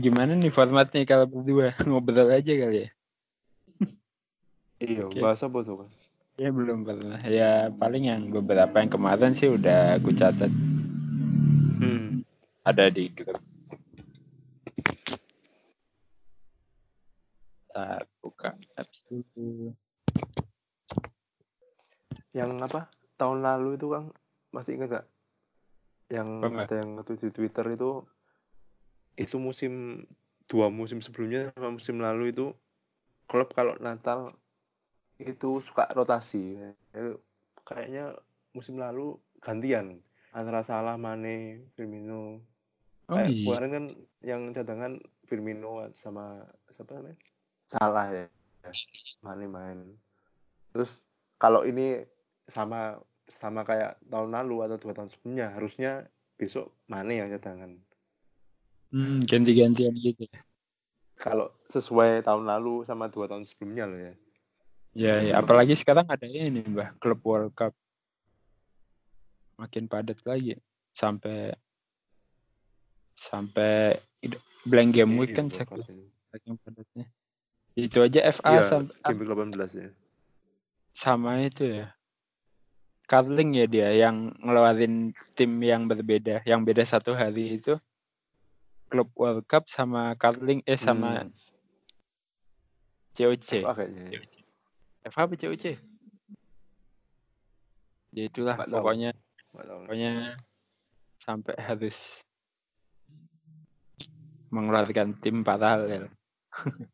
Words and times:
Gimana 0.00 0.32
nih 0.34 0.48
formatnya 0.48 1.04
kalau 1.04 1.28
berdua 1.28 1.76
ngobrol 1.88 2.32
aja 2.32 2.52
kali 2.56 2.88
ya? 2.88 2.90
Iya, 4.80 5.04
Oke. 5.06 5.20
bahasa 5.20 5.44
apa 5.44 5.60
tuh? 5.60 5.84
Ya 6.40 6.48
belum 6.48 6.88
pernah. 6.88 7.20
Ya 7.28 7.68
paling 7.68 8.08
yang 8.08 8.32
beberapa 8.32 8.80
yang 8.80 8.88
kemarin 8.88 9.36
sih 9.36 9.52
udah 9.52 10.00
aku 10.00 10.16
catat 10.16 10.48
Hmm. 11.80 12.24
ada 12.64 12.88
di 12.92 13.08
grup. 13.12 13.40
Ntar 17.72 18.04
buka 18.20 18.56
apps 18.76 19.04
dulu. 19.08 19.72
Yang 22.32 22.50
apa? 22.68 22.80
Tahun 23.16 23.38
lalu 23.40 23.76
itu 23.76 23.86
kan 23.92 24.08
masih 24.52 24.80
ingat 24.80 24.88
gak? 25.00 25.06
Yang 26.08 26.28
Mbak? 26.40 26.64
ada 26.66 26.74
yang 26.80 26.88
nge-tweet 26.96 27.20
di 27.20 27.30
Twitter 27.32 27.66
itu 27.76 27.90
itu 29.18 29.36
musim 29.38 30.04
dua 30.50 30.66
musim 30.70 30.98
sebelumnya 30.98 31.54
sama 31.54 31.78
musim 31.78 32.02
lalu 32.02 32.34
itu 32.34 32.50
klub 33.30 33.54
kalau 33.54 33.78
Natal 33.78 34.34
itu 35.20 35.60
suka 35.62 35.86
rotasi. 35.94 36.58
Eh, 36.96 37.16
Kayaknya 37.62 38.18
musim 38.50 38.80
lalu 38.80 39.14
gantian 39.38 40.02
antara 40.34 40.66
Salah, 40.66 40.98
Mane, 40.98 41.70
Firmino. 41.78 42.42
Oh 43.10 43.14
Kayak 43.18 43.30
iya. 43.30 43.46
kemarin 43.46 43.70
kan 43.70 43.84
yang 44.22 44.40
cadangan 44.50 44.92
Firmino 45.26 45.86
sama 45.94 46.46
siapa 46.70 46.98
namanya? 46.98 47.18
Salah 47.70 48.06
ya. 48.10 48.26
Mane 49.22 49.46
main. 49.46 49.78
Terus 50.74 50.98
kalau 51.38 51.62
ini 51.62 52.02
sama 52.50 52.98
sama 53.30 53.62
kayak 53.62 54.02
tahun 54.10 54.34
lalu 54.34 54.66
atau 54.66 54.76
dua 54.82 54.92
tahun 54.94 55.10
sebelumnya 55.14 55.54
harusnya 55.54 55.92
besok 56.34 56.74
Mane 56.90 57.22
yang 57.22 57.30
cadangan. 57.30 57.78
Hmm, 58.90 59.22
ganti-gantian 59.22 59.94
gitu. 59.94 60.26
ya. 60.26 60.40
Kalau 61.20 61.52
sesuai 61.70 62.26
tahun 62.26 62.48
lalu 62.48 62.82
sama 62.82 63.06
dua 63.06 63.30
tahun 63.30 63.46
sebelumnya 63.46 63.86
loh 63.86 64.00
ya. 64.00 64.14
Ya, 64.90 65.14
ya, 65.22 65.34
apalagi 65.38 65.78
sekarang 65.78 66.10
ada 66.10 66.26
ini 66.26 66.66
Mbah, 66.66 66.98
Klub 66.98 67.22
World 67.22 67.54
Cup. 67.54 67.70
Makin 69.60 69.86
padat 69.86 70.18
lagi 70.26 70.58
sampai 70.90 71.54
sampai 73.14 74.00
blank 74.66 74.90
game 74.98 75.14
week 75.20 75.36
Iya, 75.36 75.38
kan 75.38 75.46
saking, 75.46 75.68
Cup 75.70 75.86
ini. 75.86 76.06
saking 76.34 76.54
padatnya. 76.64 77.06
Itu 77.78 77.98
aja 78.02 78.20
FA 78.34 78.50
Iya, 78.50 78.62
sam- 78.66 78.90
game 79.06 79.22
18 79.22 79.70
ya. 79.78 79.88
sama 80.90 81.38
itu 81.46 81.62
ya. 81.70 81.94
Carling 83.06 83.54
ya 83.54 83.66
dia 83.70 83.88
yang 83.94 84.34
ngeluarin 84.42 85.14
tim 85.38 85.50
yang 85.62 85.86
berbeda, 85.86 86.42
yang 86.42 86.66
beda 86.66 86.82
satu 86.82 87.14
hari 87.14 87.58
itu. 87.62 87.78
Klub 88.90 89.08
World 89.14 89.46
Cup 89.46 89.70
sama 89.70 90.18
Carling 90.18 90.66
eh 90.66 90.74
sama 90.74 91.22
Hmm, 91.22 91.30
COC. 93.14 93.62
FA 93.62 93.72
kayaknya 93.78 94.02
ya. 94.10 94.20
FA 95.14 95.30
apa 95.30 95.34
COC? 95.38 95.64
Ya 98.10 98.22
itulah 98.26 98.58
tahu. 98.58 98.82
pokoknya 98.82 99.14
pokoknya 99.54 100.34
sampai 101.22 101.54
harus 101.62 102.26
mengeluarkan 104.50 105.14
tim 105.22 105.46
paralel. 105.46 106.10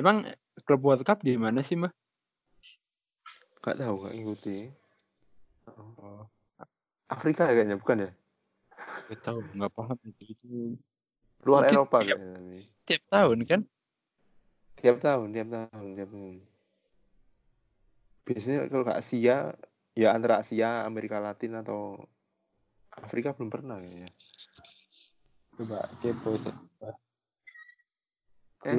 Emang 0.00 0.24
klub 0.64 0.80
World 0.80 1.04
Cup 1.04 1.20
di 1.20 1.36
mana 1.36 1.60
sih, 1.60 1.76
Mbak? 1.76 1.92
Nggak 3.60 3.76
tahu, 3.84 3.94
nggak 4.00 4.14
ngikuti. 4.16 4.58
Oh, 5.68 6.24
Afrika 7.12 7.44
ya 7.50 7.52
kayaknya, 7.52 7.76
bukan 7.76 8.06
ya? 8.08 8.10
Gak 9.08 9.20
tahu, 9.24 9.40
nggak 9.56 9.72
paham 9.72 9.96
itu. 10.04 10.76
Luar 11.48 11.64
Mungkin 11.64 11.76
Eropa 11.80 11.96
tiap- 12.04 12.20
kayaknya. 12.20 12.40
ini. 12.44 12.60
tiap 12.84 13.02
tahun 13.08 13.38
kan? 13.48 13.60
Tiap 14.78 14.96
tahun, 15.00 15.26
tiap 15.32 15.48
tahun, 15.48 15.88
tiap 15.96 16.10
tahun. 16.12 16.36
Biasanya 18.28 18.60
kalau 18.68 18.84
ke 18.84 18.94
Asia, 18.94 19.36
ya 19.96 20.08
antara 20.12 20.44
Asia, 20.44 20.84
Amerika 20.84 21.16
Latin 21.18 21.56
atau 21.56 21.96
Afrika 22.92 23.32
belum 23.32 23.48
pernah 23.48 23.80
kayaknya. 23.80 24.12
Coba 25.56 25.88
cepo 25.98 26.36
itu. 26.36 26.50
Eh? 28.68 28.76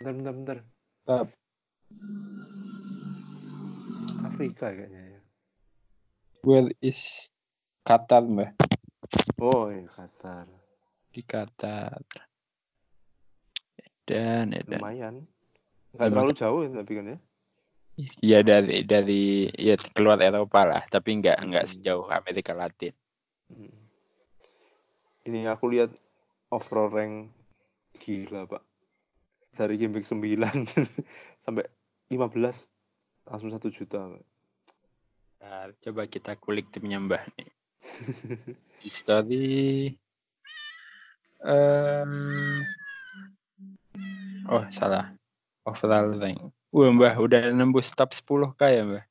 Bentar, 0.00 0.12
bentar, 0.34 0.34
bentar. 0.34 0.58
Afrika 4.26 4.66
kayaknya 4.74 5.02
ya. 5.16 5.20
Where 6.42 6.72
is 6.80 7.28
Qatar, 7.84 8.24
Mbak? 8.24 8.69
Oh, 9.40 9.72
iya, 9.72 9.88
Qatar. 9.90 10.46
Di 11.10 11.22
Qatar. 11.26 11.98
Dan, 14.06 14.54
dan. 14.54 14.66
Lumayan. 14.68 15.14
Lumayan. 15.94 16.10
terlalu 16.14 16.32
jauh 16.36 16.60
ya, 16.62 16.70
tapi 16.70 16.92
kan 16.98 17.06
ya. 17.10 17.18
Ya 18.22 18.40
dari 18.40 18.80
dari 18.86 19.50
ya 19.58 19.76
keluar 19.76 20.16
Eropa 20.22 20.64
lah, 20.64 20.82
tapi 20.88 21.20
nggak 21.20 21.36
nggak 21.42 21.64
Hmm. 21.66 21.72
sejauh 21.74 22.06
Amerika 22.08 22.54
Latin. 22.54 22.94
Hmm. 23.50 23.76
Ini 25.26 25.50
aku 25.52 25.68
lihat 25.68 25.92
overall 26.48 26.88
rank 26.88 27.28
gila, 28.00 28.46
Pak. 28.48 28.62
Dari 29.52 29.74
game 29.76 29.98
week 29.98 30.06
9 30.06 30.64
sampai 31.44 31.66
15 32.08 32.70
langsung 33.26 33.50
satu 33.52 33.68
juta, 33.68 34.00
Pak. 34.00 34.24
Nah, 35.40 35.66
coba 35.82 36.02
kita 36.06 36.38
kulik 36.38 36.70
timnya 36.72 37.00
Mbah 37.02 37.24
nih. 37.36 37.50
History. 38.80 39.92
Em, 41.40 42.12
oh 44.44 44.64
salah. 44.68 45.12
Overall 45.64 46.16
rank. 46.16 46.40
Wah 46.70 46.88
Mbah 46.92 47.14
udah 47.18 47.50
nembus 47.50 47.90
top 47.92 48.12
10 48.12 48.52
k 48.54 48.62
ya 48.70 48.82
Mbah. 48.84 49.04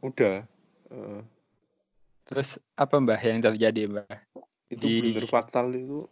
Udah. 0.00 0.36
eh, 0.90 1.20
Terus 2.24 2.60
apa 2.74 2.98
Mbah 2.98 3.20
yang 3.20 3.40
terjadi 3.42 3.82
Mbah? 3.88 4.18
itu 4.68 4.84
Di- 4.84 5.00
blunder 5.00 5.24
fatal 5.24 5.72
itu 5.72 6.04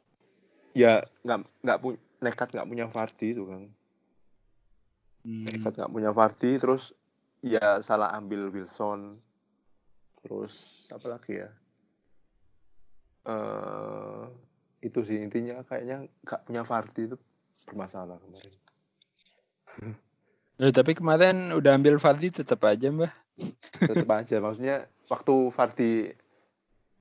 ya 0.72 1.04
nggak 1.20 1.38
nggak 1.60 1.78
punya 1.80 2.00
nekat 2.24 2.48
nggak 2.56 2.68
punya 2.68 2.86
Vardy 2.88 3.28
itu 3.36 3.44
kan 3.44 3.62
Hmm, 5.20 5.44
nekat 5.44 5.72
nggak 5.76 5.92
punya 5.92 6.10
Vardy 6.16 6.50
terus 6.56 6.96
ya 7.44 7.84
salah 7.84 8.16
ambil 8.16 8.48
Wilson 8.48 9.20
terus 10.24 10.86
apa 10.88 11.04
lagi 11.12 11.44
ya 11.44 11.52
eh 13.26 14.22
itu 14.86 15.02
sih 15.02 15.18
intinya 15.18 15.66
kayaknya 15.66 16.06
nggak 16.22 16.40
punya 16.46 16.62
Vardy 16.62 17.02
itu 17.10 17.16
bermasalah 17.66 18.18
kemarin 18.22 18.54
Loh, 20.56 20.72
tapi 20.72 20.96
kemarin 20.96 21.52
udah 21.52 21.76
ambil 21.76 22.00
Fadli 22.00 22.32
tetap 22.32 22.64
aja 22.64 22.88
Mbah. 22.88 23.12
tetap 23.76 24.08
aja 24.08 24.40
maksudnya 24.40 24.88
waktu 25.12 25.34
Vardy 25.52 25.90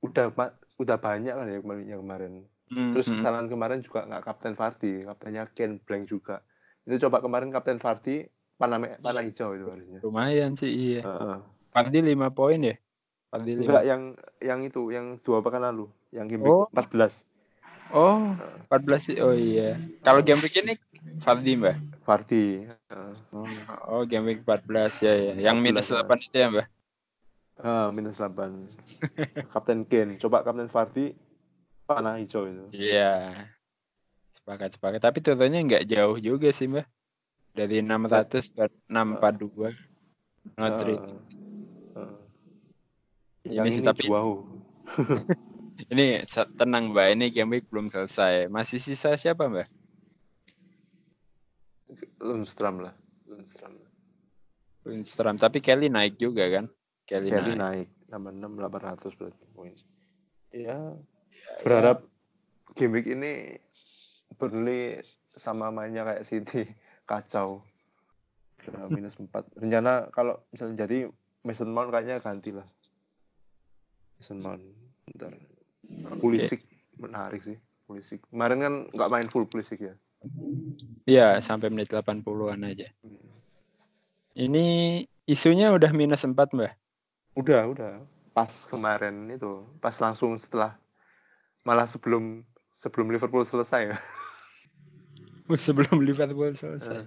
udah 0.04 0.28
udah 0.76 0.96
banyak 1.00 1.32
kan 1.32 1.46
ya 1.48 1.58
kemarin 1.64 1.86
yang 1.88 2.02
kemarin 2.04 2.32
Hmm, 2.66 2.90
terus 2.90 3.06
hmm. 3.06 3.22
kesalahan 3.22 3.46
kemarin 3.46 3.78
juga 3.78 4.02
nggak 4.10 4.22
kapten 4.26 4.58
Vardy 4.58 5.06
kaptennya 5.06 5.46
Ken 5.54 5.78
Blank 5.78 6.10
juga 6.10 6.42
itu 6.82 6.98
coba 7.06 7.22
kemarin 7.22 7.54
kapten 7.54 7.78
Vardy 7.78 8.26
panah 8.58 8.82
panah 8.98 9.22
hijau 9.22 9.54
itu 9.54 9.70
harusnya 9.70 10.00
lumayan 10.02 10.58
sih 10.58 10.98
iya. 10.98 11.02
Fadli 11.70 12.02
5 12.02 12.26
poin 12.34 12.58
ya? 12.58 12.74
Fadli 13.30 13.62
5. 13.62 13.70
enggak 13.70 13.84
yang 13.86 14.02
yang 14.42 14.60
itu 14.66 14.82
yang 14.90 15.22
dua 15.22 15.46
pekan 15.46 15.62
lalu 15.62 15.86
yang 16.10 16.26
game 16.26 16.42
Oh. 16.44 16.66
week 16.66 16.74
14 16.74 17.24
Oh, 17.94 18.34
14 18.66 18.98
sih. 19.06 19.16
Oh 19.22 19.30
iya. 19.30 19.78
Kalau 20.02 20.18
game 20.18 20.42
week 20.42 20.58
ini 20.58 20.74
Fadli 21.22 21.54
Mbah. 21.54 21.78
Fardi. 22.02 22.66
Uh, 22.90 23.14
Oh, 23.86 24.02
game 24.02 24.26
week 24.26 24.42
14 24.42 24.98
ya 25.02 25.14
ya. 25.14 25.32
Yang 25.38 25.56
minus 25.62 25.86
14, 25.86 26.02
8 26.02 26.26
itu 26.26 26.36
ya, 26.36 26.48
Mbak? 26.50 26.66
ah, 27.62 27.86
minus 27.94 28.18
8. 28.18 28.66
Kapten 29.54 29.86
Kane. 29.86 30.18
Coba 30.18 30.42
Kapten 30.42 30.66
Fardi 30.66 31.14
panah 31.86 32.18
hijau 32.18 32.50
itu. 32.50 32.66
Iya. 32.74 33.34
Sepakat 34.34 34.74
sepakat. 34.74 35.00
Tapi 35.02 35.18
turunnya 35.22 35.62
nggak 35.62 35.86
jauh 35.86 36.18
juga 36.18 36.50
sih, 36.50 36.66
Mbak. 36.66 36.86
Dari 37.54 37.86
600 37.86 38.50
ke 38.50 38.64
642. 38.90 39.70
Not 40.58 40.74
Ah, 40.74 40.82
rich. 40.82 41.10
ah. 41.94 42.18
Ini 43.46 43.54
Yang 43.54 43.66
sih 43.70 43.82
ini 43.82 43.86
tapi. 43.86 44.04
ini 45.92 46.26
tenang, 46.58 46.90
Mbak. 46.90 47.06
Ini 47.14 47.26
game 47.30 47.50
week 47.58 47.66
belum 47.70 47.90
selesai. 47.90 48.50
Masih 48.50 48.82
sisa 48.82 49.14
siapa, 49.14 49.46
Mbak? 49.46 49.68
Lundstram 52.20 52.82
lah. 52.82 52.94
Lundstram. 53.26 53.78
Lundstram. 54.86 55.36
Tapi 55.38 55.58
Kelly 55.62 55.90
naik 55.90 56.18
juga 56.18 56.46
kan? 56.50 56.66
Kelly, 57.06 57.30
Kelly 57.30 57.54
naik. 57.54 57.86
naik 57.86 57.88
86 58.10 59.14
800 59.14 59.18
berarti 59.18 59.44
poin. 59.54 59.74
Ya, 60.54 60.78
berharap 61.62 62.06
game 62.74 62.98
week 62.98 63.06
ini 63.10 63.58
Burnley 64.38 65.02
sama 65.34 65.70
mainnya 65.70 66.06
kayak 66.06 66.26
City 66.26 66.62
kacau. 67.06 67.62
Minus 68.94 69.14
4. 69.14 69.30
Rencana 69.62 70.10
kalau 70.10 70.42
misalnya 70.50 70.86
jadi 70.86 71.06
Mason 71.46 71.70
Mount 71.70 71.94
kayaknya 71.94 72.18
ganti 72.18 72.50
lah. 72.50 72.66
Mason 74.18 74.42
Mount. 74.42 74.62
Bentar. 75.06 75.30
Pulisic 76.20 76.62
menarik 76.98 77.42
sih. 77.44 77.56
Pulisic. 77.86 78.20
Kemarin 78.30 78.58
kan 78.62 78.74
nggak 78.90 79.10
main 79.12 79.28
full 79.30 79.46
Pulisic 79.46 79.78
ya. 79.78 79.94
Iya, 81.06 81.38
sampai 81.38 81.70
menit 81.70 81.94
80-an 81.94 82.66
aja. 82.66 82.88
Ini 84.36 84.66
isunya 85.24 85.70
udah 85.70 85.90
minus 85.94 86.26
4, 86.26 86.34
Mbak. 86.34 86.72
Udah, 87.38 87.62
udah. 87.70 87.92
Pas 88.34 88.50
kemarin 88.68 89.32
itu, 89.32 89.64
pas 89.80 89.94
langsung 90.02 90.36
setelah 90.36 90.76
malah 91.64 91.88
sebelum 91.88 92.44
sebelum 92.74 93.08
Liverpool 93.08 93.46
selesai 93.46 93.94
ya. 93.94 93.98
Sebelum 95.46 96.02
Liverpool 96.02 96.52
selesai. 96.58 97.06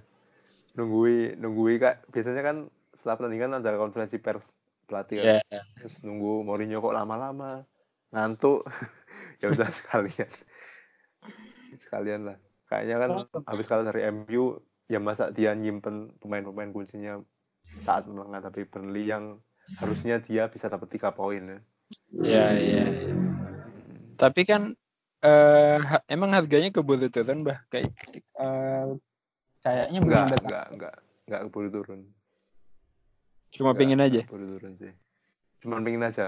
nunggui 0.72 1.36
nunggui 1.36 1.76
kak 1.76 2.08
biasanya 2.08 2.40
kan 2.40 2.56
setelah 2.96 3.20
pertandingan 3.20 3.60
ada 3.60 3.76
konferensi 3.76 4.16
pers 4.16 4.42
pelatih 4.88 5.20
kan. 5.20 5.44
Ya, 5.44 5.60
terus 5.76 6.00
nunggu 6.00 6.40
Mourinho 6.40 6.80
kok 6.80 6.96
lama-lama 6.96 7.68
ngantuk 8.10 8.66
ya 9.40 9.50
udah 9.50 9.68
sekalian 9.70 10.30
sekalian 11.78 12.20
lah 12.30 12.36
kayaknya 12.66 12.96
kan 12.98 13.10
habis 13.46 13.66
kalah 13.70 13.86
dari 13.86 14.06
MU 14.10 14.58
ya 14.90 14.98
masa 14.98 15.30
dia 15.30 15.54
nyimpen 15.54 16.14
pemain-pemain 16.18 16.74
kuncinya 16.74 17.22
saat 17.86 18.10
menghadapi 18.10 18.66
Burnley 18.66 19.06
yang 19.06 19.38
harusnya 19.78 20.18
dia 20.20 20.50
bisa 20.50 20.66
dapat 20.68 20.90
tiga 20.92 21.14
poin 21.14 21.40
ya. 21.40 21.58
ya, 22.20 22.46
ya. 22.58 22.84
Tapi 24.18 24.42
kan 24.44 24.74
eh 25.24 25.78
ha- 25.80 26.04
emang 26.10 26.34
harganya 26.36 26.68
keburu 26.74 27.08
turun, 27.08 27.46
Mbak. 27.46 27.58
Kayak 27.72 27.88
eh, 28.36 28.86
kayaknya 29.64 29.98
enggak 30.02 30.24
belum 30.26 30.40
enggak 30.44 30.66
enggak 30.74 30.94
enggak 31.28 31.40
keburu 31.48 31.68
turun 31.70 32.00
Cuma 33.50 33.70
Enggak, 33.72 33.78
pengen 33.80 34.00
aja. 34.00 34.20
enggak 34.20 34.26
keburu 34.28 34.46
turun 34.58 34.72
sih 34.76 34.92
cuman 35.60 35.80
pengen 35.84 36.02
aja 36.08 36.26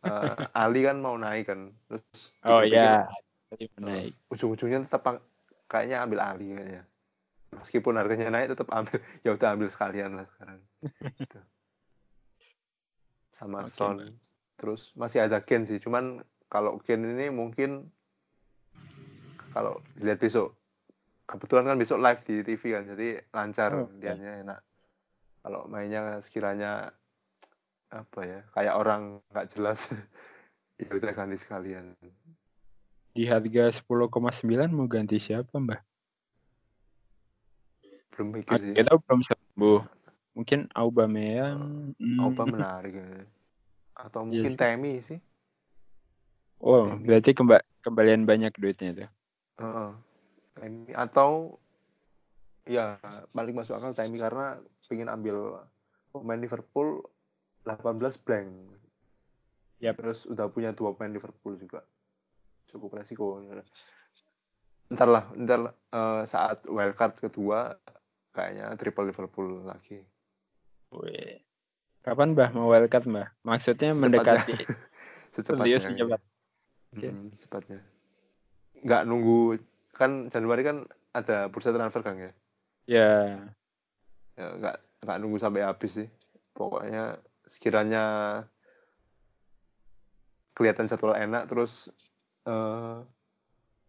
Eh, 0.00 0.34
Ali 0.56 0.80
kan 0.80 0.96
mau 0.96 1.12
naik 1.20 1.52
kan 1.52 1.76
terus 1.84 2.04
Oh 2.48 2.64
ya, 2.64 3.04
tadi 3.52 3.68
naik. 3.76 4.16
ujung-ujungnya 4.32 4.80
tetap 4.88 5.20
kayaknya 5.68 6.00
ambil 6.00 6.24
Ali 6.24 6.56
kayaknya. 6.56 6.88
Meskipun 7.52 8.00
harganya 8.00 8.32
naik 8.32 8.56
tetap 8.56 8.72
ambil. 8.72 8.96
Ya 9.26 9.36
udah 9.36 9.48
ambil 9.52 9.68
sekalian 9.68 10.16
lah 10.16 10.24
sekarang. 10.24 10.60
Gitu. 11.20 11.40
sama 13.30 13.64
Oke, 13.64 13.72
Son 13.72 13.96
terus 14.60 14.92
masih 14.92 15.24
ada 15.24 15.40
Ken 15.40 15.64
sih 15.64 15.80
cuman 15.80 16.20
kalau 16.52 16.76
Ken 16.84 17.00
ini 17.00 17.32
mungkin 17.32 17.88
kalau 19.56 19.80
dilihat 19.96 20.20
besok 20.20 20.52
kebetulan 21.24 21.64
kan 21.72 21.78
besok 21.80 22.02
live 22.02 22.20
di 22.26 22.44
TV 22.44 22.62
kan 22.74 22.84
jadi 22.84 23.08
lancar 23.32 23.70
Oh, 23.72 23.86
oke. 23.86 23.96
lihatnya 24.02 24.44
enak. 24.44 24.60
Kalau 25.40 25.64
mainnya 25.70 26.20
sekiranya 26.20 26.92
apa 27.90 28.20
ya 28.22 28.40
kayak 28.54 28.74
orang 28.78 29.02
nggak 29.30 29.50
jelas 29.50 29.90
ya 30.80 30.88
udah 30.94 31.10
ganti 31.10 31.36
sekalian 31.36 31.92
Di 33.10 33.26
harga 33.26 33.74
10,9 33.74 34.06
mau 34.70 34.86
ganti 34.86 35.18
siapa, 35.18 35.58
Mbak? 35.58 35.82
belum 38.14 38.28
mikir 38.38 38.54
sih 38.62 38.74
Kita 38.76 38.94
belum 38.94 39.20
sembuh. 39.26 39.80
Mungkin 40.38 40.70
Aubameyang. 40.70 41.90
hmm, 41.98 42.22
Opa 42.22 42.46
menarik 42.46 42.94
ya. 42.94 43.26
Atau 43.98 44.30
Iya 44.30 44.46
mungkin 44.46 44.52
sih. 44.54 44.58
Temi 44.60 44.92
sih. 45.02 45.18
Oh, 46.62 46.86
Temi. 46.86 47.02
berarti 47.02 47.34
kemba 47.34 47.58
kembalian 47.82 48.22
banyak 48.22 48.54
duitnya 48.54 48.90
tuh. 48.94 49.10
Heeh. 49.58 49.90
Temi. 50.54 50.94
Atau 50.94 51.58
ya 52.62 52.94
paling 53.34 53.58
masuk 53.58 53.74
akal 53.74 53.90
Temi 53.90 54.22
karena 54.22 54.54
pengen 54.86 55.10
ambil 55.10 55.66
pemain 56.14 56.38
Liverpool 56.38 57.09
18 57.64 58.24
blank. 58.24 58.48
Yap. 59.80 59.96
Terus 59.96 60.28
udah 60.28 60.46
punya 60.52 60.70
dua 60.72 60.92
pemain 60.92 61.12
Liverpool 61.12 61.56
juga. 61.56 61.80
Cukup 62.68 63.00
resiko. 63.00 63.40
Ntar 64.90 65.08
lah, 65.08 65.24
ntar 65.38 65.58
lah, 65.70 65.74
eh, 65.74 66.22
saat 66.26 66.66
wildcard 66.66 67.16
kedua 67.18 67.78
kayaknya 68.30 68.74
triple 68.76 69.08
Liverpool 69.08 69.62
lagi. 69.64 70.02
Wih. 70.94 71.38
Kapan 72.00 72.32
Mbah 72.34 72.50
mau 72.52 72.68
wildcard 72.68 73.06
Mbah? 73.06 73.28
Maksudnya 73.44 73.92
Secepatnya. 73.92 74.02
mendekati 74.02 74.54
Secepatnya. 75.34 75.78
serius 75.78 75.84
secepat. 75.86 76.20
Oke. 76.90 77.08
Mm, 77.08 77.26
secepatnya. 77.30 77.78
Nggak 78.82 79.02
nunggu 79.06 79.38
kan 79.94 80.26
Januari 80.32 80.62
kan 80.64 80.76
ada 81.12 81.46
bursa 81.46 81.70
transfer 81.70 82.02
kan 82.02 82.16
ya? 82.18 82.30
Ya, 82.90 83.12
ya 84.34 84.46
nggak 84.58 84.76
nggak 85.06 85.18
nunggu 85.22 85.38
sampai 85.38 85.62
habis 85.62 86.02
sih 86.02 86.08
pokoknya 86.50 87.20
sekiranya 87.50 88.04
kelihatan 90.54 90.86
jadwal 90.86 91.18
enak 91.18 91.50
terus 91.50 91.90
eh, 92.46 93.02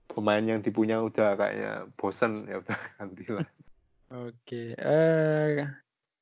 pemain 0.10 0.42
yang 0.42 0.66
dipunya 0.66 0.98
udah 0.98 1.38
kayaknya 1.38 1.86
bosen 1.94 2.50
ya 2.50 2.58
udah 2.58 2.80
ganti 2.98 3.26
lah 3.30 3.48
oke. 4.10 4.64
Eh 4.74 5.62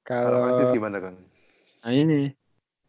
kalau 0.03 0.27
kalau 0.27 0.39
Francis 0.51 0.75
gimana 0.75 0.97
kan 0.99 1.15
nah 1.79 1.95
ini 1.95 2.35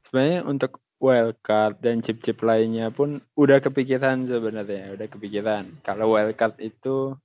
sebenarnya 0.02 0.42
untuk 0.42 0.82
wildcard 1.00 1.80
dan 1.80 2.04
chip-chip 2.04 2.36
lainnya 2.44 2.92
pun 2.92 3.24
udah 3.34 3.58
kepikiran 3.64 4.28
sebenarnya, 4.28 4.92
udah 4.94 5.08
kepikiran. 5.08 5.80
Kalau 5.80 6.12
wildcard 6.12 6.60
itu 6.60 7.16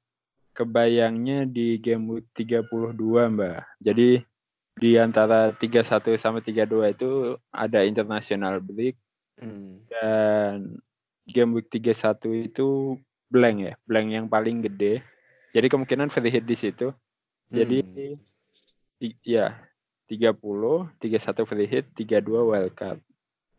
kebayangnya 0.56 1.44
di 1.44 1.76
game 1.84 2.08
week 2.08 2.32
32, 2.40 2.96
Mbak. 3.36 3.60
Jadi 3.84 4.24
di 4.76 5.00
antara 5.00 5.56
31 5.56 6.20
sama 6.20 6.44
32 6.44 6.92
itu 6.92 7.40
ada 7.50 7.84
international 7.84 8.60
break 8.60 8.96
Hmm. 9.36 9.84
dan 9.92 10.80
game 11.28 11.60
week 11.60 11.68
31 11.68 12.48
itu 12.48 12.96
blank 13.28 13.58
ya, 13.68 13.74
blank 13.84 14.08
yang 14.08 14.26
paling 14.32 14.64
gede. 14.64 15.04
Jadi 15.52 15.68
kemungkinan 15.68 16.08
free 16.08 16.32
hit 16.32 16.48
di 16.48 16.56
situ. 16.56 16.96
Jadi 17.52 17.84
Hmm. 17.84 19.20
ya 19.28 19.60
30, 20.08 20.88
31 21.04 21.44
free 21.44 21.68
hit, 21.68 21.86
32 22.00 22.48
wildcard. 22.48 23.04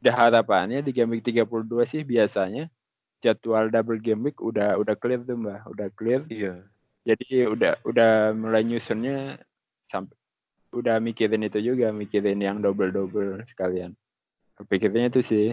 Dah 0.00 0.16
harapannya 0.16 0.80
di 0.80 0.96
game 0.96 1.12
week 1.18 1.24
32 1.28 1.84
sih 1.84 2.04
biasanya 2.08 2.72
jadwal 3.20 3.68
double 3.68 4.00
game 4.00 4.24
week 4.32 4.40
udah 4.40 4.80
udah 4.80 4.96
clear 4.96 5.20
tuh 5.28 5.36
Mbak, 5.36 5.60
udah 5.76 5.88
clear. 5.92 6.20
iya 6.32 6.64
Jadi 7.04 7.44
udah 7.52 7.84
udah 7.84 8.32
mulai 8.32 8.64
nyusunnya 8.64 9.40
sampai 9.92 10.16
udah 10.72 10.98
mikirin 10.98 11.46
itu 11.46 11.62
juga, 11.62 11.90
mikirin 11.90 12.40
yang 12.42 12.58
double-double 12.62 13.44
sekalian. 13.50 13.94
Pikirnya 14.66 15.12
itu 15.12 15.20
sih 15.20 15.52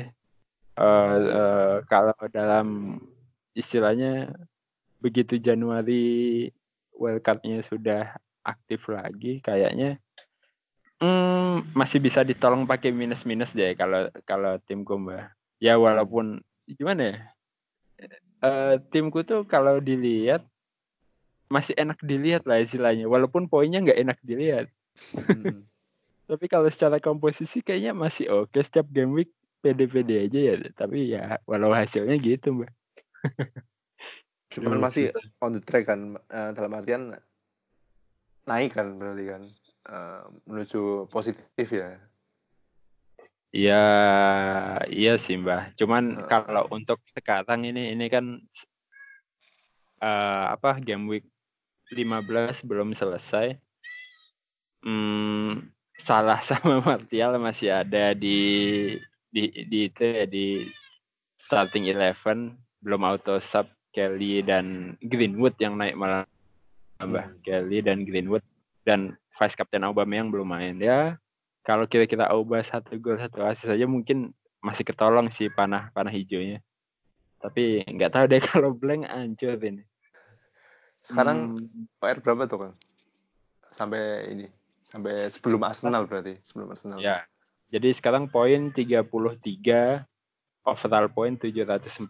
eh 0.74 1.16
eh, 1.22 1.78
kalau 1.86 2.18
dalam 2.34 2.98
istilahnya 3.54 4.34
begitu 4.98 5.38
Januari 5.38 6.50
wildcard-nya 6.98 7.62
sudah 7.68 8.18
aktif 8.42 8.90
lagi 8.90 9.38
kayaknya 9.44 10.02
hmm, 11.04 11.76
masih 11.78 12.00
bisa 12.02 12.26
ditolong 12.26 12.66
pakai 12.66 12.90
minus-minus 12.90 13.54
deh 13.54 13.76
kalau 13.78 14.10
kalau 14.26 14.58
timku 14.64 14.96
Mbak. 14.98 15.36
Ya 15.64 15.80
walaupun 15.80 16.44
gimana 16.68 17.02
ya? 17.14 17.18
Eh 18.44 18.76
timku 18.92 19.24
tuh 19.24 19.48
kalau 19.48 19.80
dilihat 19.80 20.44
masih 21.52 21.78
enak 21.78 22.02
dilihat 22.02 22.44
lah 22.50 22.60
istilahnya 22.60 23.06
walaupun 23.06 23.46
poinnya 23.46 23.78
nggak 23.84 24.00
enak 24.02 24.18
dilihat 24.26 24.68
Hmm. 25.16 25.66
tapi 26.30 26.46
kalau 26.48 26.70
secara 26.72 26.98
komposisi 27.04 27.60
kayaknya 27.60 27.92
masih 27.92 28.32
oke 28.32 28.56
setiap 28.56 28.88
game 28.90 29.12
week 29.12 29.32
pede-pede 29.60 30.28
aja 30.28 30.40
ya 30.40 30.56
tapi 30.76 31.14
ya 31.14 31.40
walau 31.48 31.72
hasilnya 31.72 32.16
gitu 32.20 32.64
mbak 32.64 32.72
cuman 34.54 34.78
masih 34.80 35.10
on 35.42 35.58
the 35.58 35.62
track 35.64 35.90
kan 35.90 36.16
eh, 36.30 36.50
dalam 36.54 36.78
artian 36.78 37.18
naik 38.44 38.76
kan 38.76 39.00
berarti 39.00 39.24
kan 39.26 39.44
uh, 39.88 40.24
menuju 40.48 41.08
positif 41.12 41.68
ya. 41.72 42.00
Iya, 43.54 43.86
iya 44.90 45.14
sih 45.22 45.38
Mbah. 45.38 45.78
Cuman 45.78 46.26
Uh. 46.26 46.28
kalau 46.28 46.66
untuk 46.74 47.00
sekarang 47.06 47.70
ini 47.70 47.94
ini 47.94 48.10
kan 48.10 48.42
uh, 50.02 50.46
apa 50.58 50.82
game 50.82 51.06
week 51.06 51.26
15 51.94 52.66
belum 52.66 52.98
selesai. 52.98 53.62
Hmm, 54.84 55.72
salah 55.96 56.44
sama 56.48 56.84
Martial 56.84 57.40
masih 57.40 57.72
ada 57.72 58.12
di 58.12 58.40
di 59.32 59.50
di 59.66 59.88
itu 59.88 60.04
ya 60.04 60.28
di 60.28 60.68
starting 61.48 61.88
eleven. 61.88 62.60
Belum 62.84 63.08
auto 63.08 63.40
sub 63.40 63.72
Kelly 63.96 64.44
dan 64.44 65.00
Greenwood 65.00 65.56
yang 65.64 65.80
naik 65.80 65.96
malah 65.96 66.28
tambah. 67.00 67.24
Hmm. 67.24 67.40
Kelly 67.42 67.80
dan 67.80 68.04
Greenwood 68.04 68.44
dan 68.84 69.16
vice 69.40 69.56
captain 69.56 69.88
Aubameyang 69.88 70.28
belum 70.28 70.52
main. 70.52 70.76
Ya 70.84 71.16
kalau 71.64 71.88
kira-kira 71.88 72.28
Auba 72.28 72.60
satu 72.68 73.00
gol 73.00 73.16
satu 73.16 73.40
asis 73.48 73.64
saja 73.64 73.88
mungkin 73.88 74.36
masih 74.60 74.84
ketolong 74.84 75.32
sih 75.32 75.48
panah 75.48 75.96
panah 75.96 76.12
hijaunya. 76.12 76.60
Tapi 77.40 77.88
nggak 77.88 78.12
tahu 78.12 78.26
deh 78.28 78.44
kalau 78.52 78.76
blank 78.76 79.08
hancur 79.08 79.56
ini. 79.64 79.88
Sekarang 81.04 81.56
Hmm, 81.56 81.88
PR 82.04 82.20
berapa 82.20 82.44
tuh 82.52 82.60
kan? 82.68 82.72
Sampai 83.72 84.28
ini 84.32 84.63
sampai 84.94 85.26
sebelum 85.28 85.66
Arsenal 85.66 86.06
berarti 86.06 86.38
sebelum 86.46 86.70
Arsenal. 86.70 87.02
ya 87.02 87.26
jadi 87.74 87.90
sekarang 87.98 88.30
poin 88.30 88.70
33 88.70 89.10
overall 90.64 91.10
poin 91.10 91.34
740 91.34 92.06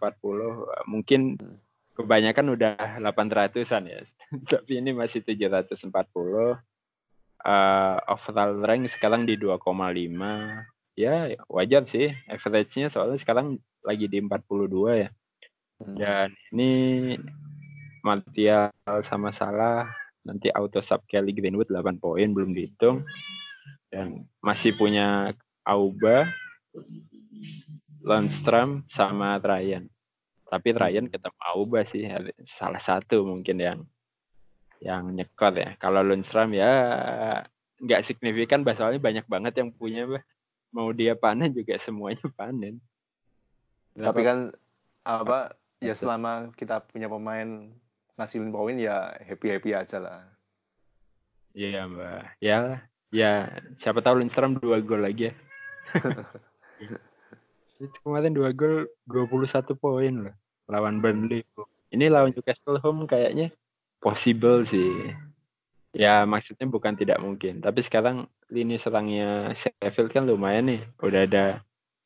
mungkin 0.84 1.40
Hmm. 1.40 1.56
kebanyakan 1.96 2.46
udah 2.52 3.00
800-an 3.00 3.88
ya 3.88 3.98
tapi 4.52 4.84
ini 4.84 4.92
masih 4.92 5.24
740 5.24 5.88
uh, 5.88 6.54
overall 8.04 8.54
rank 8.60 8.92
sekarang 8.92 9.24
di 9.24 9.40
2,5 9.40 9.64
ya 10.94 11.14
wajar 11.48 11.82
sih 11.88 12.12
average-nya 12.28 12.92
soalnya 12.92 13.16
sekarang 13.16 13.56
lagi 13.80 14.06
di 14.06 14.20
42 14.20 15.02
ya 15.02 15.10
Hmm. 15.74 15.98
dan 15.98 16.30
ini 16.54 16.70
Martial 17.98 18.70
sama 19.02 19.34
Salah 19.34 19.90
nanti 20.24 20.48
auto 20.50 20.80
sub 20.80 21.04
Kelly 21.06 21.36
Greenwood 21.36 21.68
8 21.68 22.00
poin 22.00 22.28
belum 22.32 22.56
dihitung. 22.56 23.04
Dan 23.92 24.26
masih 24.42 24.74
punya 24.74 25.30
Auba 25.62 26.26
Lundstrom 28.02 28.82
sama 28.90 29.38
Ryan 29.38 29.86
tapi 30.54 30.70
Ryan 30.70 31.10
ketemu 31.10 31.40
Auba 31.42 31.82
sih 31.82 32.06
salah 32.54 32.78
satu 32.78 33.26
mungkin 33.26 33.58
yang 33.58 33.78
yang 34.78 35.10
nyekot 35.10 35.58
ya. 35.58 35.74
Kalau 35.82 36.06
Lundstrom 36.06 36.54
ya 36.54 36.70
nggak 37.82 38.06
signifikan 38.06 38.62
soalnya 38.62 39.02
banyak 39.02 39.26
banget 39.26 39.58
yang 39.58 39.74
punya 39.74 40.06
bah 40.06 40.22
mau 40.70 40.94
dia 40.94 41.18
panen 41.18 41.50
juga 41.50 41.74
semuanya 41.82 42.22
panen. 42.38 42.78
Tapi 43.98 44.20
kan 44.22 44.54
apa 45.02 45.58
ya 45.82 45.90
selama 45.90 46.54
kita 46.54 46.86
punya 46.86 47.10
pemain 47.10 47.74
ngasilin 48.14 48.54
poin 48.54 48.76
ya 48.78 49.10
happy 49.22 49.46
happy 49.50 49.70
aja 49.74 49.98
lah. 49.98 50.20
Iya 51.54 51.86
mbak, 51.86 52.38
ya 52.42 52.82
ya 53.14 53.46
siapa 53.78 54.02
tahu 54.02 54.18
Lindstrom 54.22 54.58
dua 54.58 54.82
gol 54.82 55.06
lagi 55.06 55.30
ya. 55.30 55.34
Itu 57.82 57.94
kemarin 58.06 58.34
dua 58.34 58.50
gol 58.54 58.86
21 59.10 59.74
poin 59.78 60.14
loh 60.30 60.34
lawan 60.70 60.98
Burnley. 61.02 61.42
Ini 61.94 62.10
lawan 62.10 62.34
Newcastle 62.34 62.80
home 62.82 63.06
kayaknya 63.06 63.54
possible 64.02 64.66
sih. 64.66 65.14
Ya 65.94 66.26
maksudnya 66.26 66.66
bukan 66.66 66.98
tidak 66.98 67.22
mungkin, 67.22 67.62
tapi 67.62 67.78
sekarang 67.86 68.26
lini 68.50 68.74
serangnya 68.82 69.54
Sheffield 69.54 70.10
kan 70.10 70.26
lumayan 70.26 70.66
nih, 70.66 70.82
udah 70.98 71.22
ada 71.22 71.44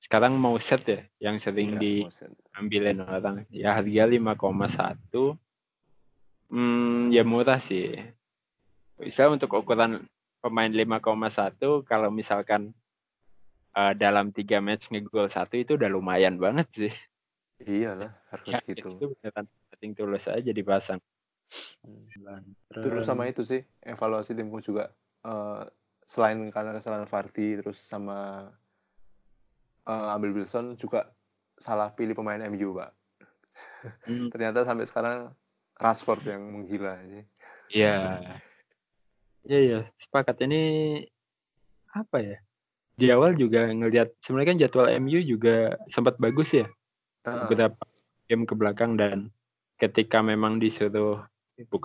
sekarang 0.04 0.36
mau 0.36 0.60
set 0.60 0.84
ya 0.84 1.00
yang 1.18 1.40
sering 1.40 1.74
Iya, 1.74 1.80
di 1.80 1.92
bosen. 2.04 2.36
ambilin 2.54 3.00
orang 3.00 3.48
ya 3.48 3.74
harga 3.80 4.04
5,1 4.04 5.40
hmm 6.48 7.12
ya 7.12 7.22
murah 7.24 7.60
sih 7.64 7.96
bisa 8.98 9.30
untuk 9.30 9.52
ukuran 9.54 10.04
pemain 10.42 10.70
5,1 10.70 11.86
kalau 11.86 12.10
misalkan 12.10 12.74
eh, 13.76 13.92
dalam 13.94 14.34
tiga 14.34 14.58
match 14.58 14.90
ngegol 14.90 15.30
satu 15.30 15.60
itu 15.60 15.76
udah 15.78 15.88
lumayan 15.90 16.36
banget 16.40 16.68
sih 16.74 16.94
Iyalah 17.58 18.14
harus 18.30 18.54
ya 18.54 18.62
gitu. 18.62 19.02
itu 19.02 19.04
beneran 19.18 19.46
penting 19.74 19.92
tulus 19.98 20.24
aja 20.30 20.50
dipasang 20.54 21.02
Hmm. 21.86 22.44
Terus 22.68 23.08
sama 23.08 23.24
itu 23.30 23.40
sih 23.46 23.64
evaluasi 23.80 24.36
timku 24.36 24.60
juga 24.60 24.92
eh, 25.24 25.62
selain 26.04 26.48
karena 26.52 26.76
kesalahan 26.76 27.08
Vardy 27.08 27.62
terus 27.62 27.78
sama 27.80 28.50
eh, 29.88 30.14
ambil 30.14 30.36
Wilson 30.36 30.76
juga 30.76 31.08
salah 31.58 31.90
pilih 31.94 32.14
pemain 32.14 32.42
MU 32.52 32.76
pak. 32.76 32.90
Hmm, 34.06 34.28
Ternyata 34.32 34.68
sampai 34.68 34.84
sekarang 34.86 35.32
Rashford 35.78 36.26
yang 36.26 36.42
menggila 36.42 36.98
ini. 37.06 37.22
Iya. 37.70 37.96
Iya 39.46 39.58
ya, 39.64 39.80
sepakat 40.02 40.42
ini 40.44 40.60
apa 41.94 42.18
ya? 42.20 42.36
Di 42.98 43.06
awal 43.14 43.38
juga 43.38 43.70
ngelihat 43.70 44.10
sebenarnya 44.26 44.48
kan 44.50 44.60
jadwal 44.60 44.86
MU 44.98 45.22
juga 45.22 45.78
sempat 45.94 46.18
bagus 46.18 46.50
ya. 46.50 46.66
Beberapa 47.22 47.86
game 48.26 48.44
ke 48.44 48.54
belakang 48.58 48.98
dan 48.98 49.30
ketika 49.78 50.20
memang 50.20 50.58
disuruh 50.58 51.22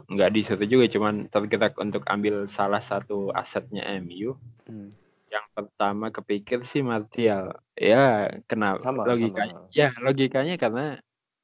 nggak 0.09 0.33
disuruh 0.33 0.65
juga 0.69 0.85
cuman 0.89 1.29
tergerak 1.29 1.77
untuk 1.77 2.05
ambil 2.05 2.45
salah 2.49 2.81
satu 2.81 3.29
asetnya 3.33 3.81
MU 4.01 4.37
Hmm. 4.63 4.95
yang 5.27 5.43
pertama 5.51 6.07
kepikir 6.07 6.63
sih 6.69 6.79
Martial 6.79 7.57
ya 7.75 8.31
kenapa 8.47 8.79
Sama, 8.85 9.03
logikanya 9.03 9.65
sama. 9.65 9.73
ya 9.75 9.89
logikanya 9.99 10.55
karena 10.61 10.85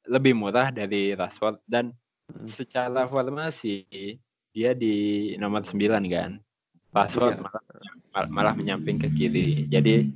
lebih 0.08 0.34
murah 0.38 0.72
dari 0.72 1.12
Rashford 1.14 1.60
dan. 1.68 1.92
Secara 2.54 3.06
formasi 3.06 3.86
dia 4.50 4.74
di 4.74 5.30
nomor 5.38 5.64
9 5.64 5.76
kan. 6.10 6.40
Rashford 6.90 7.38
Iya. 7.38 7.44
malah, 7.46 7.64
mal- 8.10 8.32
malah 8.34 8.54
menyamping 8.58 8.98
ke 8.98 9.10
kiri. 9.14 9.70
Jadi 9.70 10.10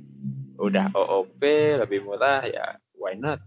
udah 0.58 0.90
OOP 0.90 1.42
lebih 1.82 2.02
murah 2.02 2.42
ya 2.46 2.74
why 2.94 3.14
not? 3.14 3.38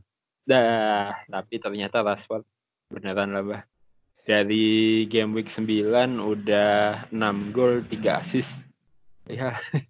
Dah 0.48 1.12
tapi 1.28 1.60
ternyata 1.60 2.00
Rashford 2.00 2.48
beneran 2.88 3.36
lah 3.36 3.44
bah 3.44 3.62
dari 4.24 5.04
game 5.08 5.36
week 5.36 5.48
9 5.52 6.20
udah 6.20 7.08
6 7.12 7.52
gol 7.52 7.84
3 7.84 8.24
assist. 8.24 8.52
Ya. 9.28 9.56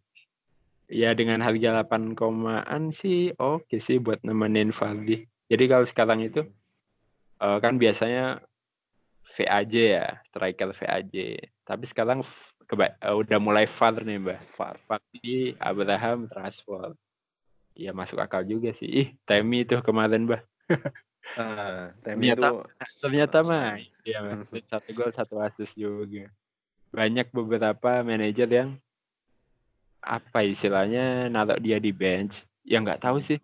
Ya 0.88 1.12
dengan 1.12 1.44
harga 1.44 1.84
8 1.84 2.16
komaan 2.16 2.96
sih 2.96 3.36
oke 3.36 3.84
sih 3.84 4.00
buat 4.00 4.24
nemenin 4.24 4.72
Vardy 4.72 5.28
jadi 5.52 5.68
kalau 5.68 5.84
sekarang 5.84 6.24
itu 6.24 6.48
eh, 7.44 7.58
kan 7.60 7.76
biasanya 7.76 8.40
VAJ 9.38 9.74
ya 9.94 10.06
striker 10.26 10.74
VAJ 10.74 11.16
tapi 11.62 11.86
sekarang 11.86 12.26
keba- 12.66 12.98
eh, 12.98 13.14
udah 13.14 13.38
mulai 13.38 13.70
VAR 13.70 14.02
nih 14.02 14.18
mbak. 14.18 14.40
VAR. 14.58 14.76
Vardy 14.90 15.54
Abraham 15.62 16.26
Rashford. 16.28 16.98
Ya 17.78 17.94
masuk 17.94 18.18
akal 18.18 18.42
juga 18.44 18.74
sih. 18.74 18.90
Ih 18.90 19.08
Temi 19.24 19.62
itu 19.62 19.78
kemarin 19.86 20.26
bah 20.26 20.42
Nah, 21.38 21.94
Temi 22.02 22.34
Ternyata- 22.34 22.50
itu 22.50 22.56
ternyata 23.04 23.38
mah 23.46 23.78
ya 24.02 24.20
satu 24.68 24.90
gol 24.96 25.12
satu 25.14 25.38
assist 25.38 25.78
juga. 25.78 26.32
Banyak 26.90 27.30
beberapa 27.30 28.02
manajer 28.02 28.48
yang 28.50 28.70
apa 30.00 30.40
istilahnya 30.48 31.28
naruh 31.28 31.60
dia 31.60 31.78
di 31.78 31.92
bench. 31.92 32.42
Ya 32.64 32.80
nggak 32.80 33.04
tahu 33.04 33.20
sih. 33.22 33.38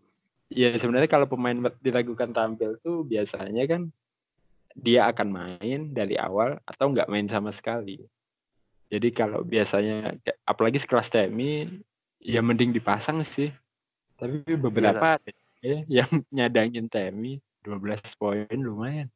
Ya 0.48 0.72
sebenarnya 0.80 1.10
kalau 1.12 1.28
pemain 1.28 1.56
diragukan 1.82 2.32
tampil 2.32 2.80
tuh 2.80 3.04
biasanya 3.04 3.68
kan 3.68 3.92
dia 4.74 5.10
akan 5.10 5.28
main 5.30 5.80
dari 5.94 6.18
awal 6.18 6.58
atau 6.66 6.92
nggak 6.92 7.10
main 7.10 7.30
sama 7.30 7.54
sekali 7.54 8.02
jadi 8.90 9.10
kalau 9.14 9.42
biasanya 9.46 10.18
apalagi 10.46 10.82
sekelas 10.82 11.10
Temi 11.10 11.70
ya 12.22 12.42
mending 12.42 12.74
dipasang 12.74 13.26
sih 13.34 13.54
tapi 14.18 14.44
beberapa 14.58 15.18
ada 15.18 15.32
ya 15.66 15.84
yang 15.88 16.12
nyadangin 16.34 16.90
Temi 16.90 17.38
12 17.64 18.02
poin 18.18 18.58
lumayan 18.58 19.08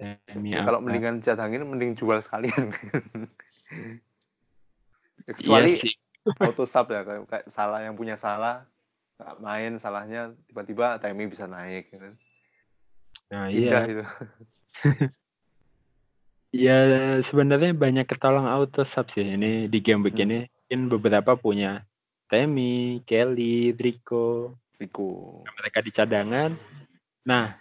Temi 0.00 0.56
ya, 0.56 0.64
kalau 0.64 0.80
mendingan 0.80 1.20
cadangin 1.20 1.68
mending 1.68 1.92
jual 1.92 2.18
sekalian. 2.24 2.72
Ya, 5.28 5.36
Iya 5.36 5.36
Kecuali 5.36 5.72
sih. 5.78 5.94
auto 6.42 6.64
sub 6.66 6.90
ya 6.90 7.06
kayak, 7.06 7.22
kayak 7.28 7.46
salah 7.48 7.80
yang 7.84 7.94
punya 7.94 8.16
salah 8.16 8.66
nggak 9.20 9.36
main 9.44 9.72
salahnya 9.76 10.32
tiba-tiba 10.48 10.96
Temi 10.98 11.28
bisa 11.28 11.44
naik 11.44 11.92
gitu. 11.92 12.16
Nah, 13.30 13.46
Indah 13.52 13.84
iya. 13.86 13.92
itu. 14.00 14.04
Ya 16.50 16.74
sebenarnya 17.22 17.70
banyak 17.70 18.10
ketolong 18.10 18.50
auto 18.50 18.82
sub 18.82 19.06
sih 19.14 19.22
ini 19.22 19.70
di 19.70 19.78
game 19.78 20.02
Hmm. 20.02 20.18
ini. 20.18 20.38
Mungkin 20.66 20.80
beberapa 20.90 21.38
punya 21.38 21.86
Temi, 22.26 23.02
Kelly, 23.06 23.70
Rico, 23.74 24.58
Rico. 24.74 25.42
mereka 25.58 25.78
di 25.78 25.90
cadangan. 25.94 26.50
Nah, 27.22 27.54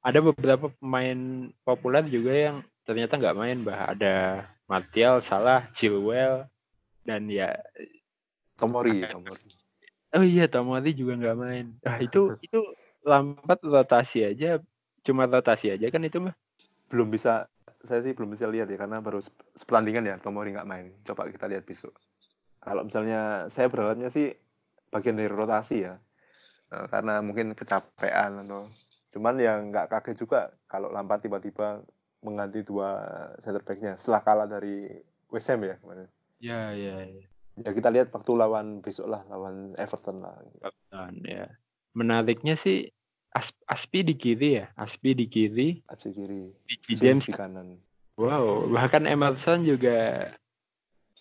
ada 0.00 0.18
beberapa 0.24 0.72
pemain 0.72 1.52
populer 1.64 2.04
juga 2.08 2.32
yang 2.32 2.56
ternyata 2.88 3.20
nggak 3.20 3.36
main, 3.36 3.58
bah. 3.60 3.92
Ada 3.92 4.48
Martial, 4.64 5.20
Salah, 5.20 5.68
Chilwell, 5.76 6.48
dan 7.04 7.28
ya 7.28 7.52
Tomori, 8.56 9.04
Tomori. 9.04 9.48
oh 10.16 10.24
iya 10.24 10.48
Tomori 10.48 10.96
juga 10.96 11.12
nggak 11.16 11.36
main. 11.36 11.66
Ah 11.84 12.00
itu 12.00 12.32
itu 12.44 12.60
lambat 13.04 13.60
rotasi 13.64 14.24
aja, 14.24 14.60
cuma 15.04 15.28
rotasi 15.28 15.76
aja 15.76 15.88
kan 15.92 16.00
itu 16.04 16.24
mah. 16.24 16.32
Belum 16.90 17.08
bisa, 17.08 17.46
saya 17.86 18.02
sih 18.02 18.12
belum 18.12 18.34
bisa 18.34 18.50
lihat 18.50 18.66
ya 18.66 18.76
karena 18.76 18.98
baru 18.98 19.22
sep- 19.22 19.54
sepertandingan 19.54 20.10
ya 20.10 20.14
Tomori 20.18 20.52
nggak 20.52 20.68
main. 20.68 20.90
Coba 21.06 21.30
kita 21.30 21.46
lihat 21.46 21.64
besok. 21.64 21.94
Kalau 22.60 22.84
misalnya 22.84 23.48
saya 23.48 23.70
berharapnya 23.72 24.12
sih 24.12 24.34
bagian 24.90 25.16
dari 25.16 25.30
rotasi 25.30 25.86
ya, 25.86 25.96
Eh, 26.70 26.86
karena 26.86 27.18
mungkin 27.18 27.50
kecapean 27.58 28.46
atau 28.46 28.70
cuman 29.10 29.34
ya 29.42 29.58
nggak 29.58 29.90
kaget 29.90 30.22
juga 30.22 30.54
kalau 30.70 30.94
Lampard 30.94 31.26
tiba-tiba 31.26 31.82
mengganti 32.22 32.62
dua 32.62 32.94
center 33.42 33.58
back-nya 33.66 33.98
setelah 33.98 34.22
kalah 34.22 34.46
dari 34.46 34.86
West 35.34 35.50
Ham 35.50 35.66
ya 35.66 35.74
kemarin. 35.82 36.06
Ya 36.38 36.70
ya. 36.70 36.96
ya. 37.10 37.26
Ya 37.58 37.70
kita 37.74 37.90
lihat 37.90 38.14
waktu 38.14 38.32
lawan 38.38 38.86
besok 38.86 39.10
lah 39.10 39.26
lawan 39.26 39.74
Everton 39.74 40.22
lah. 40.22 40.38
Everton, 40.62 41.14
ya. 41.26 41.50
Menariknya 41.90 42.54
sih 42.54 42.86
As- 43.30 43.54
Aspi 43.70 44.02
di 44.02 44.18
kiri 44.18 44.58
ya, 44.58 44.66
Aspi 44.74 45.14
di 45.14 45.30
kiri, 45.30 45.78
Absi 45.86 46.10
kiri, 46.10 46.50
Vici 46.66 46.98
James 46.98 47.22
di 47.22 47.30
kanan. 47.30 47.78
Wow, 48.18 48.66
bahkan 48.68 49.06
Emerson 49.06 49.62
juga 49.62 50.28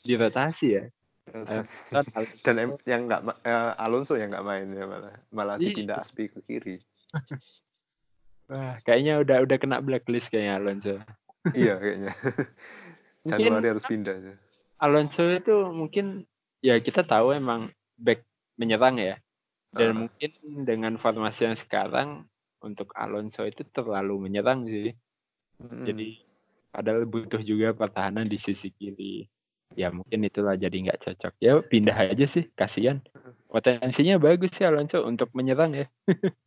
dirotasi 0.01 0.67
ya. 0.73 0.83
Emerson, 1.29 1.63
Dan 2.45 2.55
em- 2.57 2.81
yang 2.89 3.05
nggak 3.05 3.21
eh, 3.45 3.71
Alonso 3.77 4.17
yang 4.17 4.33
nggak 4.33 4.45
main 4.45 4.67
ya 4.73 4.85
malah 4.89 5.13
malah 5.29 5.55
si 5.61 5.69
Iya. 5.69 5.75
pindah 5.77 5.97
Aspi 6.01 6.33
ke 6.33 6.39
kiri. 6.41 6.81
Wah, 8.49 8.81
kayaknya 8.81 9.21
udah 9.21 9.45
udah 9.45 9.57
kena 9.61 9.77
blacklist 9.77 10.33
kayaknya 10.33 10.57
Alonso. 10.57 10.95
iya 11.53 11.77
kayaknya. 11.77 12.11
Mungkin 13.29 13.45
Januari 13.53 13.67
harus 13.69 13.85
pindah. 13.85 14.15
ya. 14.17 14.33
Alonso 14.81 15.21
itu 15.29 15.53
mungkin 15.69 16.25
ya 16.65 16.81
kita 16.81 17.05
tahu 17.05 17.37
emang 17.37 17.69
back 18.01 18.25
menyerang 18.57 18.97
ya. 18.97 19.21
Dan 19.69 20.05
mungkin 20.05 20.31
dengan 20.65 20.97
formasi 20.97 21.45
yang 21.45 21.57
sekarang 21.57 22.25
untuk 22.65 22.89
Alonso 22.97 23.45
itu 23.45 23.61
terlalu 23.69 24.29
menyerang 24.29 24.65
sih. 24.65 24.91
Mm-mm. 25.61 25.85
Jadi 25.85 26.25
padahal 26.73 27.05
butuh 27.05 27.41
juga 27.45 27.75
pertahanan 27.77 28.25
di 28.25 28.41
sisi 28.41 28.73
kiri. 28.73 29.29
Ya 29.77 29.93
mungkin 29.93 30.25
itulah 30.25 30.57
jadi 30.57 30.73
nggak 30.73 31.01
cocok. 31.05 31.33
Ya 31.37 31.61
pindah 31.61 31.93
aja 31.93 32.25
sih, 32.25 32.49
kasihan. 32.57 33.05
Potensinya 33.45 34.17
bagus 34.17 34.49
sih 34.57 34.65
Alonso 34.65 35.05
untuk 35.05 35.29
menyerang 35.37 35.77
ya. 35.77 35.87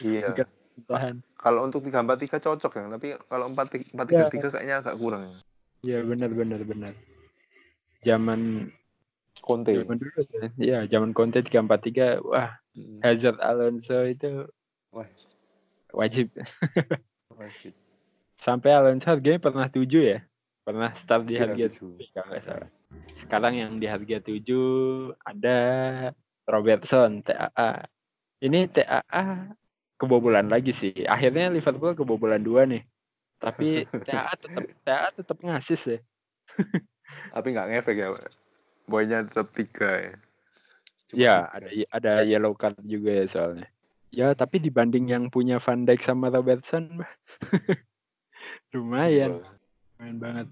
iya. 0.02 0.34
Bertahan. 0.72 1.20
Kalau 1.36 1.68
untuk 1.68 1.84
tiga 1.84 2.00
empat 2.00 2.18
tiga 2.24 2.38
cocok 2.40 2.72
ya, 2.80 2.84
tapi 2.96 3.08
kalau 3.28 3.44
empat 3.52 3.66
empat 3.92 4.06
tiga 4.08 4.26
tiga 4.32 4.48
kayaknya 4.50 4.76
agak 4.80 4.96
kurang. 4.96 5.22
ya. 5.28 5.36
Ya 5.82 5.98
benar 6.00 6.30
benar 6.32 6.62
benar. 6.64 6.94
Zaman 8.02 8.72
Conte. 9.40 9.72
zaman 9.72 9.96
dulu 9.96 10.20
ya. 10.28 10.42
Ya, 10.60 10.78
zaman 10.90 11.16
Conte 11.16 11.40
343 11.40 12.20
wah 12.20 12.58
Mm. 12.72 13.04
Hazard 13.04 13.36
Alonso 13.44 14.00
itu 14.08 14.48
Wah, 14.96 15.04
wajib. 15.92 16.32
wajib. 17.36 17.76
Sampai 18.40 18.72
Alonso 18.72 19.12
harganya 19.12 19.44
pernah 19.44 19.68
7 19.68 19.84
ya. 20.00 20.24
Pernah 20.64 20.96
start 20.96 21.28
di 21.28 21.36
Iya, 21.36 21.52
harga 21.52 21.68
tujuh. 21.68 22.00
7 22.00 22.08
kalau 22.16 22.26
nggak 22.32 22.42
salah. 22.48 22.68
Sekarang 23.20 23.54
yang 23.60 23.72
di 23.76 23.84
harga 23.84 24.24
7 24.24 25.12
ada 25.20 25.58
Robertson 26.48 27.20
TAA. 27.20 27.84
Ini 28.40 28.72
TAA 28.72 29.24
kebobolan 30.00 30.48
lagi 30.48 30.72
sih. 30.72 31.04
Akhirnya 31.04 31.52
Liverpool 31.52 31.92
kebobolan 31.92 32.40
dua 32.40 32.64
nih. 32.64 32.88
Tapi 33.36 33.84
TAA 34.08 34.32
tetap 34.40 34.64
TAA 34.80 35.08
tetap 35.12 35.38
ngasis 35.44 35.82
ya. 35.92 35.98
Tapi 37.36 37.46
nggak 37.52 37.68
ngefek 37.68 37.96
ya. 38.00 38.08
Boynya 38.92 39.24
tetap 39.24 39.48
tiga 39.56 39.88
ya. 39.96 40.12
Cuma 41.08 41.16
Ya, 41.16 41.36
tiga. 41.48 41.56
ada 41.56 41.68
ada 41.96 42.12
yellow 42.22 42.52
card 42.52 42.76
juga 42.84 43.10
ya 43.10 43.26
soalnya. 43.26 43.66
Ya, 44.12 44.36
tapi 44.36 44.60
dibanding 44.60 45.08
yang 45.08 45.24
punya 45.32 45.56
Van 45.56 45.88
Dijk 45.88 46.04
sama 46.04 46.28
Robertson, 46.28 47.00
lumayan, 48.76 49.40
lumayan 49.96 50.16
banget. 50.20 50.46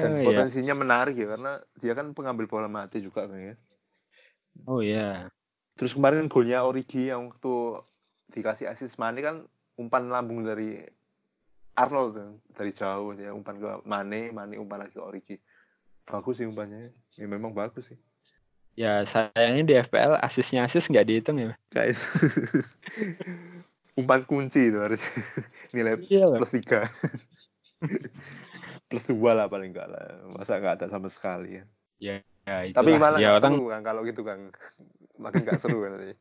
Dan 0.00 0.10
Ah, 0.12 0.20
ya. 0.20 0.24
potensinya 0.24 0.74
menarik 0.74 1.16
ya 1.16 1.36
karena 1.36 1.52
dia 1.76 1.92
kan 1.92 2.16
pengambil 2.16 2.48
bola 2.48 2.68
mati 2.68 3.04
juga 3.04 3.28
kan 3.28 3.36
ya. 3.36 3.54
Oh 4.64 4.80
ya. 4.80 5.28
Terus 5.76 5.92
kemarin 5.92 6.32
golnya 6.32 6.64
Origi 6.64 7.12
yang 7.12 7.28
waktu 7.28 7.84
dikasih 8.32 8.72
asis 8.72 8.96
Mane 8.96 9.20
kan 9.20 9.36
umpan 9.76 10.08
lambung 10.08 10.40
dari 10.40 10.80
Arnold 11.76 12.12
kan, 12.16 12.30
dari 12.56 12.72
jauh 12.72 13.12
ya 13.12 13.36
umpan 13.36 13.60
ke 13.60 13.68
Mane, 13.84 14.32
Mane 14.32 14.56
umpan 14.56 14.88
lagi 14.88 14.96
ke 14.96 15.04
Origi. 15.04 15.36
Bagus 16.08 16.40
sih 16.40 16.48
umpannya. 16.48 16.96
Ya 17.16 17.26
memang 17.26 17.52
bagus 17.52 17.88
sih. 17.88 17.98
Ya, 18.76 19.08
sayangnya 19.08 19.64
di 19.64 19.74
FPL 19.88 20.20
asisnya 20.20 20.68
asis 20.68 20.84
nggak 20.86 21.08
dihitung 21.08 21.40
ya. 21.40 21.56
Guys. 21.72 21.96
umpan 23.96 24.20
kunci 24.28 24.68
itu 24.68 24.76
harus 24.76 25.00
nilai 25.74 25.96
Iya 26.04 26.28
lah. 26.28 26.36
plus 26.36 26.52
tiga. 26.52 26.84
plus 28.92 29.04
dua 29.08 29.32
lah 29.32 29.46
paling 29.48 29.72
enggak 29.72 29.88
lah. 29.88 30.04
Masa 30.28 30.60
nggak 30.60 30.84
ada 30.84 30.86
sama 30.92 31.08
sekali 31.08 31.56
ya. 31.56 31.64
Ya, 31.96 32.16
Tapi 32.76 32.92
itulah. 32.92 33.00
malah 33.00 33.18
ya 33.18 33.40
orang 33.40 33.56
seru 33.56 33.66
kan 33.72 33.80
kalau 33.80 34.00
gitu 34.04 34.20
kan. 34.20 34.52
Makin 35.16 35.40
nggak 35.42 35.58
seru 35.58 35.80
kan 35.80 35.90
nanti. 35.96 36.14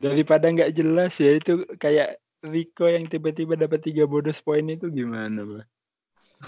Daripada 0.00 0.46
nggak 0.46 0.72
jelas 0.72 1.12
ya 1.18 1.36
itu 1.36 1.66
kayak 1.76 2.22
Rico 2.40 2.88
yang 2.88 3.04
tiba-tiba 3.10 3.52
dapat 3.52 3.84
tiga 3.84 4.08
bonus 4.08 4.40
poin 4.40 4.64
itu 4.64 4.88
gimana, 4.88 5.44
Pak? 5.44 5.64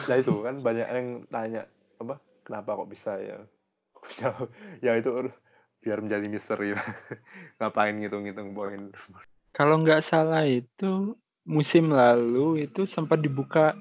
Nah 0.08 0.16
itu 0.16 0.32
kan 0.40 0.56
banyak 0.62 0.86
yang 0.88 1.08
tanya 1.28 1.68
apa? 2.02 2.16
Kenapa 2.42 2.78
kok 2.78 2.90
bisa 2.90 3.18
ya? 3.18 3.38
Kok 3.94 4.04
bisa? 4.06 4.26
Ya 4.84 4.98
itu 4.98 5.10
biar 5.82 5.98
menjadi 5.98 6.26
misteri. 6.30 6.74
Ngapain 7.58 7.98
ngitung-ngitung 7.98 8.54
poin? 8.54 8.94
Kalau 9.52 9.82
nggak 9.82 10.06
salah 10.06 10.46
itu 10.46 11.18
musim 11.42 11.90
lalu 11.90 12.70
itu 12.70 12.86
sempat 12.86 13.18
dibuka 13.18 13.74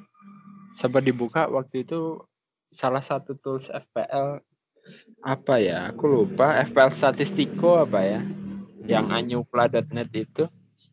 sempat 0.76 1.06
dibuka 1.06 1.46
waktu 1.46 1.86
itu 1.86 2.18
salah 2.74 3.06
satu 3.06 3.38
tools 3.38 3.70
FPL 3.70 4.42
apa 5.22 5.56
ya? 5.62 5.94
Aku 5.94 6.10
lupa. 6.10 6.58
FPL 6.66 6.92
Statistiko 6.98 7.86
apa 7.86 8.02
ya? 8.02 8.22
Yang 8.90 9.06
anyupla.net 9.14 10.10
itu. 10.18 10.50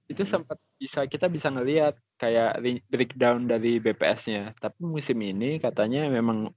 Itu 0.09 0.23
sempat 0.29 0.61
bisa 0.77 1.05
kita 1.09 1.29
bisa 1.29 1.49
ngelihat 1.49 1.97
kayak 2.21 2.61
breakdown 2.88 3.49
dari 3.49 3.81
BPS-nya. 3.81 4.53
Tapi 4.61 4.81
musim 4.85 5.17
ini 5.25 5.57
katanya 5.57 6.09
memang 6.09 6.53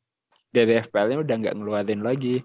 dari 0.51 0.77
FPL-nya 0.83 1.17
udah 1.23 1.35
nggak 1.41 1.55
ngeluarin 1.57 2.03
lagi. 2.03 2.43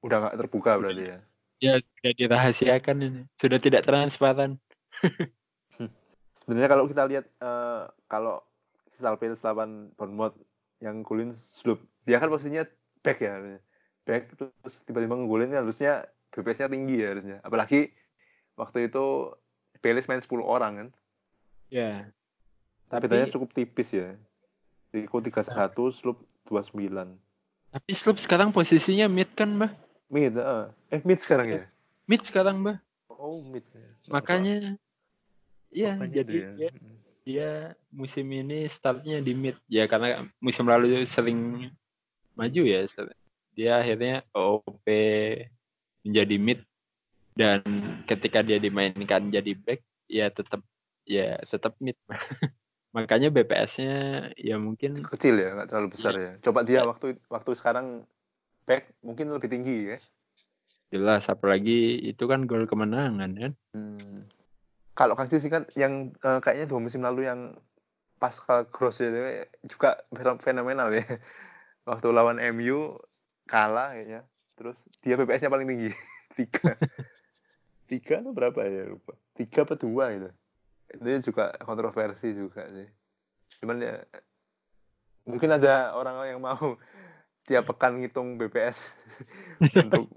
udah 0.00 0.16
nggak 0.26 0.36
terbuka 0.40 0.80
berarti 0.80 1.04
ya 1.12 1.18
Ya 1.60 1.76
sudah 1.76 2.12
dirahasiakan 2.16 2.96
ini. 3.04 3.22
Sudah 3.36 3.60
tidak 3.60 3.84
transparan. 3.84 4.56
sebenarnya 6.40 6.70
kalau 6.72 6.84
kita 6.88 7.04
lihat 7.06 7.28
eh, 7.28 7.82
kalau 8.08 8.40
Crystal 8.90 9.14
Palace 9.20 9.44
lawan 9.44 9.92
Bournemouth 9.94 10.34
yang 10.80 11.04
golin 11.04 11.36
Sloop 11.60 11.78
dia 12.08 12.16
kan 12.18 12.26
posisinya 12.26 12.64
back 13.04 13.20
ya 13.20 13.38
back 14.08 14.34
terus 14.34 14.80
tiba-tiba 14.88 15.14
ngegolin 15.14 15.52
harusnya 15.52 16.08
BPS-nya 16.32 16.72
tinggi 16.72 16.96
ya 16.98 17.12
harusnya 17.14 17.36
apalagi 17.44 17.92
waktu 18.56 18.88
itu 18.88 19.30
Palace 19.78 20.08
main 20.08 20.18
10 20.24 20.40
orang 20.40 20.72
kan 20.74 20.88
Ya. 21.70 22.10
tapi 22.90 23.06
Tapi 23.06 23.14
bedanya 23.14 23.30
cukup 23.30 23.54
tipis 23.54 23.94
ya 23.94 24.18
Rico 24.90 25.22
31 25.22 25.54
Sloop 25.94 26.18
29 26.48 27.16
tapi 27.70 27.90
Sloop 27.94 28.18
sekarang 28.18 28.50
posisinya 28.50 29.06
mid 29.06 29.30
kan, 29.38 29.50
Mbah? 29.54 29.72
mid 30.10 30.34
eh, 30.34 30.66
eh 30.90 31.00
mid 31.06 31.18
sekarang 31.22 31.48
ya 31.50 31.62
Mid 32.10 32.26
sekarang, 32.26 32.58
Mbah. 32.58 32.82
oh 33.06 33.38
mid 33.46 33.62
ya. 33.70 33.86
Makanya 34.10 34.74
Iya, 35.70 35.94
Makanya 35.94 36.14
jadi 36.18 36.34
itu 36.34 36.42
ya. 36.42 36.50
dia, 36.58 36.70
dia 37.22 37.50
musim 37.94 38.26
ini 38.26 38.66
startnya 38.66 39.22
di 39.22 39.32
mid. 39.38 39.54
Ya 39.70 39.86
karena 39.86 40.26
musim 40.42 40.66
lalu 40.66 41.06
sering 41.06 41.70
maju 42.34 42.62
ya. 42.66 42.90
Dia 43.54 43.78
akhirnya 43.78 44.26
OP 44.34 44.82
menjadi 46.02 46.36
mid 46.42 46.60
dan 47.38 47.62
ketika 48.10 48.42
dia 48.42 48.58
dimainkan 48.58 49.30
jadi 49.30 49.54
back 49.62 49.80
ya 50.10 50.26
tetap 50.26 50.60
ya 51.06 51.38
tetap 51.46 51.78
mid. 51.78 51.94
Makanya 52.90 53.30
BPS-nya 53.30 53.94
ya 54.34 54.58
mungkin 54.58 54.98
kecil 55.06 55.38
ya 55.38 55.54
nggak 55.54 55.68
terlalu 55.70 55.88
besar 55.94 56.14
ya 56.18 56.32
coba 56.42 56.66
dia 56.66 56.82
waktu 56.82 57.14
waktu 57.30 57.50
sekarang 57.54 58.02
back 58.66 58.90
mungkin 59.06 59.30
lebih 59.30 59.46
tinggi 59.46 59.94
ya 59.94 59.98
jelas 60.90 61.30
apalagi 61.30 62.02
itu 62.02 62.26
kan 62.26 62.44
gol 62.50 62.66
kemenangan 62.66 63.30
kan. 63.38 63.52
Hmm. 63.72 64.26
Kalau 64.98 65.14
Kang 65.14 65.30
sih 65.30 65.48
kan 65.48 65.64
yang 65.78 66.12
eh, 66.20 66.38
kayaknya 66.42 66.66
dua 66.66 66.82
musim 66.82 67.00
lalu 67.00 67.30
yang 67.30 67.54
Pascal 68.20 68.68
Gross 68.68 69.00
itu 69.00 69.16
juga 69.64 70.02
fen- 70.12 70.42
fenomenal 70.42 70.92
ya. 70.92 71.06
Waktu 71.88 72.12
lawan 72.12 72.42
MU 72.42 72.98
kalah 73.48 73.96
kayaknya. 73.96 74.26
Terus 74.58 74.76
dia 75.00 75.16
BPS-nya 75.16 75.48
paling 75.48 75.64
tinggi. 75.70 75.90
Tiga. 76.36 76.76
Tiga 77.88 78.20
atau 78.20 78.34
berapa 78.34 78.60
ya 78.66 78.92
lupa. 78.92 79.16
Tiga 79.38 79.64
apa 79.64 79.74
dua 79.78 80.04
gitu. 80.12 80.30
Itu 80.90 81.32
juga 81.32 81.54
kontroversi 81.62 82.34
juga 82.34 82.66
sih. 82.70 82.88
Cuman 83.60 83.78
ya 83.82 84.00
Mungkin 85.28 85.50
ada 85.52 85.92
orang 85.94 86.16
yang 86.26 86.40
mau 86.40 86.58
tiap 87.48 87.68
pekan 87.70 88.00
ngitung 88.00 88.34
BPS 88.38 88.78
untuk 89.84 90.10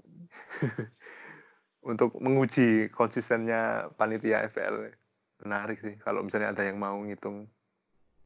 untuk 1.90 2.10
menguji 2.18 2.88
konsistennya 2.90 3.92
panitia 3.94 4.48
FPL. 4.48 4.90
Menarik 5.44 5.82
sih 5.82 5.94
kalau 6.00 6.24
misalnya 6.24 6.54
ada 6.54 6.62
yang 6.64 6.80
mau 6.80 6.96
ngitung 7.04 7.50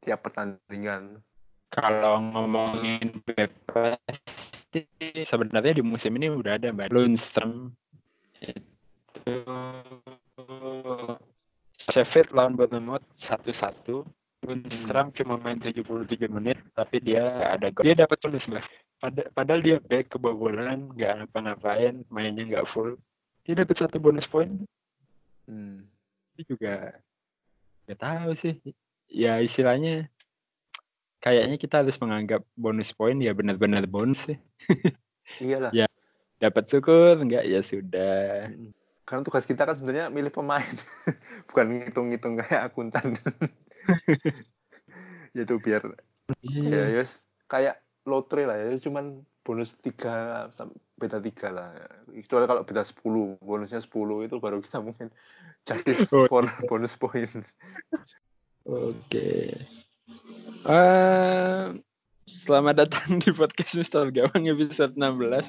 tiap 0.05 0.23
pertandingan. 0.23 1.19
Kalau 1.69 2.23
ngomongin 2.33 3.21
BPS 3.29 4.01
sebenarnya 5.29 5.81
di 5.81 5.85
musim 5.85 6.17
ini 6.17 6.33
udah 6.33 6.61
ada 6.61 6.73
Mbak 6.73 6.93
Lundstrom 6.93 7.73
itu 8.41 10.18
Sheffield 11.89 12.37
lawan 12.37 12.55
Bournemouth 12.55 13.05
satu-satu 13.17 14.05
Lundstrom 14.47 15.11
cuma 15.11 15.35
main 15.35 15.59
73 15.59 16.31
menit 16.31 16.59
tapi 16.79 17.03
dia 17.03 17.43
ada 17.59 17.75
gol. 17.75 17.83
Dia 17.83 17.99
dapat 17.99 18.23
bonus 18.23 18.47
Mbak. 18.47 18.65
Pada, 18.99 19.23
padahal 19.35 19.61
dia 19.63 19.77
back 19.83 20.15
kebobolan, 20.15 20.91
nggak 20.95 21.31
apa-ngapain, 21.31 22.07
mainnya 22.11 22.47
nggak 22.47 22.67
full. 22.71 22.95
Dia 23.43 23.59
dapat 23.59 23.77
satu 23.79 23.99
bonus 23.99 24.31
poin. 24.31 24.63
Hmm. 25.51 25.91
Itu 26.39 26.55
juga 26.55 26.95
nggak 27.87 27.99
tahu 27.99 28.31
sih. 28.39 28.55
Ya 29.11 29.43
istilahnya 29.43 30.07
kayaknya 31.19 31.59
kita 31.59 31.83
harus 31.83 31.99
menganggap 31.99 32.47
bonus 32.55 32.95
poin 32.95 33.19
ya 33.19 33.35
benar-benar 33.35 33.91
bonus 33.91 34.23
sih. 34.23 34.39
Iyalah. 35.43 35.75
Ya. 35.85 35.87
Dapat 36.39 36.71
syukur 36.71 37.19
enggak 37.19 37.43
ya 37.51 37.59
sudah. 37.67 38.55
Mm. 38.55 38.71
Karena 39.09 39.25
tugas 39.25 39.49
kita 39.49 39.65
kan 39.65 39.73
sebenarnya 39.81 40.13
milih 40.13 40.29
pemain, 40.29 40.69
bukan 41.49 41.81
ngitung-ngitung 41.81 42.37
kayak 42.45 42.69
akuntan. 42.69 43.17
Yaitu 45.37 45.57
biar 45.65 45.81
ya 45.89 45.97
Iya. 46.45 47.01
yes, 47.01 47.25
kayak 47.49 47.81
lotre 48.05 48.45
lah 48.45 48.61
ya, 48.61 48.77
cuman 48.77 49.25
bonus 49.41 49.73
3 49.81 50.53
sampai 50.53 50.77
beta 51.01 51.17
3 51.25 51.49
lah. 51.49 51.73
Kecuali 52.05 52.45
kalau 52.45 52.69
beta 52.69 52.85
10, 52.85 53.41
bonusnya 53.41 53.81
10 53.81 54.29
itu 54.29 54.37
baru 54.37 54.61
kita 54.61 54.85
mungkin 54.85 55.09
justice 55.65 56.05
Oh, 56.13 56.29
for 56.29 56.45
bonus 56.69 56.93
point. 57.01 57.33
Oke. 58.69 59.57
Eh, 60.69 61.65
selamat 62.29 62.75
datang 62.77 63.25
di 63.25 63.33
podcast 63.33 63.73
Mister 63.73 64.05
Gawang 64.13 64.53
episode 64.53 64.93
16. 65.01 65.49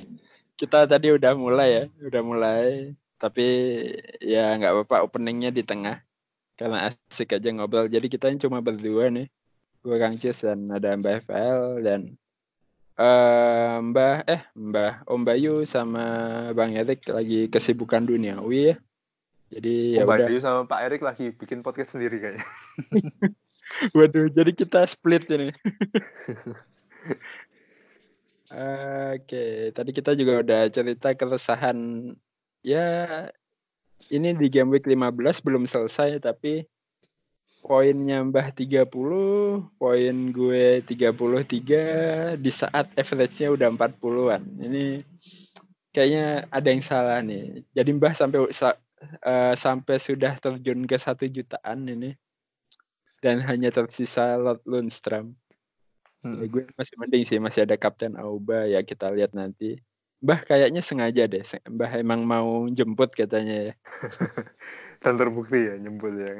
Kita 0.56 0.88
tadi 0.88 1.12
udah 1.12 1.36
mulai 1.36 1.69
ya, 1.76 1.84
udah 2.08 2.24
mulai. 2.24 2.95
Tapi 3.20 3.48
ya 4.24 4.56
nggak 4.56 4.74
apa-apa 4.74 5.06
openingnya 5.06 5.52
di 5.52 5.62
tengah. 5.68 6.00
Karena 6.56 6.92
asik 7.12 7.36
aja 7.36 7.52
ngobrol. 7.52 7.92
Jadi 7.92 8.08
kita 8.08 8.32
ini 8.32 8.40
cuma 8.40 8.64
berdua 8.64 9.12
nih. 9.12 9.28
Gue 9.80 9.96
Kang 9.96 10.20
Cis 10.20 10.44
dan 10.44 10.72
ada 10.72 10.92
Mbah 10.96 11.24
FL 11.24 11.84
dan 11.84 12.20
eh 13.00 13.76
Mbah 13.80 14.28
eh 14.28 14.44
Mbah 14.60 15.08
Om 15.08 15.22
Bayu 15.24 15.64
sama 15.64 16.04
Bang 16.52 16.76
Erik 16.76 17.08
lagi 17.08 17.48
kesibukan 17.48 18.04
duniawi 18.04 18.74
ya. 18.74 18.76
Jadi 19.56 20.00
ya 20.00 20.04
Om. 20.04 20.10
Bayu 20.10 20.40
sama 20.44 20.68
Pak 20.68 20.80
Erik 20.84 21.04
lagi 21.04 21.32
bikin 21.32 21.64
podcast 21.64 21.96
sendiri 21.96 22.20
kayaknya. 22.20 22.44
Waduh, 23.96 24.28
jadi 24.34 24.52
kita 24.52 24.84
split 24.90 25.30
ini. 25.30 25.54
Oke, 29.14 29.70
tadi 29.78 29.92
kita 29.94 30.18
juga 30.18 30.42
udah 30.42 30.74
cerita 30.74 31.14
keresahan 31.14 31.78
ya 32.65 33.28
ini 34.10 34.34
di 34.36 34.48
game 34.50 34.74
week 34.74 34.86
15 34.88 35.45
belum 35.45 35.63
selesai 35.69 36.19
tapi 36.19 36.65
poinnya 37.60 38.24
Mbah 38.24 38.56
30, 38.56 38.88
poin 39.76 40.15
gue 40.32 40.80
33 40.88 42.39
di 42.39 42.52
saat 42.56 42.88
average-nya 42.95 43.52
udah 43.52 43.67
40-an. 43.76 44.43
Ini 44.63 45.04
kayaknya 45.91 46.48
ada 46.48 46.67
yang 46.72 46.84
salah 46.84 47.19
nih. 47.19 47.67
Jadi 47.76 47.89
Mbah 48.00 48.15
sampai 48.15 48.48
sa- 48.56 48.80
eh, 49.04 49.56
sampai 49.60 50.00
sudah 50.00 50.39
terjun 50.39 50.88
ke 50.88 50.95
satu 50.95 51.28
jutaan 51.28 51.88
ini 51.88 52.15
dan 53.19 53.43
hanya 53.43 53.72
tersisa 53.72 54.39
Lord 54.39 54.63
Lundstrom. 54.63 55.36
Hmm. 56.19 56.36
Ya, 56.43 56.45
gue 56.52 56.63
masih 56.76 56.95
mending 57.00 57.24
sih 57.28 57.39
masih 57.39 57.63
ada 57.63 57.80
Kapten 57.80 58.19
Auba 58.19 58.67
ya 58.67 58.84
kita 58.84 59.08
lihat 59.12 59.32
nanti. 59.32 59.80
Mbah 60.20 60.44
kayaknya 60.44 60.84
sengaja 60.84 61.32
deh. 61.32 61.44
Mbah 61.72 61.92
emang 62.04 62.28
mau 62.28 62.68
jemput 62.68 63.16
katanya 63.16 63.72
ya. 63.72 63.74
Dan 65.04 65.16
terbukti 65.16 65.72
ya 65.72 65.80
nyebut 65.80 66.12
ya. 66.20 66.34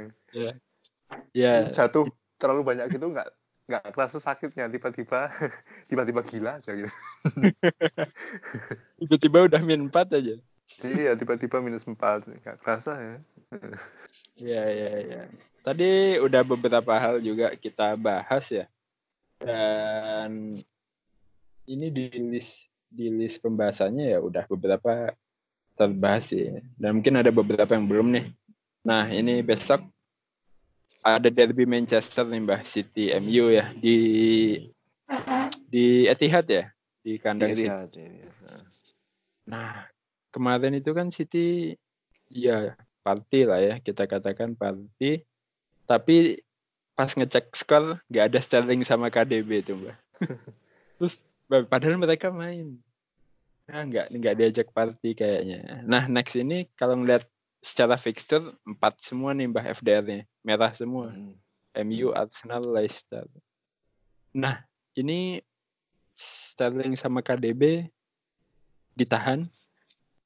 Ya, 1.32 1.54
Jatuh 1.72 2.12
terlalu 2.36 2.62
banyak 2.76 2.92
gitu 2.92 3.08
nggak 3.12 3.30
nggak 3.70 3.86
kerasa 3.94 4.18
sakitnya 4.18 4.66
tiba-tiba 4.66 5.30
tiba-tiba 5.90 6.22
gila 6.26 6.58
aja 6.58 6.74
gitu. 6.74 6.92
tiba-tiba 9.00 9.48
udah 9.48 9.62
min 9.64 9.88
4 9.88 10.18
aja. 10.18 10.36
Iya 10.84 11.12
tiba-tiba 11.16 11.64
minus 11.64 11.88
4 11.88 12.28
nggak 12.28 12.60
kerasa 12.60 13.00
ya. 13.00 13.16
Ya, 14.40 14.64
ya, 14.68 14.92
ya. 15.08 15.22
Tadi 15.64 16.20
udah 16.20 16.42
beberapa 16.44 16.94
hal 17.00 17.24
juga 17.24 17.56
kita 17.56 17.96
bahas 17.96 18.44
ya. 18.52 18.66
Dan 19.40 20.60
ini 21.70 21.88
di 21.94 22.10
list 22.12 22.68
di 22.90 23.08
list 23.14 23.40
pembahasannya 23.40 24.18
ya 24.18 24.20
udah 24.20 24.44
beberapa 24.50 25.14
terbahas 25.78 26.28
sih. 26.28 26.60
Dan 26.76 27.00
mungkin 27.00 27.22
ada 27.22 27.32
beberapa 27.32 27.72
yang 27.72 27.88
belum 27.88 28.08
nih. 28.12 28.26
Nah, 28.84 29.08
ini 29.14 29.40
besok 29.46 29.86
ada 31.00 31.32
derby 31.32 31.64
Manchester 31.64 32.28
nih 32.28 32.44
Mbah 32.44 32.62
City 32.68 33.16
MU 33.24 33.48
ya 33.54 33.72
di 33.72 33.98
di 35.72 36.04
Etihad 36.10 36.46
ya 36.50 36.68
di 37.00 37.16
kandang 37.16 37.56
City. 37.56 37.70
Lihat, 37.70 37.90
lihat. 37.96 38.36
Nah, 39.48 39.88
kemarin 40.30 40.76
itu 40.76 40.92
kan 40.92 41.10
City 41.10 41.74
ya 42.30 42.76
party 43.02 43.48
lah 43.48 43.60
ya, 43.64 43.76
kita 43.80 44.06
katakan 44.06 44.54
party. 44.54 45.24
Tapi 45.90 46.44
pas 46.94 47.10
ngecek 47.16 47.56
skor 47.56 48.04
nggak 48.12 48.26
ada 48.30 48.40
Sterling 48.44 48.84
sama 48.84 49.10
KDB 49.10 49.64
itu, 49.64 49.74
Mbak. 49.74 49.98
Terus 51.00 51.16
padahal 51.50 51.98
mereka 51.98 52.30
main. 52.30 52.78
Nah, 53.70 53.86
nggak 53.86 54.08
nggak 54.14 54.36
diajak 54.38 54.68
party 54.74 55.14
kayaknya. 55.14 55.86
Nah, 55.86 56.10
next 56.10 56.34
ini 56.38 56.70
kalau 56.74 56.98
ngeliat 56.98 57.26
secara 57.62 58.00
fixture 58.00 58.56
empat 58.66 58.98
semua 59.04 59.36
nih 59.36 59.50
Mbah 59.52 59.66
FDR-nya, 59.82 60.26
merah 60.42 60.74
semua. 60.74 61.14
Hmm. 61.14 61.36
MU, 61.86 62.10
Arsenal, 62.18 62.66
Leicester. 62.66 63.30
Nah, 64.34 64.66
ini 64.98 65.38
Sterling 66.18 66.98
sama 66.98 67.22
KDB 67.22 67.88
ditahan 68.98 69.48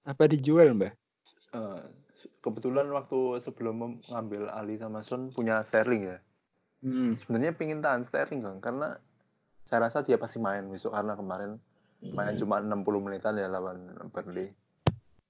apa 0.08 0.24
dijual, 0.26 0.74
Mbak? 0.74 0.94
Eh, 1.54 1.82
kebetulan 2.42 2.90
waktu 2.90 3.44
sebelum 3.44 4.02
mengambil 4.02 4.50
Ali 4.50 4.80
sama 4.80 5.06
Son 5.06 5.30
punya 5.30 5.62
Sterling 5.68 6.16
ya. 6.16 6.18
Hmm. 6.84 7.16
Sebenarnya 7.22 7.54
pingin 7.56 7.80
tahan 7.80 8.04
Sterling 8.04 8.42
kan 8.44 8.58
karena 8.60 8.90
saya 9.68 9.90
rasa 9.90 10.04
dia 10.04 10.20
pasti 10.20 10.38
main 10.38 10.68
besok 10.68 10.94
karena 10.94 11.16
kemarin 11.16 11.58
main 12.04 12.36
cuma 12.36 12.60
60 12.60 12.84
menitan 13.00 13.40
ya 13.40 13.48
lawan 13.48 13.96
Burnley. 14.12 14.52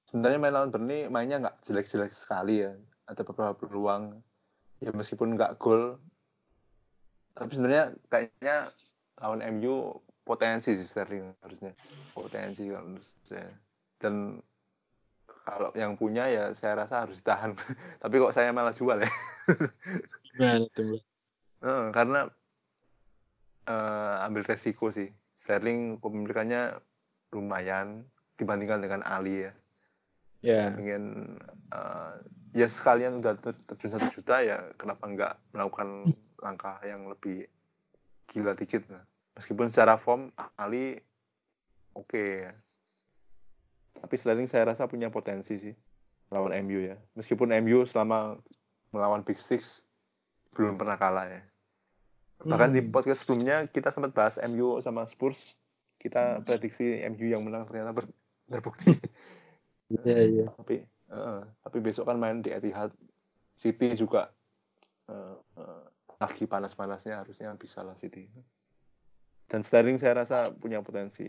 Sebenarnya 0.10 0.40
main 0.42 0.54
lawan 0.54 0.70
Burnley 0.74 1.06
mainnya 1.10 1.38
nggak 1.42 1.62
jelek-jelek 1.66 2.12
sekali 2.14 2.66
ya. 2.66 2.74
Ada 3.06 3.22
beberapa 3.22 3.54
peluang. 3.54 4.18
Ya 4.82 4.90
meskipun 4.92 5.38
nggak 5.38 5.62
gol 5.62 6.02
tapi 7.34 7.58
sebenarnya 7.58 7.98
kayaknya 8.14 8.70
lawan 9.18 9.42
MU 9.58 9.98
potensi 10.22 10.78
sih 10.78 10.86
Sterling 10.86 11.34
harusnya. 11.42 11.74
Potensi 12.14 12.70
kalau 12.70 12.86
menurut 12.94 13.10
saya. 13.26 13.50
Dan 13.98 14.38
kalau 15.44 15.74
yang 15.74 15.98
punya 15.98 16.30
ya 16.30 16.54
saya 16.54 16.86
rasa 16.86 17.04
harus 17.04 17.20
ditahan. 17.20 17.58
Tapi 18.02 18.16
kok 18.22 18.36
saya 18.38 18.54
malah 18.54 18.72
jual 18.72 19.02
ya? 19.02 19.12
Gimana 20.30 20.66
tuh, 20.72 21.02
karena 21.92 22.30
eh, 23.68 24.16
ambil 24.26 24.44
resiko 24.46 24.92
sih. 24.92 25.10
Sterling 25.40 26.00
kepemilikannya 26.00 26.80
lumayan 27.36 28.08
dibandingkan 28.40 28.80
dengan 28.80 29.02
Ali 29.04 29.48
ya. 29.48 29.54
Ya, 30.44 30.76
ingin 30.76 31.36
eh, 31.72 32.14
ya 32.52 32.68
sekalian 32.68 33.24
udah 33.24 33.40
ter- 33.40 33.64
terjun 33.72 33.96
satu 33.96 34.08
juta 34.12 34.44
ya 34.44 34.60
kenapa 34.76 35.08
nggak 35.08 35.34
melakukan 35.56 36.04
langkah 36.44 36.78
yang 36.84 37.08
lebih 37.08 37.48
gila 38.28 38.54
dikit 38.58 38.84
lah. 38.92 39.04
meskipun 39.34 39.74
secara 39.74 39.98
form 39.98 40.30
Ali 40.60 41.00
oke 41.98 42.24
ya. 42.46 42.54
Tapi 44.04 44.14
Sterling 44.20 44.52
saya 44.52 44.76
rasa 44.76 44.86
punya 44.86 45.08
potensi 45.10 45.58
sih 45.58 45.74
lawan 46.30 46.54
MU 46.68 46.92
ya. 46.92 47.00
Meskipun 47.16 47.50
MU 47.64 47.88
selama 47.88 48.38
melawan 48.94 49.24
Big 49.26 49.40
Six 49.42 49.82
belum 50.54 50.78
pernah 50.78 51.00
kalah 51.02 51.26
ya 51.26 51.42
bahkan 52.44 52.72
di 52.72 52.82
Hmm. 52.84 52.92
podcast 52.92 53.24
sebelumnya 53.24 53.68
kita 53.68 53.90
sempat 53.90 54.12
bahas 54.12 54.36
MU 54.40 54.80
sama 54.80 55.08
Spurs 55.08 55.56
kita 55.98 56.44
prediksi 56.44 57.00
MU 57.08 57.26
yang 57.26 57.42
menang 57.44 57.64
ternyata 57.64 57.96
ber- 57.96 58.16
terbukti 58.48 58.92
Iya, 59.94 60.20
iya. 60.26 60.46
tapi 60.58 60.82
eh, 60.86 61.42
tapi 61.62 61.78
besok 61.80 62.10
kan 62.10 62.18
main 62.18 62.42
di 62.42 62.50
Etihad 62.50 62.90
City 63.54 63.94
juga 63.94 64.34
eh, 65.08 65.36
eh, 65.60 65.84
lagi 66.18 66.44
panas-panasnya 66.48 67.22
harusnya 67.22 67.52
bisa 67.56 67.84
lah 67.84 67.96
City 67.96 68.26
Dan 69.44 69.62
Sterling 69.62 70.00
saya 70.00 70.24
rasa 70.24 70.50
punya 70.50 70.82
potensi. 70.82 71.28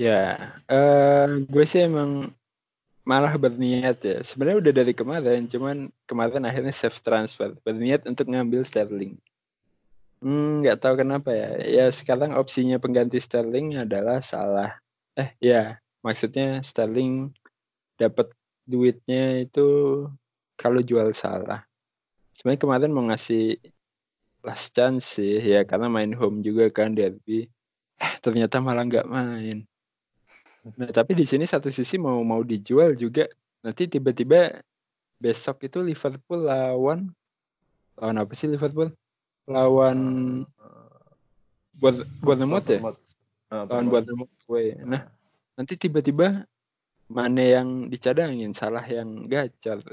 Ya, 0.00 0.54
eh 0.64 1.28
gue 1.44 1.64
sih 1.68 1.84
emang 1.84 2.32
malah 3.04 3.34
berniat 3.36 4.00
ya. 4.00 4.16
Sebenarnya 4.24 4.58
udah 4.64 4.72
dari 4.72 4.94
kemarin, 4.96 5.44
cuman 5.44 5.92
kemarin 6.08 6.46
akhirnya 6.48 6.72
safe 6.72 7.02
transfer. 7.04 7.52
Berniat 7.66 8.06
untuk 8.08 8.30
ngambil 8.32 8.64
Sterling. 8.64 9.18
Hmm, 10.22 10.62
nggak 10.62 10.78
tahu 10.78 10.94
kenapa 11.02 11.34
ya. 11.34 11.48
Ya 11.66 11.84
sekarang 11.90 12.38
opsinya 12.38 12.78
pengganti 12.78 13.18
Sterling 13.18 13.74
adalah 13.82 14.22
salah. 14.22 14.78
Eh 15.18 15.34
ya, 15.42 15.82
maksudnya 16.06 16.62
Sterling 16.62 17.34
dapat 17.98 18.30
duitnya 18.62 19.42
itu 19.42 19.60
kalau 20.54 20.78
jual 20.78 21.10
salah. 21.10 21.66
Sebenarnya 22.38 22.62
kemarin 22.62 22.90
mau 22.94 23.04
ngasih 23.10 23.58
last 24.46 24.70
chance 24.74 25.18
sih 25.18 25.42
ya 25.42 25.66
karena 25.66 25.90
main 25.90 26.14
home 26.14 26.38
juga 26.46 26.70
kan 26.70 26.94
derby. 26.94 27.50
Eh, 27.98 28.14
ternyata 28.22 28.62
malah 28.62 28.86
nggak 28.86 29.06
main. 29.10 29.66
Nah 30.78 30.90
tapi 30.94 31.18
di 31.18 31.26
sini 31.26 31.50
satu 31.50 31.66
sisi 31.74 31.98
mau 31.98 32.22
mau 32.22 32.46
dijual 32.46 32.94
juga 32.94 33.26
nanti 33.66 33.90
tiba-tiba 33.90 34.62
besok 35.18 35.66
itu 35.66 35.82
Liverpool 35.82 36.46
lawan 36.46 37.10
lawan 37.98 38.16
apa 38.22 38.32
sih 38.38 38.46
Liverpool 38.46 38.94
lawan 39.48 39.98
buat 41.82 42.06
buat 42.22 42.38
nemot 42.38 42.64
ya? 42.68 42.78
Ah, 43.50 43.66
lawan 43.66 43.90
buat 43.90 44.04
nemot 44.06 44.30
gue 44.46 44.78
nah 44.86 45.08
nanti 45.56 45.76
tiba-tiba 45.76 46.46
mana 47.12 47.42
yang 47.44 47.92
dicadangin 47.92 48.56
salah 48.56 48.82
yang 48.88 49.28
gacor. 49.28 49.84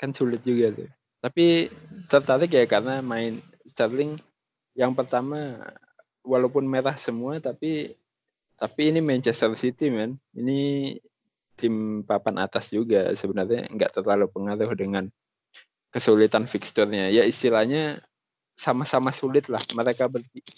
Kan 0.00 0.16
sulit 0.16 0.40
juga 0.42 0.72
tuh. 0.72 0.88
Tapi 1.22 1.68
tertarik 2.08 2.50
ya 2.50 2.64
karena 2.66 3.04
main 3.04 3.38
Sterling 3.68 4.18
yang 4.74 4.96
pertama 4.96 5.60
walaupun 6.24 6.64
merah 6.66 6.96
semua 6.96 7.38
tapi 7.38 7.94
tapi 8.56 8.82
ini 8.90 9.04
Manchester 9.04 9.52
City 9.54 9.92
men. 9.92 10.18
Ini 10.34 10.96
tim 11.54 12.02
papan 12.02 12.40
atas 12.40 12.72
juga 12.72 13.12
sebenarnya 13.12 13.68
nggak 13.68 14.02
terlalu 14.02 14.26
pengaruh 14.32 14.72
dengan 14.74 15.04
kesulitan 15.92 16.48
fixturnya 16.48 17.12
ya 17.12 17.22
istilahnya 17.28 18.00
sama-sama 18.62 19.10
sulit 19.10 19.50
lah. 19.50 19.58
Mereka 19.74 20.06
bertiga, 20.06 20.52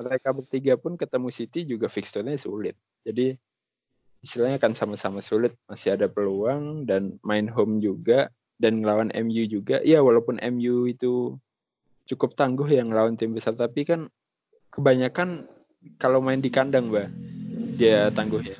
mereka 0.00 0.28
bertiga 0.32 0.74
pun 0.80 0.96
ketemu 0.96 1.28
City 1.28 1.68
juga 1.68 1.92
fixturnya 1.92 2.40
sulit. 2.40 2.72
Jadi 3.04 3.36
istilahnya 4.24 4.56
kan 4.56 4.72
sama-sama 4.72 5.20
sulit. 5.20 5.52
Masih 5.68 5.92
ada 5.92 6.08
peluang 6.08 6.88
dan 6.88 7.20
main 7.20 7.44
home 7.44 7.84
juga 7.84 8.32
dan 8.56 8.80
ngelawan 8.80 9.12
MU 9.12 9.44
juga. 9.44 9.84
Ya 9.84 10.00
walaupun 10.00 10.40
MU 10.40 10.88
itu 10.88 11.36
cukup 12.08 12.32
tangguh 12.32 12.64
yang 12.64 12.88
ngelawan 12.88 13.20
tim 13.20 13.36
besar 13.36 13.52
tapi 13.52 13.84
kan 13.84 14.08
kebanyakan 14.72 15.44
kalau 16.00 16.18
main 16.24 16.40
di 16.40 16.48
kandang 16.48 16.88
mbak 16.88 17.12
dia 17.76 18.08
tangguh 18.16 18.40
ya. 18.40 18.56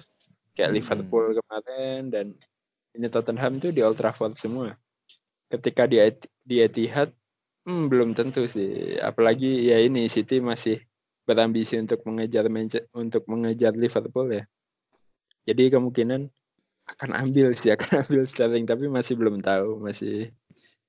Kayak 0.52 0.76
Liverpool 0.76 1.40
kemarin 1.40 2.12
dan 2.12 2.26
ini 2.92 3.06
Tottenham 3.08 3.56
itu 3.56 3.72
di 3.72 3.80
Old 3.80 3.96
Trafford 3.96 4.36
semua. 4.36 4.76
Ketika 5.48 5.88
di 5.88 5.96
di 6.44 6.60
Etihad 6.60 7.16
hmm, 7.66 7.85
belum 7.90 8.11
tentu 8.16 8.46
sih. 8.49 8.96
Apalagi 9.01 9.68
ya 9.68 9.81
ini 9.81 10.07
City 10.09 10.40
masih 10.40 10.81
berambisi 11.25 11.79
untuk 11.79 12.03
mengejar 12.09 12.51
untuk 12.96 13.23
mengejar 13.31 13.73
Liverpool 13.77 14.29
ya. 14.35 14.44
Jadi 15.46 15.70
kemungkinan 15.70 16.27
akan 16.96 17.11
ambil 17.14 17.55
sih 17.55 17.70
akan 17.77 18.07
ambil 18.07 18.23
Sterling 18.27 18.66
tapi 18.66 18.90
masih 18.90 19.14
belum 19.14 19.38
tahu 19.38 19.79
masih 19.79 20.35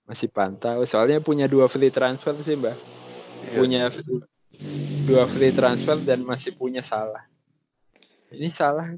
masih 0.10 0.28
pantau. 0.34 0.82
Soalnya 0.90 1.22
punya 1.22 1.46
dua 1.46 1.70
free 1.70 1.94
transfer 1.94 2.34
sih 2.42 2.58
mbak. 2.58 2.76
Iya. 3.42 3.58
punya 3.58 3.82
dua 5.10 5.26
free 5.26 5.54
transfer 5.54 5.98
dan 6.02 6.22
masih 6.26 6.54
punya 6.54 6.82
salah. 6.86 7.26
Ini 8.34 8.50
salah 8.54 8.90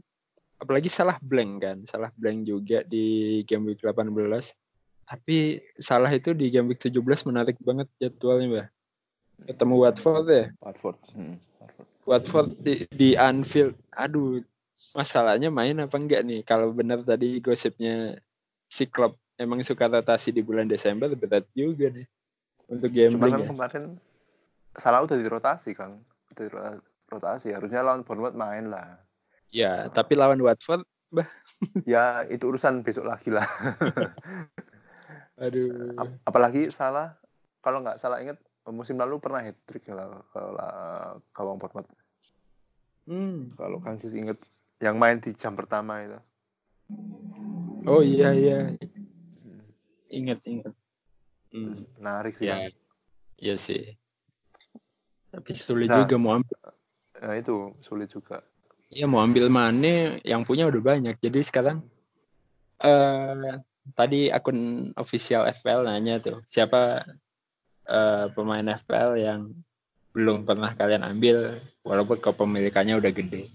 apalagi 0.59 0.87
salah 0.87 1.19
blank 1.19 1.51
kan. 1.59 1.77
Salah 1.87 2.11
blank 2.15 2.47
juga 2.47 2.87
di 2.87 3.39
game 3.43 3.75
week 3.75 3.83
18 3.83 4.62
tapi 5.03 5.59
salah 5.79 6.09
itu 6.11 6.31
di 6.31 6.47
game 6.49 6.71
week 6.71 6.81
17 6.81 7.29
menarik 7.29 7.57
banget 7.59 7.87
jadwalnya 7.99 8.47
mbak 8.47 8.67
ketemu 9.49 9.75
Watford 9.81 10.25
ya 10.29 10.45
Watford. 10.63 10.97
Hmm, 11.11 11.35
Watford. 12.07 12.49
Di, 12.63 12.87
di 12.91 13.09
Anfield 13.19 13.75
aduh 13.91 14.39
masalahnya 14.93 15.49
main 15.49 15.79
apa 15.81 15.95
enggak 15.97 16.21
nih 16.23 16.41
kalau 16.45 16.71
benar 16.71 17.01
tadi 17.03 17.41
gosipnya 17.43 18.17
si 18.69 18.87
klub 18.87 19.15
emang 19.37 19.61
suka 19.65 19.89
rotasi 19.89 20.31
di 20.31 20.41
bulan 20.45 20.69
Desember 20.69 21.11
berat 21.17 21.45
juga 21.57 21.89
nih 21.89 22.05
untuk 22.69 22.89
Cuma 22.89 23.27
gambling 23.27 23.33
kan 23.33 23.41
ya. 23.41 23.49
kemarin 23.51 23.83
salah 24.77 25.05
udah 25.05 25.17
dirotasi 25.17 25.77
kan. 25.77 26.01
Udah 26.33 26.79
dirotasi. 27.09 27.53
Harusnya 27.53 27.85
lawan 27.85 28.01
Bournemouth 28.01 28.37
main 28.37 28.71
lah. 28.71 28.97
ya 29.53 29.85
tapi 29.93 30.17
lawan 30.17 30.41
Watford 30.41 30.81
Ya 31.85 32.25
itu 32.25 32.49
urusan 32.49 32.81
besok 32.81 33.05
lagi 33.05 33.29
lah. 33.29 33.45
aduh 35.39 35.97
Ap- 35.97 36.19
Apalagi 36.29 36.69
salah 36.69 37.17
kalau 37.63 37.81
nggak 37.81 37.97
salah 37.97 38.21
ingat 38.21 38.37
musim 38.69 38.95
lalu 38.95 39.19
pernah 39.19 39.43
hat 39.43 39.57
trick 39.67 39.87
lah 39.91 40.23
kalau 40.31 40.55
gawang 41.35 41.57
Bournemouth. 41.59 41.89
hmm. 43.09 43.59
Kalau 43.59 43.77
Kang 43.83 43.99
Sis 43.99 44.15
inget 44.15 44.39
yang 44.79 44.95
main 44.95 45.19
di 45.19 45.31
jam 45.35 45.55
pertama 45.55 45.99
itu. 46.03 46.19
oh 47.83 47.99
iya 47.99 48.31
iya 48.31 48.57
ingat 50.07 50.39
ingat 50.47 50.73
hmm. 51.51 51.83
Menarik 51.99 52.39
sih. 52.39 52.47
ya 52.47 52.55
Bang. 52.63 52.71
iya 53.41 53.55
sih 53.59 53.97
tapi 55.33 55.57
sulit 55.57 55.89
Nah. 55.89 56.05
juga 56.05 56.15
mau 56.21 56.37
ambil 56.37 56.55
Nah, 57.13 57.37
itu 57.39 57.71
sulit 57.85 58.09
juga. 58.09 58.41
Iya 58.89 59.05
mau 59.05 59.21
ambil 59.21 59.47
Mane 59.47 60.19
yang 60.25 60.41
punya 60.43 60.65
udah 60.67 60.81
banyak. 60.81 61.15
Jadi 61.21 61.39
sekarang 61.45 61.81
eh 62.83 63.53
tadi 63.91 64.31
akun 64.31 64.91
official 64.95 65.43
FPL 65.51 65.83
nanya 65.83 66.23
tuh 66.23 66.39
siapa 66.47 67.03
eh, 67.83 68.25
pemain 68.31 68.63
FPL 68.63 69.11
yang 69.19 69.51
belum 70.13 70.45
pernah 70.47 70.71
kalian 70.77 71.03
ambil 71.03 71.59
walaupun 71.83 72.21
kepemilikannya 72.21 72.95
udah 73.01 73.11
gede. 73.11 73.49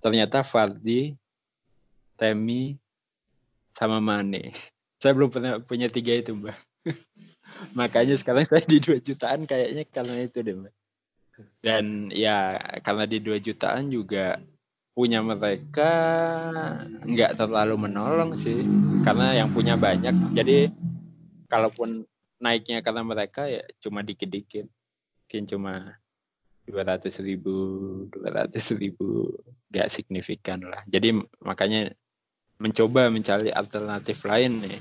Ternyata 0.00 0.46
Fardi, 0.46 1.12
Temi, 2.14 2.78
sama 3.74 3.98
Mane. 3.98 4.54
Saya 5.02 5.12
belum 5.12 5.28
pernah 5.28 5.60
punya 5.60 5.90
tiga 5.92 6.16
itu 6.16 6.32
mbak. 6.32 6.56
Makanya 7.78 8.16
sekarang 8.16 8.48
saya 8.48 8.64
di 8.64 8.80
2 8.80 9.04
jutaan 9.04 9.44
kayaknya 9.44 9.84
karena 9.92 10.24
itu 10.24 10.40
deh 10.40 10.56
mbak. 10.56 10.74
Dan 11.60 12.08
ya 12.08 12.56
karena 12.80 13.04
di 13.04 13.20
2 13.20 13.36
jutaan 13.44 13.92
juga 13.92 14.40
punya 14.94 15.18
mereka 15.26 15.90
nggak 17.02 17.34
terlalu 17.34 17.90
menolong 17.90 18.38
sih 18.38 18.62
karena 19.02 19.34
yang 19.34 19.50
punya 19.50 19.74
banyak. 19.74 20.14
Jadi 20.30 20.70
kalaupun 21.50 22.06
naiknya 22.38 22.78
karena 22.78 23.02
mereka 23.02 23.50
ya 23.50 23.66
cuma 23.82 24.06
dikit-dikit. 24.06 24.70
Mungkin 25.26 25.42
cuma 25.50 25.98
dua 26.64 26.82
ratus 26.86 27.18
ribu 27.20 27.52
dua 28.08 28.46
ratus 28.46 28.70
ribu 28.78 29.34
nggak 29.74 29.90
signifikan 29.90 30.62
lah. 30.62 30.86
Jadi 30.86 31.10
makanya 31.42 31.90
mencoba 32.62 33.10
mencari 33.10 33.50
alternatif 33.50 34.22
lain 34.22 34.62
nih. 34.62 34.78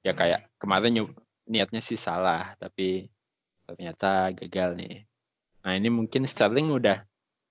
Ya 0.00 0.16
kayak 0.16 0.48
kemarin 0.56 1.04
niatnya 1.44 1.84
sih 1.84 2.00
salah 2.00 2.56
tapi 2.56 3.12
ternyata 3.68 4.32
gagal 4.32 4.80
nih. 4.80 5.04
Nah 5.64 5.72
ini 5.76 5.92
mungkin 5.92 6.24
Sterling 6.24 6.72
udah 6.72 7.04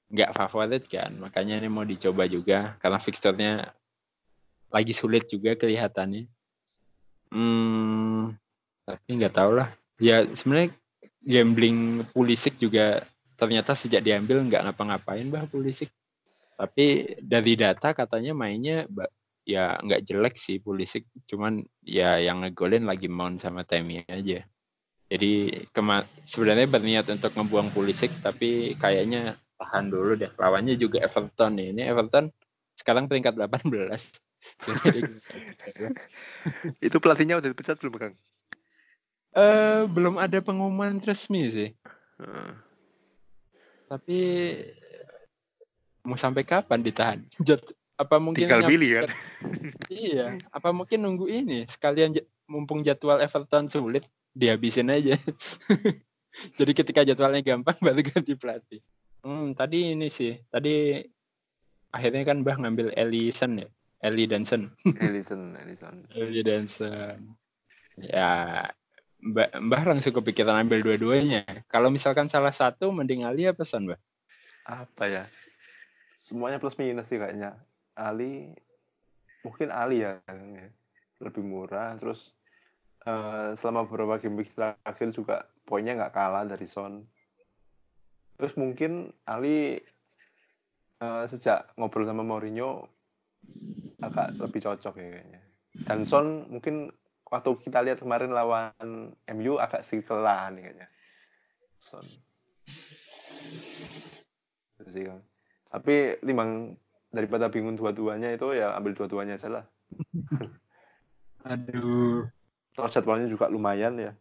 nggak 0.09 0.33
favorit 0.35 0.83
kan. 0.89 1.13
Makanya 1.19 1.61
ini 1.61 1.69
mau 1.71 1.85
dicoba 1.87 2.27
juga 2.27 2.75
karena 2.81 2.99
fixturnya 2.99 3.51
lagi 4.73 4.91
sulit 4.91 5.29
juga 5.29 5.53
kelihatannya. 5.55 6.25
Hmm 7.33 8.33
tapi 8.83 9.09
nggak 9.19 9.35
tahu 9.35 9.51
lah. 9.57 9.69
Ya 9.97 10.27
sebenarnya 10.35 10.75
gambling 11.23 12.03
Pulisic 12.11 12.59
juga 12.59 13.07
ternyata 13.39 13.73
sejak 13.73 14.03
diambil 14.03 14.43
nggak 14.43 14.63
ngapa-ngapain 14.69 15.27
bah 15.31 15.47
Pulisic. 15.47 15.89
Tapi 16.59 17.17
dari 17.23 17.57
data 17.57 17.95
katanya 17.95 18.35
mainnya 18.35 18.85
ya 19.43 19.79
nggak 19.79 20.03
jelek 20.03 20.35
sih 20.35 20.59
Pulisic. 20.59 21.07
Cuman 21.25 21.63
ya 21.83 22.19
yang 22.19 22.43
ngegolin 22.43 22.83
lagi 22.83 23.07
Mount 23.07 23.39
sama 23.41 23.63
Temi 23.63 24.03
aja. 24.05 24.43
Jadi 25.07 25.31
kema 25.71 26.03
sebenarnya 26.25 26.67
berniat 26.67 27.05
untuk 27.07 27.31
ngebuang 27.37 27.71
Pulisic 27.71 28.11
tapi 28.19 28.75
kayaknya 28.79 29.39
tahan 29.63 29.87
dulu 29.87 30.19
deh. 30.19 30.31
Lawannya 30.35 30.75
juga 30.75 30.99
Everton 30.99 31.55
nih. 31.55 31.67
Ini 31.71 31.81
Everton 31.95 32.27
sekarang 32.75 33.07
peringkat 33.07 33.39
18 33.39 33.71
Jadi, 34.67 35.01
Itu 36.91 36.99
pelatihnya 36.99 37.39
udah 37.39 37.49
dipecat 37.49 37.79
belum, 37.79 37.95
Kang? 37.95 38.15
eh 39.33 39.89
belum 39.89 40.21
ada 40.21 40.37
pengumuman 40.45 41.01
resmi 41.01 41.49
sih. 41.49 41.69
Heeh. 42.21 42.53
tapi 43.89 44.19
mau 46.05 46.17
sampai 46.17 46.45
kapan 46.45 46.81
ditahan? 46.85 47.19
Apa 48.03 48.17
mungkin 48.17 48.49
Tinggal 48.49 48.65
pilih 48.65 48.89
kan? 48.99 49.03
iya. 49.89 50.37
Apa 50.49 50.73
mungkin 50.73 51.05
nunggu 51.05 51.29
ini? 51.29 51.65
Sekalian 51.69 52.13
mumpung 52.49 52.81
jadwal 52.81 53.21
Everton 53.21 53.69
sulit 53.69 54.05
dihabisin 54.33 54.89
aja. 54.89 55.13
Jadi 56.57 56.71
ketika 56.73 57.05
jadwalnya 57.05 57.45
gampang 57.45 57.77
baru 57.77 58.01
ganti 58.01 58.33
pelatih 58.33 58.81
Hmm, 59.23 59.55
tadi 59.55 59.95
ini 59.95 60.11
sih. 60.11 60.35
Tadi 60.51 60.99
akhirnya 61.95 62.23
kan 62.27 62.43
Mbah 62.43 62.57
ngambil 62.59 62.91
Ellison 62.93 63.63
ya. 63.63 63.69
Ellie 64.03 64.27
Danson. 64.27 64.67
Ellison, 64.99 65.55
Ellison. 65.63 65.95
Ellie 66.11 66.43
Danson. 66.43 67.39
Ya, 67.95 68.67
Mbah, 69.23 69.55
Mbah 69.63 69.83
langsung 69.87 70.11
kepikiran 70.11 70.67
ambil 70.67 70.83
dua-duanya. 70.83 71.47
Kalau 71.71 71.87
misalkan 71.87 72.27
salah 72.27 72.51
satu, 72.51 72.91
mending 72.91 73.23
Ali 73.23 73.47
apa 73.47 73.63
Son, 73.63 73.87
Mbah? 73.87 73.99
Apa 74.67 75.07
ya? 75.07 75.23
Semuanya 76.19 76.59
plus 76.59 76.75
minus 76.75 77.07
sih 77.07 77.15
kayaknya. 77.15 77.55
Ali, 77.95 78.51
mungkin 79.47 79.71
Ali 79.71 80.03
ya. 80.03 80.19
Lebih 81.23 81.39
murah. 81.39 81.95
Terus 81.95 82.35
eh, 83.07 83.55
selama 83.55 83.87
beberapa 83.87 84.19
game 84.19 84.43
week 84.43 84.51
terakhir 84.51 85.15
juga 85.15 85.47
poinnya 85.63 85.95
nggak 85.95 86.11
kalah 86.11 86.43
dari 86.43 86.67
Son. 86.67 87.07
Terus 88.37 88.53
mungkin 88.57 89.13
Ali 89.27 89.77
eh, 90.99 91.23
sejak 91.29 91.73
ngobrol 91.77 92.07
sama 92.07 92.25
Mourinho 92.25 92.87
agak 94.03 94.35
lebih 94.39 94.59
cocok 94.63 94.95
ya 94.99 95.07
kayaknya. 95.19 95.41
Dan 95.87 95.99
Son 96.05 96.47
mungkin 96.53 96.93
waktu 97.33 97.49
kita 97.65 97.81
lihat 97.81 97.99
kemarin 98.03 98.29
lawan 98.29 99.13
MU 99.25 99.57
agak 99.57 99.81
sedikit 99.81 100.13
kelelahan 100.13 100.59
kayaknya. 100.59 100.87
Son. 101.81 102.05
Itu 104.77 104.89
sih, 104.93 105.03
Kang. 105.07 105.21
Tapi 105.73 106.21
limbang 106.21 106.77
daripada 107.09 107.49
bingung 107.49 107.77
dua-duanya 107.77 108.33
itu 108.33 108.53
ya 108.53 108.77
ambil 108.77 108.93
dua-duanya 108.93 109.37
aja 109.37 109.49
lah. 109.49 109.65
Aduh. 111.49 112.29
Toh 112.73 112.89
jadwalnya 112.89 113.29
juga 113.29 113.49
lumayan 113.49 113.97
ya 113.97 114.11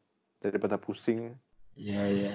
daripada 0.41 0.77
pusing. 0.77 1.33
Iya, 1.77 2.03
iya. 2.09 2.35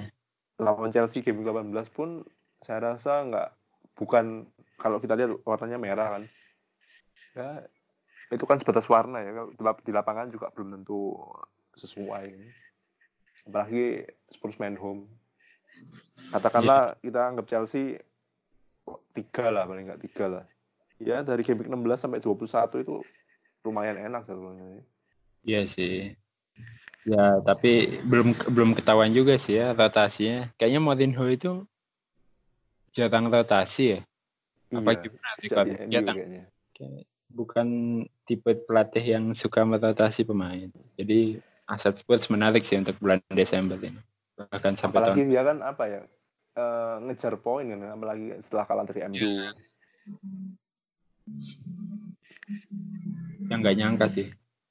Lawan 0.57 0.89
Chelsea 0.89 1.21
game 1.21 1.45
18 1.45 1.69
pun 1.93 2.25
saya 2.65 2.93
rasa 2.93 3.21
nggak 3.25 3.49
bukan 3.93 4.49
kalau 4.77 4.97
kita 4.97 5.13
lihat 5.13 5.37
warnanya 5.45 5.77
merah 5.77 6.17
kan. 6.17 6.23
Ya 7.37 7.49
itu 8.33 8.43
kan 8.43 8.59
sebatas 8.59 8.89
warna 8.89 9.23
ya. 9.23 9.31
Kalau 9.31 9.49
di 9.53 9.61
lap- 9.63 9.83
Di 9.85 9.91
lapangan 9.93 10.27
juga 10.33 10.51
belum 10.51 10.81
tentu 10.81 11.15
sesuai. 11.77 12.33
Apalagi 13.47 14.03
Spurs 14.27 14.57
main 14.59 14.75
home. 14.75 15.07
Katakanlah 16.33 16.97
kita 16.99 17.21
anggap 17.23 17.45
Chelsea 17.47 18.01
tiga 19.13 19.53
lah 19.53 19.63
paling 19.69 19.87
nggak 19.87 20.03
tiga 20.09 20.25
lah. 20.27 20.43
Ya 20.97 21.21
dari 21.21 21.45
game 21.45 21.61
week 21.61 21.69
16 21.69 22.01
sampai 22.01 22.19
21 22.19 22.81
itu 22.81 23.05
lumayan 23.61 24.01
enak 24.01 24.25
jadwalnya. 24.25 24.81
Iya 25.45 25.69
sih. 25.69 26.17
Ya, 27.07 27.39
tapi 27.39 28.03
belum 28.03 28.35
belum 28.51 28.75
ketahuan 28.75 29.15
juga 29.15 29.39
sih 29.39 29.55
ya 29.55 29.71
rotasinya. 29.71 30.51
Kayaknya 30.59 30.79
Mourinho 30.83 31.25
itu 31.31 31.63
jarang 32.91 33.31
rotasi 33.31 33.95
ya. 33.95 33.99
Apa 34.75 34.91
Iya, 34.91 34.99
gimana 35.07 35.29
Ricardo? 35.39 35.75
MU 35.87 35.91
Jarang. 35.95 36.17
bukan 37.27 37.67
tipe 38.27 38.51
pelatih 38.67 39.03
yang 39.03 39.31
suka 39.31 39.63
merotasi 39.63 40.27
pemain. 40.27 40.67
Jadi 40.99 41.39
aset 41.67 41.95
Spurs 41.95 42.27
menarik 42.27 42.67
sih 42.67 42.75
untuk 42.75 42.99
bulan 42.99 43.23
Desember 43.31 43.79
ini. 43.79 44.03
Bahkan 44.35 44.75
sampai 44.75 44.99
apalagi 44.99 45.23
tahun 45.23 45.31
dia 45.31 45.41
kan 45.47 45.57
apa 45.63 45.83
ya 45.87 46.01
eh, 46.59 46.95
ngejar 47.07 47.39
poin 47.39 47.71
kan 47.71 47.79
apalagi 47.87 48.35
setelah 48.43 48.65
kalah 48.67 48.83
dari 48.83 49.01
MU 49.07 49.31
yang 53.47 53.59
nggak 53.63 53.75
nyangka 53.75 54.07
sih 54.11 54.27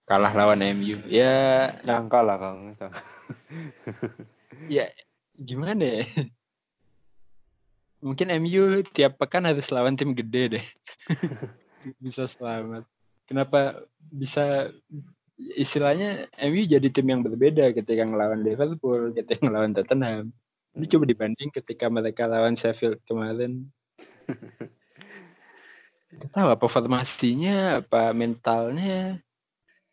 kalah 0.07 0.33
lawan 0.33 0.63
MU. 0.79 1.03
Ya, 1.11 1.75
nyangka 1.83 2.23
lah 2.23 2.39
kang 2.39 2.61
ya 4.79 4.87
gimana 5.35 5.83
ya? 5.83 6.07
Mungkin 7.99 8.31
MU 8.39 8.87
tiap 8.95 9.19
pekan 9.19 9.51
harus 9.51 9.67
lawan 9.75 9.99
tim 9.99 10.15
gede 10.15 10.59
deh. 10.59 10.67
bisa 12.05 12.31
selamat. 12.31 12.87
Kenapa 13.27 13.83
bisa 13.99 14.71
istilahnya 15.37 16.31
MU 16.39 16.63
jadi 16.71 16.87
tim 16.95 17.11
yang 17.11 17.27
berbeda 17.27 17.75
ketika 17.75 18.07
ngelawan 18.07 18.47
Liverpool, 18.47 19.11
ketika 19.11 19.43
ngelawan 19.43 19.75
Tottenham. 19.75 20.31
Ini 20.79 20.87
coba 20.87 21.05
dibanding 21.09 21.51
ketika 21.51 21.91
mereka 21.91 22.31
lawan 22.31 22.55
Sheffield 22.55 23.03
kemarin. 23.11 23.67
Gak 26.17 26.33
tahu 26.33 26.49
apa 26.49 26.67
formasinya, 26.71 27.83
apa 27.83 28.15
mentalnya 28.15 29.26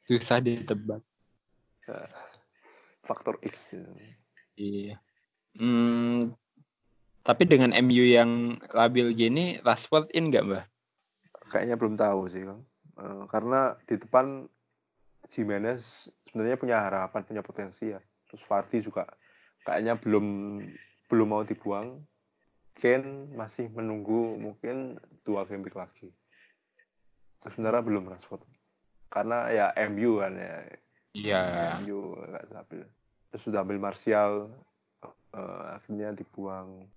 susah 0.08 0.40
ditebak. 0.44 1.02
faktor 3.04 3.36
X 3.44 3.76
ya. 3.76 3.84
Iya. 4.56 4.96
Hmm, 5.60 6.32
tapi 7.28 7.44
dengan 7.44 7.76
MU 7.84 8.04
yang 8.08 8.58
labil 8.72 9.12
gini, 9.12 9.60
Rashford 9.60 10.10
in 10.16 10.32
nggak 10.32 10.46
mbak? 10.48 10.66
kayaknya 11.52 11.78
belum 11.78 11.94
tahu 12.00 12.26
sih 12.32 12.42
kang 12.48 12.66
Eh, 12.94 13.24
karena 13.26 13.74
di 13.90 13.98
depan 13.98 14.46
Jimenez 15.26 16.14
sebenarnya 16.30 16.62
punya 16.62 16.78
harapan 16.78 17.26
punya 17.26 17.42
potensi 17.42 17.90
ya 17.90 17.98
terus 18.30 18.46
Vardy 18.46 18.86
juga 18.86 19.10
kayaknya 19.66 19.98
belum 19.98 20.26
belum 21.10 21.28
mau 21.28 21.42
dibuang 21.42 22.06
Kane 22.78 23.34
masih 23.34 23.74
menunggu 23.74 24.38
mungkin 24.38 25.02
dua 25.26 25.42
game 25.50 25.66
lagi 25.74 26.14
sebenarnya 27.50 27.82
belum 27.82 28.14
Rashford 28.14 28.46
karena 29.14 29.54
ya 29.54 29.66
MU 29.94 30.18
kan 30.18 30.34
ya 30.34 30.56
Iya. 31.14 31.42
MU 31.86 32.18
nggak 32.18 32.46
stabil 32.50 32.82
terus 33.30 33.44
sudah 33.46 33.62
ambil 33.62 33.78
Martial 33.78 34.50
eh, 35.38 35.64
akhirnya 35.78 36.10
dibuang 36.18 36.90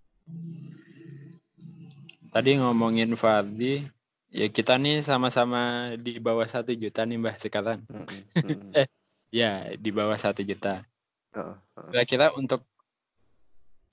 Tadi 2.26 2.58
ngomongin 2.60 3.16
Vardy, 3.16 3.86
ya 4.28 4.46
kita 4.52 4.76
nih 4.76 5.00
sama-sama 5.00 5.94
di 5.96 6.20
bawah 6.20 6.44
satu 6.44 6.74
juta 6.76 7.06
nih 7.08 7.16
mbak 7.16 7.40
sekarang. 7.40 7.80
Mm-mm. 7.88 8.74
Eh. 8.84 8.88
Ya 9.32 9.72
di 9.72 9.88
bawah 9.88 10.20
satu 10.20 10.44
juta. 10.44 10.84
Heeh, 11.32 11.56
heeh. 11.56 11.88
Kira-kira 11.94 12.36
untuk 12.36 12.66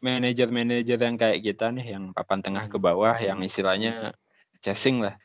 manajer-manajer 0.04 1.00
yang 1.00 1.16
kayak 1.16 1.40
kita 1.40 1.72
nih, 1.72 1.96
yang 1.96 2.12
papan 2.12 2.44
tengah 2.44 2.68
ke 2.68 2.76
bawah, 2.76 3.16
yang 3.16 3.40
istilahnya 3.40 4.12
chasing 4.60 5.00
lah. 5.00 5.16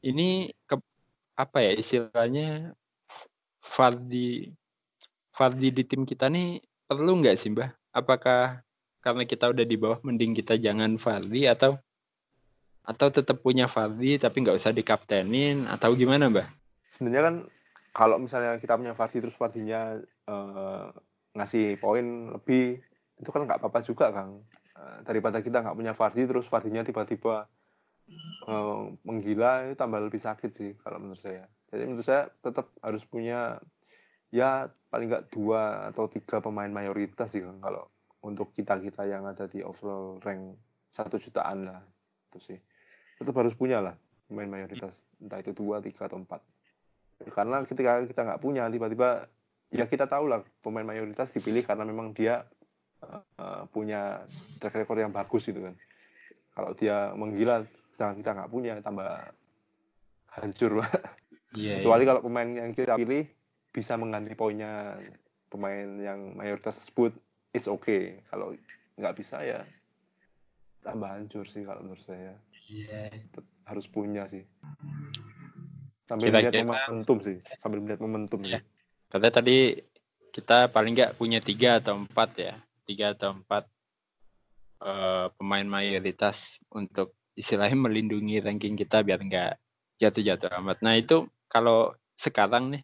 Ini 0.00 0.56
ke, 0.64 0.80
apa 1.34 1.58
ya 1.62 1.72
istilahnya 1.74 2.74
Fardi 3.60 4.50
Fardi 5.34 5.68
di 5.74 5.82
tim 5.82 6.06
kita 6.06 6.30
nih 6.30 6.62
perlu 6.86 7.18
nggak 7.18 7.36
sih 7.38 7.50
mbah? 7.50 7.74
Apakah 7.90 8.62
karena 9.02 9.26
kita 9.26 9.50
udah 9.50 9.64
di 9.66 9.76
bawah 9.76 9.98
mending 10.06 10.32
kita 10.34 10.54
jangan 10.56 10.96
Fardi 10.96 11.50
atau 11.50 11.78
atau 12.84 13.08
tetap 13.10 13.40
punya 13.40 13.66
Fardi 13.66 14.20
tapi 14.20 14.44
nggak 14.44 14.60
usah 14.60 14.70
dikaptenin 14.70 15.66
atau 15.66 15.96
gimana 15.96 16.28
mbah? 16.30 16.48
sebenarnya 16.94 17.22
kan 17.26 17.36
kalau 17.90 18.16
misalnya 18.22 18.54
kita 18.62 18.78
punya 18.78 18.94
Vardy 18.94 19.18
terus 19.18 19.34
Vardy-nya 19.34 19.98
eh, 20.04 20.86
ngasih 21.34 21.82
poin 21.82 22.30
lebih 22.38 22.78
itu 23.18 23.28
kan 23.34 23.42
nggak 23.42 23.58
apa-apa 23.58 23.82
juga 23.82 24.14
kang 24.14 24.46
Eh, 24.74 24.98
daripada 25.06 25.38
kita 25.38 25.62
nggak 25.62 25.76
punya 25.78 25.92
Vardy 25.94 26.22
terus 26.26 26.50
Vardy-nya 26.50 26.82
tiba-tiba 26.82 27.46
eh, 28.48 28.82
menggila 29.04 29.68
itu 29.68 29.74
tambah 29.78 30.00
lebih 30.00 30.20
sakit 30.20 30.50
sih 30.52 30.70
kalau 30.80 31.00
menurut 31.00 31.20
saya. 31.20 31.48
Jadi 31.72 31.82
menurut 31.90 32.06
saya 32.06 32.30
tetap 32.42 32.70
harus 32.84 33.02
punya 33.08 33.58
ya 34.34 34.66
paling 34.90 35.10
nggak 35.10 35.30
dua 35.30 35.90
atau 35.94 36.10
tiga 36.10 36.42
pemain 36.42 36.70
mayoritas 36.70 37.30
sih 37.30 37.42
kang 37.42 37.62
kalau 37.62 37.86
untuk 38.24 38.50
kita 38.50 38.82
kita 38.82 39.06
yang 39.06 39.28
ada 39.30 39.46
di 39.46 39.62
overall 39.62 40.18
rank 40.22 40.58
satu 40.90 41.18
jutaan 41.18 41.66
lah 41.70 41.80
itu 42.30 42.54
sih. 42.54 42.58
Tetap 43.18 43.34
harus 43.34 43.54
punya 43.54 43.78
lah 43.82 43.94
pemain 44.26 44.48
mayoritas. 44.48 45.02
Entah 45.22 45.38
itu 45.38 45.54
dua 45.54 45.78
tiga 45.82 46.10
atau 46.10 46.18
empat. 46.18 46.40
Karena 47.30 47.62
ketika 47.62 48.02
kita 48.04 48.20
nggak 48.26 48.40
punya 48.42 48.66
tiba-tiba 48.66 49.30
ya 49.70 49.86
kita 49.90 50.06
tahu 50.06 50.30
lah 50.30 50.42
pemain 50.62 50.86
mayoritas 50.86 51.30
dipilih 51.34 51.66
karena 51.66 51.86
memang 51.86 52.14
dia 52.14 52.46
eh, 53.02 53.62
punya 53.70 54.22
track 54.58 54.82
record 54.82 54.98
yang 55.02 55.14
bagus 55.14 55.46
gitu 55.46 55.62
kan. 55.62 55.74
Kalau 56.54 56.70
dia 56.78 57.10
menggila 57.18 57.66
sedangkan 57.94 58.18
kita 58.18 58.30
nggak 58.34 58.50
punya 58.50 58.72
tambah 58.80 59.10
hancur 60.34 60.82
Pak. 60.82 60.90
Iya. 61.54 61.78
kecuali 61.78 62.02
kalau 62.02 62.20
pemain 62.20 62.50
yang 62.50 62.74
kita 62.74 62.98
pilih 62.98 63.30
bisa 63.70 63.94
mengganti 63.94 64.34
poinnya 64.34 64.98
pemain 65.46 65.86
yang 65.96 66.34
mayoritas 66.34 66.82
tersebut 66.82 67.14
is 67.50 67.70
okay 67.70 68.18
kalau 68.26 68.50
nggak 68.98 69.14
bisa 69.14 69.38
ya 69.38 69.62
tambah 70.82 71.06
hancur 71.06 71.46
sih 71.46 71.62
kalau 71.62 71.80
menurut 71.80 72.02
saya 72.02 72.34
Iya. 72.66 73.14
harus 73.64 73.86
punya 73.86 74.26
sih 74.26 74.42
sambil 76.04 76.34
melihat 76.34 76.50
Kira-kira- 76.50 76.66
momentum 76.66 77.18
sih 77.22 77.36
sambil 77.56 77.78
melihat 77.80 78.00
momentum 78.02 78.40
Iya. 78.42 78.58
sih 78.58 78.62
Karena 79.06 79.30
tadi 79.30 79.78
kita 80.34 80.66
paling 80.66 80.98
nggak 80.98 81.14
punya 81.14 81.38
tiga 81.38 81.78
atau 81.78 81.94
empat 81.94 82.34
ya, 82.34 82.58
tiga 82.82 83.14
atau 83.14 83.30
empat 83.38 83.70
eh, 84.82 85.26
pemain 85.38 85.62
mayoritas 85.64 86.34
untuk 86.68 87.14
istilahnya 87.34 87.76
melindungi 87.76 88.40
ranking 88.42 88.78
kita 88.78 89.02
biar 89.02 89.20
nggak 89.22 89.52
jatuh-jatuh 89.98 90.50
amat. 90.62 90.78
Nah 90.82 90.94
itu 90.98 91.26
kalau 91.50 91.94
sekarang 92.14 92.74
nih 92.74 92.82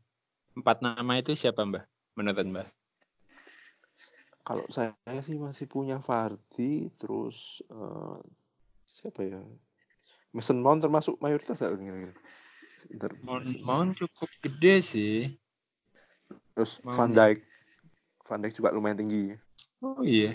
empat 0.58 0.82
nama 0.82 1.12
itu 1.18 1.34
siapa 1.38 1.62
mbak? 1.66 1.86
Menurut 2.18 2.46
mbak? 2.46 2.68
kalau 4.50 4.66
saya 4.66 4.96
sih 5.22 5.38
masih 5.38 5.70
punya 5.70 6.02
Vardy 6.02 6.90
terus 6.98 7.62
eh, 7.70 8.18
siapa 8.88 9.22
ya 9.22 9.38
Mason 10.34 10.58
Mount 10.58 10.82
termasuk 10.82 11.18
mayoritas 11.22 11.62
nggak 11.62 11.78
kira-kira. 11.78 12.14
Mount, 13.62 13.94
cukup 13.94 14.30
gede 14.42 14.74
sih. 14.82 15.16
terus 16.56 16.82
Mount 16.82 16.98
Van. 16.98 17.10
Dijk 17.14 17.38
Van 18.26 18.40
Dijk 18.42 18.54
juga 18.58 18.74
lumayan 18.74 18.98
tinggi 18.98 19.38
Oh 19.84 20.02
iya. 20.02 20.34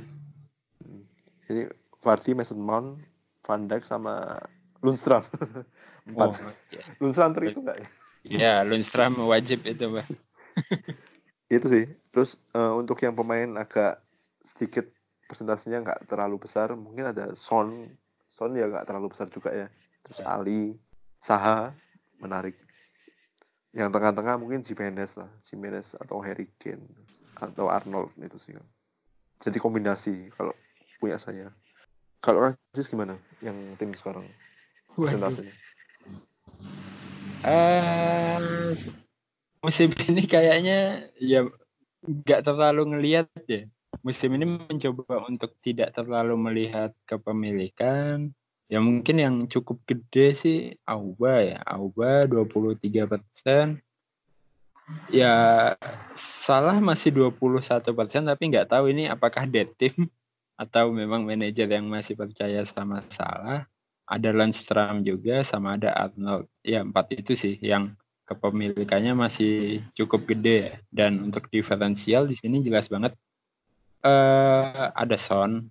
jadi 1.49 1.70
Vardy 1.99 2.32
Mason 2.38 2.61
Mount 2.61 3.01
Van 3.46 3.70
Dijk 3.70 3.86
sama 3.86 4.41
Lundstram 4.82 5.24
empat. 6.10 6.30
Oh, 6.34 6.54
iya. 6.74 6.84
Lundstram 7.02 7.32
itu 7.41 7.62
nggak 7.62 7.78
ya? 7.78 7.88
Ya, 8.26 8.56
Lundstram 8.66 9.22
wajib 9.30 9.62
itu, 9.70 9.86
Mbak. 9.86 10.08
itu 11.56 11.68
sih. 11.70 11.86
Terus 12.10 12.41
eh, 12.58 12.74
untuk 12.74 12.98
yang 13.06 13.14
pemain 13.14 13.50
agak 13.62 14.02
sedikit 14.41 14.89
persentasenya 15.30 15.82
nggak 15.82 16.10
terlalu 16.10 16.41
besar 16.41 16.74
mungkin 16.74 17.14
ada 17.14 17.34
Son. 17.38 17.89
Son 18.30 18.52
ya 18.58 18.66
nggak 18.66 18.86
terlalu 18.89 19.14
besar 19.14 19.30
juga 19.30 19.54
ya. 19.54 19.68
Terus 20.06 20.22
Ya. 20.22 20.38
Ali 20.38 20.78
Saha 21.22 21.74
menarik. 22.22 22.58
Yang 23.74 23.89
tengah-tengah 23.93 24.36
mungkin 24.41 24.62
Jimenez 24.66 25.18
lah. 25.18 25.30
Jimenez 25.46 25.98
atau 25.98 26.22
Harry 26.22 26.50
Kane 26.58 26.86
atau 27.36 27.68
Arnold 27.68 28.16
itu 28.16 28.39
sih 28.39 28.56
jadi 29.39 29.58
kombinasi 29.60 30.32
kalau 30.36 30.56
punya 31.00 31.20
saya 31.20 31.52
kalau 32.24 32.51
Rancis 32.51 32.91
gimana 32.91 33.20
yang 33.41 33.55
tim 33.80 33.95
sekarang 33.95 34.28
Waduh. 34.95 35.09
persentasenya 35.11 35.55
Eh, 37.45 38.74
musim 39.61 39.93
ini 40.09 40.26
kayaknya 40.26 41.05
ya 41.22 41.45
nggak 42.01 42.41
terlalu 42.41 42.97
ngelihat 42.97 43.30
ya. 43.45 43.70
Musim 44.01 44.34
ini 44.38 44.45
mencoba 44.45 45.26
untuk 45.30 45.53
tidak 45.61 45.93
terlalu 45.93 46.34
melihat 46.38 46.93
kepemilikan. 47.05 48.34
Ya 48.66 48.82
mungkin 48.82 49.22
yang 49.22 49.36
cukup 49.45 49.78
gede 49.86 50.28
sih 50.38 50.57
Auba 50.89 51.41
ya. 51.41 51.61
Auba 51.70 52.26
23 52.26 53.05
persen. 53.05 53.78
Ya 55.09 55.74
salah 56.45 56.78
masih 56.82 57.13
21 57.13 57.93
persen 57.93 58.26
tapi 58.26 58.49
nggak 58.49 58.70
tahu 58.74 58.89
ini 58.89 59.05
apakah 59.05 59.45
dead 59.45 59.70
team 59.78 60.09
atau 60.56 60.91
memang 60.91 61.28
manajer 61.28 61.68
yang 61.68 61.88
masih 61.88 62.16
percaya 62.16 62.64
sama 62.68 63.03
Salah. 63.12 63.68
Ada 64.06 64.32
Lundstram 64.32 65.01
juga 65.01 65.41
sama 65.43 65.76
ada 65.76 65.91
Arnold. 65.91 66.47
Ya 66.62 66.86
empat 66.86 67.12
itu 67.12 67.34
sih 67.34 67.58
yang 67.60 67.97
kepemilikannya 68.30 69.18
masih 69.18 69.82
cukup 69.97 70.30
gede 70.30 70.56
ya. 70.56 70.74
Dan 70.89 71.26
untuk 71.26 71.49
diferensial 71.51 72.30
di 72.30 72.38
sini 72.39 72.62
jelas 72.64 72.88
banget 72.88 73.18
eh 74.06 74.88
ada 74.93 75.18
Son. 75.18 75.66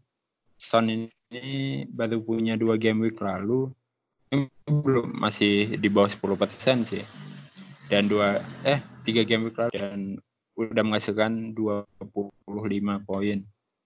Son 0.59 0.87
ini 0.91 1.87
baru 1.89 2.21
punya 2.21 2.59
dua 2.59 2.75
game 2.75 3.07
week 3.07 3.23
lalu. 3.23 3.71
Belum 4.67 5.15
masih 5.15 5.79
di 5.79 5.87
bawah 5.87 6.11
10% 6.11 6.91
sih. 6.91 7.07
Dan 7.87 8.11
dua 8.11 8.43
eh 8.67 8.83
tiga 9.07 9.23
game 9.23 9.47
week 9.47 9.57
lalu 9.57 9.73
dan 9.79 9.99
udah 10.59 10.83
menghasilkan 10.83 11.55
25 11.55 12.03
poin. 13.07 13.39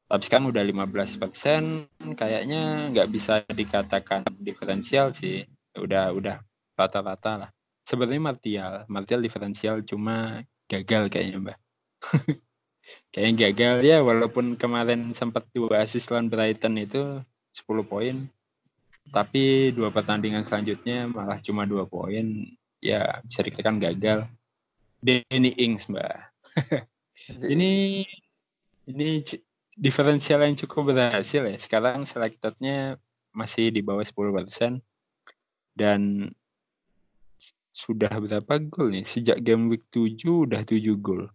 Tapi 0.08 0.22
sekarang 0.24 0.48
udah 0.48 0.64
15% 0.64 2.16
kayaknya 2.16 2.88
nggak 2.96 3.08
bisa 3.12 3.44
dikatakan 3.44 4.24
diferensial 4.40 5.12
sih. 5.12 5.44
Udah 5.76 6.16
udah 6.16 6.40
rata-rata 6.72 7.32
lah. 7.44 7.50
Sebenarnya 7.84 8.22
Martial, 8.32 8.72
Martial 8.88 9.20
diferensial 9.20 9.84
cuma 9.84 10.40
gagal 10.64 11.12
kayaknya, 11.12 11.36
Mbak. 11.44 11.58
kayaknya 13.12 13.34
gagal 13.52 13.76
ya 13.84 13.98
walaupun 14.00 14.56
kemarin 14.56 15.12
sempat 15.12 15.44
dua 15.52 15.84
assist 15.84 16.08
lawan 16.08 16.32
Brighton 16.32 16.80
itu 16.80 17.20
10 17.52 17.84
poin. 17.84 18.16
Tapi 19.08 19.72
dua 19.72 19.92
pertandingan 19.92 20.44
selanjutnya 20.44 21.08
malah 21.08 21.40
cuma 21.44 21.68
dua 21.68 21.84
poin. 21.84 22.48
Ya 22.80 23.20
bisa 23.28 23.44
dikatakan 23.44 23.76
gagal. 23.76 24.24
Danny 25.04 25.52
Ings, 25.56 25.84
Mbak. 25.88 26.16
ini 27.52 28.04
ini 28.88 29.08
diferensial 29.78 30.42
yang 30.42 30.58
cukup 30.58 30.92
berhasil 30.92 31.42
ya. 31.46 31.56
Sekarang 31.62 32.02
selectednya 32.04 32.98
masih 33.30 33.70
di 33.70 33.80
bawah 33.80 34.02
10% 34.02 34.82
dan 35.78 36.26
sudah 37.70 38.10
berapa 38.10 38.58
gol 38.66 38.90
nih? 38.90 39.06
Sejak 39.06 39.38
game 39.38 39.70
week 39.70 39.86
7 39.94 40.50
udah 40.50 40.66
7 40.66 40.98
gol. 40.98 41.30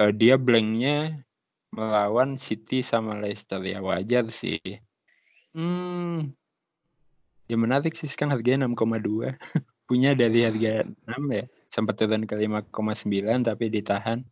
Eh, 0.00 0.12
dia 0.16 0.40
blanknya 0.40 1.20
melawan 1.76 2.40
City 2.40 2.80
sama 2.80 3.20
Leicester 3.20 3.60
ya 3.60 3.84
wajar 3.84 4.32
sih. 4.32 4.60
Hmm, 5.52 6.32
ya 7.48 7.56
menarik 7.60 7.92
sih 7.92 8.08
sekarang 8.08 8.40
harganya 8.40 8.64
6,2. 8.64 9.36
Punya 9.88 10.16
dari 10.16 10.48
harga 10.48 10.88
6 10.88 11.22
ya. 11.28 11.44
Sempat 11.68 12.00
turun 12.00 12.24
ke 12.24 12.32
5,9 12.32 13.44
tapi 13.44 13.68
ditahan. 13.68 14.24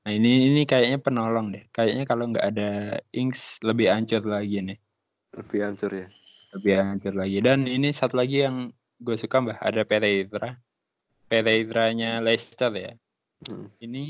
Nah 0.00 0.12
ini 0.16 0.48
ini 0.48 0.62
kayaknya 0.64 0.98
penolong 1.00 1.52
deh. 1.52 1.64
Kayaknya 1.72 2.04
kalau 2.08 2.24
nggak 2.32 2.46
ada 2.56 2.70
Ings 3.12 3.60
lebih 3.60 3.92
hancur 3.92 4.24
lagi 4.24 4.60
nih. 4.64 4.78
lebih 5.30 5.62
hancur 5.62 5.94
ya 5.94 6.10
Lebih 6.58 6.72
hancur 6.82 7.14
lagi. 7.14 7.38
Dan 7.38 7.70
ini 7.70 7.94
satu 7.94 8.18
lagi 8.18 8.42
yang 8.42 8.74
gue 8.98 9.16
suka 9.16 9.38
mbah 9.38 9.58
ada 9.62 9.86
Pereira. 9.86 10.58
Pereiranya 11.30 12.18
Leicester 12.18 12.72
ya. 12.74 12.92
Hmm. 13.46 13.70
Ini 13.78 14.04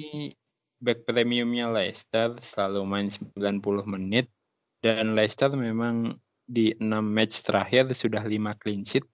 back 0.80 1.04
premiumnya 1.04 1.68
Leicester 1.68 2.40
selalu 2.40 2.80
main 2.88 3.08
90 3.12 3.60
menit 3.84 4.32
dan 4.80 5.12
Leicester 5.12 5.52
memang 5.52 6.16
di 6.48 6.72
6 6.80 6.88
match 7.04 7.44
terakhir 7.44 7.92
sudah 7.92 8.24
5 8.24 8.56
clean 8.58 8.82
sheet 8.82 9.04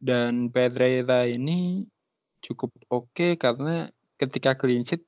dan 0.00 0.48
Pereira 0.48 1.28
ini 1.28 1.84
cukup 2.40 2.72
oke 2.88 3.36
karena 3.36 3.92
ketika 4.16 4.56
clean 4.56 4.82
sheet 4.82 5.04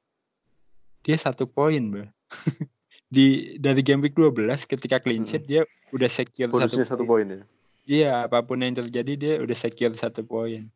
dia 1.07 1.15
satu 1.15 1.47
poin, 1.47 1.79
Mbak. 1.79 2.11
di 3.15 3.55
dari 3.63 3.87
game 3.87 4.03
week 4.03 4.19
12 4.19 4.67
ketika 4.67 4.99
clean 4.99 5.23
sheet 5.23 5.47
dia 5.47 5.63
udah 5.95 6.11
secure 6.11 6.51
bonusnya 6.51 6.83
satu 6.83 7.07
poin. 7.07 7.23
poin 7.23 7.39
ya 7.39 7.43
Iya, 7.87 8.27
apa 8.27 8.43
pun 8.43 8.59
yang 8.59 8.75
terjadi 8.75 9.13
dia 9.15 9.35
udah 9.39 9.55
secure 9.55 9.95
satu 9.95 10.27
poin. 10.27 10.67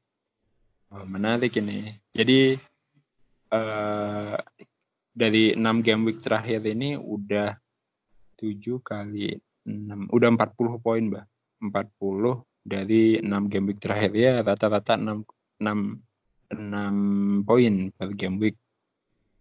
Oh, 0.95 1.03
menarik 1.03 1.59
ini. 1.59 1.99
Jadi 2.15 2.55
eh 3.51 4.37
dari 5.11 5.59
6 5.59 5.83
game 5.83 6.03
week 6.07 6.23
terakhir 6.23 6.63
ini 6.63 6.95
udah 6.95 7.59
7 8.39 8.79
kali 8.79 9.35
6, 9.67 10.07
udah 10.15 10.29
40 10.39 10.79
poin, 10.79 11.03
Mbak. 11.11 11.27
40 11.67 12.47
dari 12.63 13.19
6 13.19 13.51
game 13.51 13.67
week 13.75 13.83
terakhir 13.83 14.15
ya 14.15 14.47
rata-rata 14.47 14.95
6 14.95 15.27
6 15.67 15.99
6 16.55 17.43
poin 17.43 17.75
per 17.91 18.11
game 18.15 18.39
week. 18.39 18.57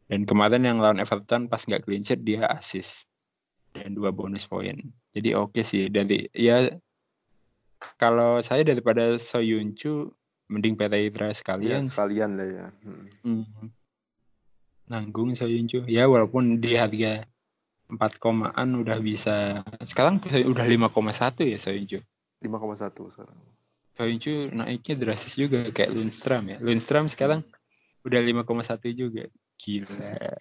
Dan 0.09 0.25
kemarin 0.25 0.65
yang 0.65 0.81
lawan 0.81 0.97
Everton 0.97 1.45
pas 1.45 1.61
nggak 1.61 1.85
clean 1.85 2.01
sheet 2.01 2.25
dia 2.25 2.49
assist. 2.49 3.05
Dan 3.77 3.93
dua 3.93 4.09
bonus 4.09 4.49
poin. 4.49 4.73
Jadi 5.13 5.37
oke 5.37 5.61
sih. 5.61 5.85
Dari 5.93 6.25
ya 6.33 6.65
kalau 8.01 8.41
saya 8.41 8.65
daripada 8.65 9.21
Soyuncu 9.21 10.09
mending 10.49 10.73
Pereira 10.73 11.29
ya 11.29 11.35
sekalian 11.37 11.85
sekalian 11.85 12.35
lah 12.35 12.47
ya. 12.49 12.67
Hmm. 12.81 13.05
Hmm. 13.21 13.69
nanggung 14.89 15.37
Soyuncu. 15.37 15.85
Ya 15.85 16.09
walaupun 16.09 16.57
di 16.57 16.73
harga 16.73 17.21
4 17.89 18.21
komaan 18.21 18.81
udah 18.81 18.97
bisa 19.01 19.61
sekarang 19.85 20.17
udah 20.25 20.65
5,1 20.65 21.53
ya 21.53 21.57
Soyuncu. 21.61 22.01
5,1 22.41 23.13
sekarang. 23.13 23.37
Soyuncu 23.93 24.33
naiknya 24.57 24.95
drastis 24.97 25.37
juga 25.37 25.69
kayak 25.69 25.93
Lundstram 25.93 26.49
ya. 26.49 26.57
Lundstram 26.57 27.05
sekarang 27.05 27.45
udah 28.01 28.21
5,1 28.25 28.97
juga 28.97 29.29
gila. 29.59 30.39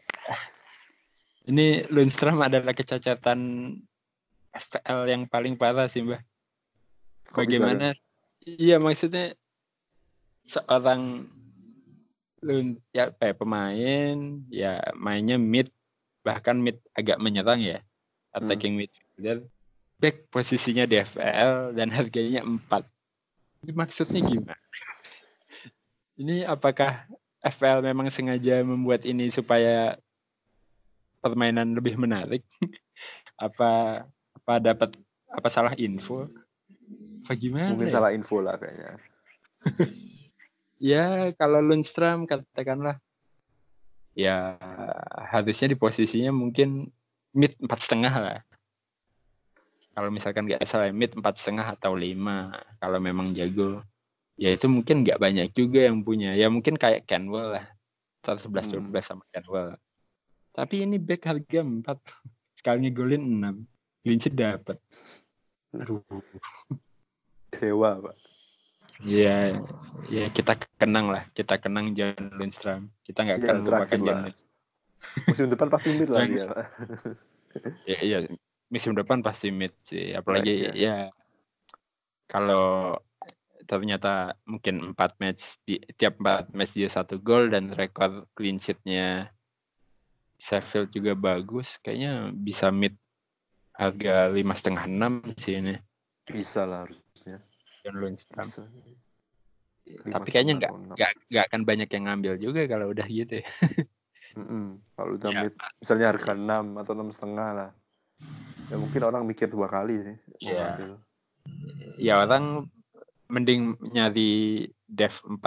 Ini 1.48 1.90
Lundstram 1.90 2.38
adalah 2.38 2.72
kecacatan 2.76 3.38
FPL 4.52 5.00
yang 5.10 5.22
paling 5.26 5.58
parah 5.58 5.90
sih 5.90 6.04
mbak 6.04 6.22
ya? 6.22 6.22
bagaimana? 7.34 7.86
Iya 8.46 8.76
maksudnya 8.80 9.36
seorang 10.46 11.28
lun 12.38 12.78
ya 12.94 13.10
ya, 13.10 13.34
pemain 13.34 14.16
ya 14.48 14.78
mainnya 14.94 15.36
mid 15.36 15.68
bahkan 16.22 16.54
mid 16.54 16.78
agak 16.94 17.18
menyerang 17.18 17.60
ya 17.60 17.82
attacking 18.32 18.78
midfielder. 18.78 19.44
Back 19.98 20.30
posisinya 20.30 20.86
di 20.86 21.02
FPL 21.02 21.74
dan 21.74 21.90
harganya 21.90 22.46
4 22.46 22.86
ini 23.66 23.72
maksudnya 23.74 24.22
gimana? 24.22 24.54
Ini 26.18 26.46
apakah 26.46 27.10
FPL 27.43 27.86
memang 27.86 28.11
sengaja 28.11 28.61
membuat 28.66 29.07
ini 29.07 29.30
supaya 29.30 29.95
permainan 31.22 31.74
lebih 31.74 31.99
menarik. 31.99 32.43
Apa 33.39 34.03
apa 34.34 34.55
dapat 34.59 34.99
apa 35.30 35.47
salah 35.47 35.70
info? 35.78 36.26
Apa 37.22 37.39
gimana 37.39 37.70
mungkin 37.70 37.86
ya? 37.86 38.03
salah 38.03 38.11
info 38.11 38.43
lah 38.43 38.59
kayaknya. 38.59 38.99
Ya, 40.78 41.34
kalau 41.34 41.59
Lundstram 41.59 42.22
katakanlah. 42.22 43.03
Ya 44.14 44.55
harusnya 45.26 45.74
di 45.74 45.78
posisinya 45.78 46.30
mungkin 46.30 46.95
mid 47.34 47.59
empat 47.59 47.82
setengah 47.82 48.14
lah. 48.14 48.41
kalau 49.99 50.14
misalkan 50.14 50.47
nggak 50.47 50.62
salah 50.70 50.95
mid 50.95 51.11
empat 51.11 51.43
setengah 51.43 51.74
atau 51.74 51.99
lima 51.99 52.55
kalau 52.78 53.03
memang 53.03 53.34
jago 53.34 53.82
ya 54.39 54.55
itu 54.55 54.66
mungkin 54.70 55.03
nggak 55.03 55.18
banyak 55.18 55.49
juga 55.53 55.91
yang 55.91 56.07
punya. 56.07 56.32
Ya 56.39 56.47
mungkin 56.49 56.78
kayak 56.78 57.05
Canwell 57.05 57.59
lah. 57.59 57.66
11 58.24 58.68
Hmm. 58.68 58.93
12 58.93 59.03
sama 59.03 59.24
Canwell 59.32 59.78
tapi 60.51 60.82
ini 60.82 60.99
back 60.99 61.22
harga 61.22 61.62
4 61.62 61.86
sekali 62.59 62.91
ngegolin 62.91 63.22
6 63.41 64.03
clean 64.03 64.18
sheet 64.18 64.34
dapat 64.34 64.76
aduh. 65.70 66.03
Dewa, 67.55 67.91
Pak. 68.03 68.16
ya 69.07 69.55
ya 70.11 70.26
kita 70.34 70.59
kenang 70.76 71.09
lah. 71.09 71.24
Kita 71.30 71.57
kenang 71.62 71.95
John 71.95 72.18
Lundstrom 72.34 72.91
kita 73.07 73.22
nggak 73.22 73.39
Iya, 73.39 73.47
akan 73.47 73.57
terakhir 73.64 73.99
John 74.03 74.20
Musim 75.30 75.47
depan 75.49 75.68
pasti 75.70 75.89
mid 75.95 76.11
lah 76.11 76.26
dia, 76.30 76.45
Pak. 76.51 76.66
ya, 77.86 77.99
iya. 78.03 78.18
Musim 78.68 78.93
depan 78.99 79.22
pasti 79.22 79.49
mid 79.55 79.72
sih. 79.86 80.11
Apalagi 80.12 80.74
Iya, 80.74 80.74
ya 80.74 80.95
kalau 82.26 82.99
ternyata 83.68 84.32
mungkin 84.48 84.80
empat 84.92 85.20
match 85.20 85.60
di 85.68 85.76
tiap 86.00 86.16
empat 86.24 86.56
match 86.56 86.72
dia 86.72 86.88
satu 86.88 87.20
gol 87.20 87.52
dan 87.52 87.68
rekor 87.76 88.24
clean 88.32 88.56
sheetnya 88.56 89.28
Sheffield 90.40 90.88
juga 90.88 91.12
bagus 91.12 91.76
kayaknya 91.84 92.32
bisa 92.32 92.72
mid 92.72 92.96
harga 93.76 94.32
lima 94.32 94.56
setengah 94.56 94.88
enam 94.88 95.20
sih 95.36 95.60
ini 95.60 95.76
Bisa 96.24 96.64
lah 96.64 96.88
harusnya. 96.88 97.38
John 97.84 97.96
Lundstrom 98.00 98.48
Bisa. 98.48 98.64
tapi 100.08 100.28
kayaknya 100.32 100.54
nggak 100.64 100.72
enam. 100.72 100.96
nggak 101.28 101.44
akan 101.52 101.60
banyak 101.68 101.88
yang 101.92 102.04
ngambil 102.08 102.34
juga 102.40 102.60
kalau 102.64 102.88
udah 102.92 103.06
gitu 103.06 103.44
ya. 103.44 103.46
Kalau 104.94 105.18
udah 105.18 105.30
Ya. 105.34 105.40
mid, 105.48 105.54
misalnya 105.82 106.06
harga 106.14 106.32
6 106.36 106.78
atau 106.78 106.92
enam 106.94 107.10
setengah 107.10 107.48
lah. 107.54 107.70
Ya 108.68 108.76
mungkin 108.76 109.02
orang 109.02 109.24
mikir 109.26 109.48
dua 109.50 109.66
kali 109.66 109.98
sih. 110.04 110.16
Iya. 110.46 110.76
ngambil. 110.76 110.90
ya 111.96 112.14
orang 112.22 112.68
mending 113.29 113.76
nyari 113.93 114.66
dev 114.89 115.12
4 115.24 115.41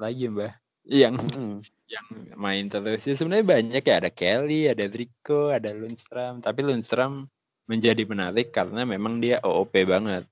lagi 0.00 0.28
mbak 0.28 0.52
yang 0.86 1.16
Mm-mm. 1.16 1.62
yang 1.94 2.06
main 2.36 2.66
terus. 2.72 3.04
Ya 3.04 3.14
sebenarnya 3.14 3.46
banyak 3.46 3.82
ya. 3.84 3.94
Ada 4.00 4.10
Kelly 4.12 4.68
ada 4.68 4.84
Rico 4.88 5.52
ada 5.52 5.70
Lundstrom 5.72 6.40
tapi 6.40 6.60
Lundstrom 6.64 7.28
menjadi 7.68 8.02
menarik 8.04 8.50
karena 8.52 8.84
memang 8.84 9.20
dia 9.22 9.38
OOP 9.44 9.72
banget. 9.86 10.24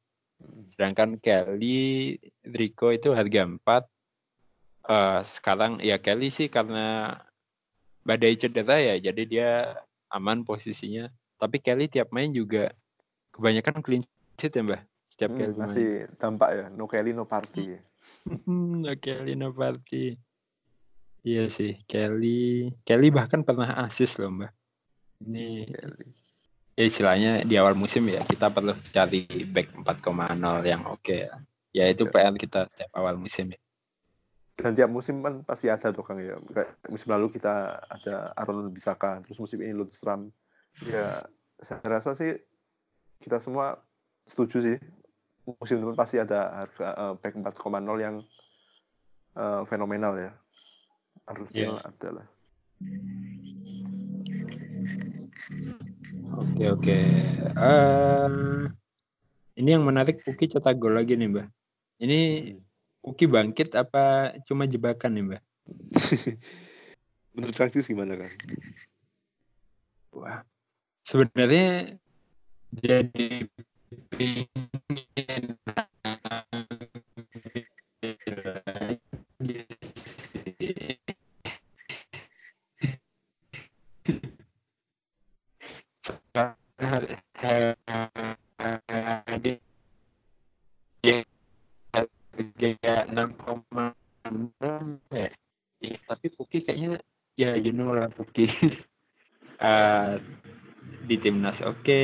Sedangkan 0.74 1.20
Kelly 1.20 2.16
Rico 2.44 2.90
itu 2.92 3.12
harga 3.12 3.44
4 3.46 3.84
Eh 4.90 5.20
sekarang 5.38 5.78
ya 5.84 6.00
Kelly 6.00 6.32
sih 6.32 6.48
karena 6.48 7.14
badai 8.02 8.34
cedera 8.34 8.80
ya 8.80 8.96
jadi 8.98 9.22
dia 9.28 9.50
aman 10.10 10.42
posisinya. 10.42 11.06
Tapi 11.36 11.62
Kelly 11.62 11.86
tiap 11.86 12.10
main 12.10 12.32
juga 12.32 12.72
kebanyakan 13.36 13.84
clean 13.84 14.02
sheet 14.40 14.56
ya 14.56 14.64
mbak 14.66 14.89
setiap 15.20 15.36
Hmm, 15.36 15.52
main. 15.52 15.52
masih 15.60 15.88
dampak 16.16 16.48
ya. 16.50 16.64
No 16.72 16.88
Kelly, 16.88 17.12
no 17.12 17.28
party. 17.28 17.76
Hmm, 18.48 18.80
Kelly 18.96 19.36
no 19.36 19.52
party. 19.52 20.16
Iya 21.20 21.52
sih, 21.52 21.76
Kelly. 21.84 22.72
Kelly 22.80 23.12
bahkan 23.12 23.44
pernah 23.44 23.68
asis 23.84 24.16
loh, 24.16 24.32
Mbak. 24.32 24.52
Ini 25.20 25.68
Kelly. 25.68 26.08
ya 26.72 26.84
istilahnya 26.88 27.32
di 27.44 27.60
awal 27.60 27.76
musim 27.76 28.08
ya 28.08 28.24
kita 28.24 28.48
perlu 28.48 28.72
cari 28.88 29.28
back 29.44 29.76
4,0 29.76 30.64
yang 30.64 30.88
oke 30.88 31.12
ya. 31.12 31.36
Ya 31.70 31.84
itu 31.86 32.08
Ya. 32.08 32.12
PR 32.24 32.32
kita 32.34 32.64
setiap 32.72 32.88
awal 32.96 33.20
musim 33.20 33.52
ya. 33.52 33.60
Dan 34.56 34.72
tiap 34.72 34.88
musim 34.88 35.20
kan 35.20 35.44
pasti 35.44 35.68
ada 35.68 35.92
tuh 35.92 36.00
Kang 36.00 36.16
ya. 36.16 36.40
Kayak 36.40 36.72
musim 36.88 37.12
lalu 37.12 37.28
kita 37.28 37.84
ada 37.84 38.32
Aaron 38.32 38.72
Bisaka, 38.72 39.20
terus 39.20 39.36
musim 39.36 39.60
ini 39.60 39.76
Lundstrom. 39.76 40.32
Ya, 40.80 41.28
saya 41.60 41.84
rasa 41.84 42.16
sih 42.16 42.40
kita 43.20 43.44
semua 43.44 43.76
setuju 44.24 44.64
sih. 44.64 44.76
Musim 45.58 45.82
depan 45.82 45.96
pasti 45.98 46.16
ada 46.20 46.66
harga 46.66 46.86
eh, 46.94 47.14
back 47.18 47.34
4,0 47.40 47.98
yang 47.98 48.16
eh, 49.34 49.62
fenomenal 49.66 50.14
ya. 50.20 50.32
Harusnya 51.26 51.80
ada 51.82 52.08
lah. 52.20 52.26
Oke 56.38 56.64
oke. 56.70 56.98
Eh, 57.56 58.28
ini 59.58 59.68
yang 59.74 59.84
menarik 59.84 60.22
Puki 60.22 60.46
cetak 60.46 60.78
gol 60.78 60.94
lagi 60.96 61.18
nih, 61.18 61.28
Mbak. 61.28 61.46
Ini 62.00 62.20
Puki 63.00 63.26
bangkit 63.26 63.74
apa 63.74 64.36
cuma 64.46 64.64
jebakan 64.68 65.12
nih, 65.16 65.24
Mbak? 65.26 65.42
Menurut 67.34 67.56
Cis 67.70 67.86
gimana 67.86 68.18
Kang? 68.18 68.34
Wah, 70.10 70.42
sebenarnya 71.06 71.94
jadi 72.74 73.46
pingin 73.90 75.56
enam 93.10 93.34
koma 93.34 93.92
enam 94.22 95.02
ya. 95.10 95.28
Tapi 96.06 96.26
Puki 96.30 96.62
kayaknya 96.62 97.02
ya 97.34 97.58
you 97.58 97.74
know 97.74 97.90
lah 97.90 98.06
Puki 98.14 98.46
Eh, 99.60 100.16
di 101.10 101.18
timnas 101.18 101.58
oke 101.66 102.02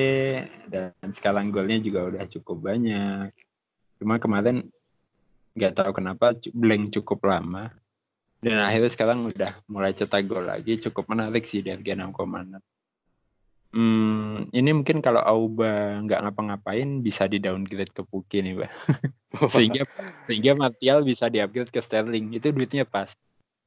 dan 0.67 0.91
sekarang 1.15 1.55
golnya 1.55 1.79
juga 1.79 2.11
udah 2.11 2.27
cukup 2.27 2.75
banyak 2.75 3.31
cuma 4.03 4.19
kemarin 4.19 4.67
nggak 5.55 5.79
tahu 5.79 5.95
kenapa 5.95 6.35
blank 6.51 6.91
cukup 6.99 7.23
lama 7.23 7.71
dan 8.43 8.59
akhirnya 8.59 8.91
sekarang 8.91 9.31
udah 9.31 9.63
mulai 9.71 9.95
cetak 9.95 10.27
gol 10.27 10.43
lagi 10.43 10.83
cukup 10.83 11.07
menarik 11.07 11.47
sih 11.47 11.63
di 11.63 11.71
harga 11.71 11.95
6,6 11.95 12.59
Hmm, 13.77 14.49
ini 14.57 14.73
mungkin 14.73 15.05
kalau 15.05 15.21
Auba 15.21 16.01
nggak 16.01 16.25
ngapa-ngapain 16.25 17.05
bisa 17.05 17.29
di 17.29 17.37
downgrade 17.37 17.93
ke 17.93 18.09
Puki 18.09 18.41
nih, 18.41 18.57
Mbak. 18.57 18.73
Sehingga 19.53 19.85
sehingga 20.25 20.57
Martial 20.57 21.05
bisa 21.05 21.29
di 21.29 21.45
upgrade 21.45 21.69
ke 21.69 21.85
Sterling. 21.85 22.33
Itu 22.33 22.57
duitnya 22.57 22.89
pas. 22.89 23.13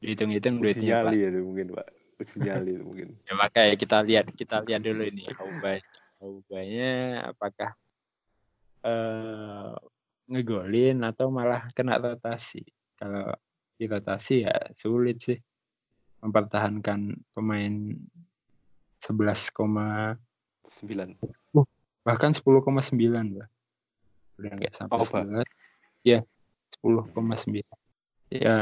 Dihitung-hitung 0.02 0.66
duitnya 0.66 1.06
pas. 1.06 1.14
ya 1.14 1.30
mungkin 1.30 1.78
Pak. 1.78 1.99
Uji 2.20 2.38
nyali 2.44 2.76
mungkin. 2.84 3.16
Ya 3.24 3.34
makanya 3.40 3.74
kita 3.80 3.98
lihat 4.04 4.26
kita 4.36 4.60
lihat 4.68 4.84
dulu 4.84 5.08
ini 5.08 5.24
Auba 5.40 5.80
Aubanya 6.20 6.92
apakah 7.32 7.72
eh 8.84 9.76
ngegolin 10.30 11.00
atau 11.08 11.32
malah 11.32 11.72
kena 11.72 11.96
rotasi. 11.96 12.62
Kalau 13.00 13.32
di 13.80 13.88
rotasi 13.88 14.44
ya 14.44 14.54
sulit 14.76 15.24
sih 15.24 15.40
mempertahankan 16.20 17.16
pemain 17.32 17.96
11, 19.00 19.56
Sembilan. 20.68 21.16
bahkan 22.04 22.36
10,9 22.36 23.00
Mbak. 23.32 23.48
Udah 24.40 24.52
nggak 24.60 24.74
sampai 24.76 25.00
Auba. 25.00 25.20
11. 25.24 25.48
Ya, 26.04 26.20
10,9. 26.84 27.64
Ya 27.64 27.80
ya 28.30 28.58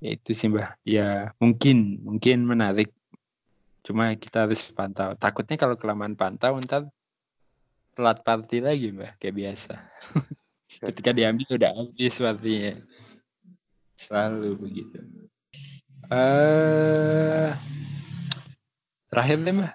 itu 0.00 0.30
sih 0.36 0.48
Mbak. 0.52 0.84
Ya 0.84 1.32
mungkin 1.40 2.02
mungkin 2.04 2.44
menarik. 2.44 2.92
Cuma 3.86 4.12
kita 4.18 4.44
harus 4.44 4.60
pantau. 4.74 5.14
Takutnya 5.16 5.56
kalau 5.56 5.78
kelamaan 5.78 6.18
pantau 6.18 6.58
ntar 6.60 6.90
telat 7.96 8.20
party 8.20 8.60
lagi 8.60 8.92
Mbak 8.92 9.12
kayak 9.16 9.36
biasa. 9.36 9.74
Ketika 10.84 11.10
diambil 11.16 11.48
udah 11.56 11.72
habis 11.72 12.14
partinya. 12.20 12.74
Selalu 13.96 14.50
begitu. 14.60 14.98
Eh 16.12 17.50
terakhir 19.08 19.36
deh 19.40 19.54
Mbak. 19.56 19.74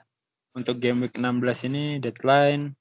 Untuk 0.51 0.83
game 0.83 1.07
week 1.07 1.15
16 1.15 1.67
ini 1.71 1.83
deadline 2.03 2.75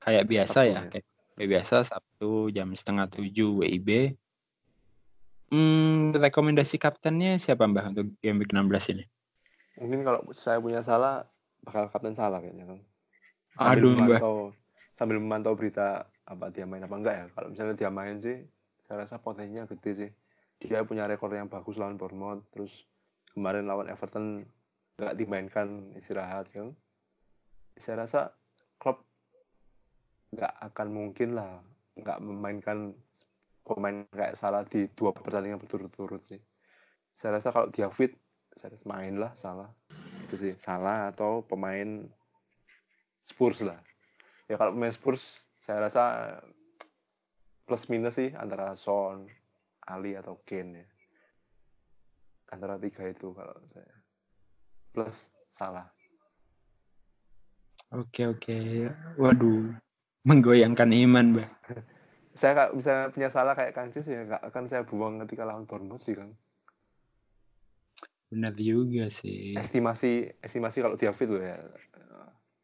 kayak 0.00 0.24
biasa 0.24 0.56
Sabtu 0.56 0.72
ya, 0.72 0.72
ya. 0.72 0.80
kayak, 0.88 1.06
kayak 1.36 1.48
biasa 1.52 1.74
Sabtu 1.84 2.30
jam 2.50 2.68
setengah 2.72 3.06
tujuh 3.12 3.62
WIB. 3.62 4.16
Hmm, 5.48 6.12
rekomendasi 6.12 6.76
kaptennya 6.76 7.40
siapa 7.40 7.64
Mbak 7.64 7.84
untuk 7.96 8.06
game 8.20 8.44
week 8.44 8.52
16 8.52 8.92
ini? 8.92 9.04
Mungkin 9.80 10.04
kalau 10.04 10.20
saya 10.36 10.60
punya 10.60 10.84
salah 10.84 11.24
bakal 11.64 11.88
kapten 11.88 12.12
salah 12.12 12.44
kayaknya 12.44 12.68
kan. 12.68 12.78
Aduh, 13.58 13.96
Mbak. 13.96 14.20
memantau, 14.20 14.36
sambil 14.92 15.16
memantau 15.16 15.52
berita 15.56 16.04
apa 16.28 16.52
dia 16.52 16.68
main 16.68 16.84
apa 16.84 16.96
enggak 17.00 17.14
ya. 17.16 17.26
Kalau 17.32 17.48
misalnya 17.48 17.74
dia 17.80 17.88
main 17.88 18.20
sih, 18.20 18.44
saya 18.84 19.08
rasa 19.08 19.16
potensinya 19.16 19.64
gede 19.64 19.92
sih. 19.96 20.10
Dia 20.60 20.84
punya 20.84 21.08
rekor 21.08 21.32
yang 21.32 21.48
bagus 21.48 21.80
lawan 21.80 21.96
Bournemouth, 21.96 22.44
terus 22.52 22.84
kemarin 23.32 23.64
lawan 23.64 23.88
Everton 23.88 24.44
nggak 25.00 25.16
dimainkan 25.16 25.96
istirahat 25.96 26.50
kan. 26.52 26.76
Saya 27.78 28.04
rasa 28.04 28.34
Klopp 28.76 29.06
nggak 30.34 30.54
akan 30.60 30.88
mungkin 30.92 31.38
lah 31.38 31.62
nggak 31.96 32.18
memainkan 32.20 32.92
pemain 33.68 34.08
kayak 34.08 34.40
salah 34.40 34.64
di 34.64 34.88
dua 34.96 35.12
pertandingan 35.12 35.60
berturut-turut 35.60 36.24
sih. 36.24 36.40
Saya 37.12 37.36
rasa 37.36 37.52
kalau 37.52 37.68
dia 37.68 37.92
fit, 37.92 38.16
saya 38.56 38.72
main 38.88 39.20
lah 39.20 39.36
salah. 39.36 39.68
Itu 40.28 40.40
sih 40.40 40.54
salah 40.56 41.12
atau 41.12 41.44
pemain 41.44 42.08
Spurs 43.28 43.60
lah. 43.60 43.76
ya 44.48 44.56
kalau 44.56 44.72
pemain 44.72 44.92
Spurs 44.92 45.44
saya 45.60 45.84
rasa 45.84 46.02
plus 47.68 47.84
minus 47.92 48.16
sih 48.16 48.32
antara 48.32 48.72
Son, 48.72 49.28
Ali 49.84 50.16
atau 50.16 50.40
Kane 50.48 50.72
ya. 50.72 50.88
Antara 52.48 52.80
tiga 52.80 53.04
itu 53.04 53.36
kalau 53.36 53.60
saya. 53.68 53.92
Plus 54.88 55.28
salah. 55.52 55.84
Oke 57.92 58.24
oke. 58.24 58.88
Waduh, 59.20 59.76
menggoyangkan 60.24 60.92
iman, 60.92 61.26
Mbak. 61.36 61.50
Saya 62.38 62.54
nggak 62.54 62.70
bisa 62.78 62.92
punya 63.10 63.28
salah 63.34 63.58
kayak 63.58 63.74
Kancis 63.74 64.06
ya 64.06 64.22
nggak 64.22 64.42
akan 64.54 64.64
saya 64.70 64.86
buang 64.86 65.18
ketika 65.26 65.42
lawan 65.42 65.66
Bournemouth 65.66 65.98
sih 65.98 66.14
kan. 66.14 66.30
Benar 68.30 68.54
juga 68.54 69.10
sih. 69.10 69.58
Estimasi 69.58 70.30
estimasi 70.38 70.78
kalau 70.78 70.94
dia 70.94 71.10
fit 71.10 71.26
loh 71.26 71.42
ya 71.42 71.58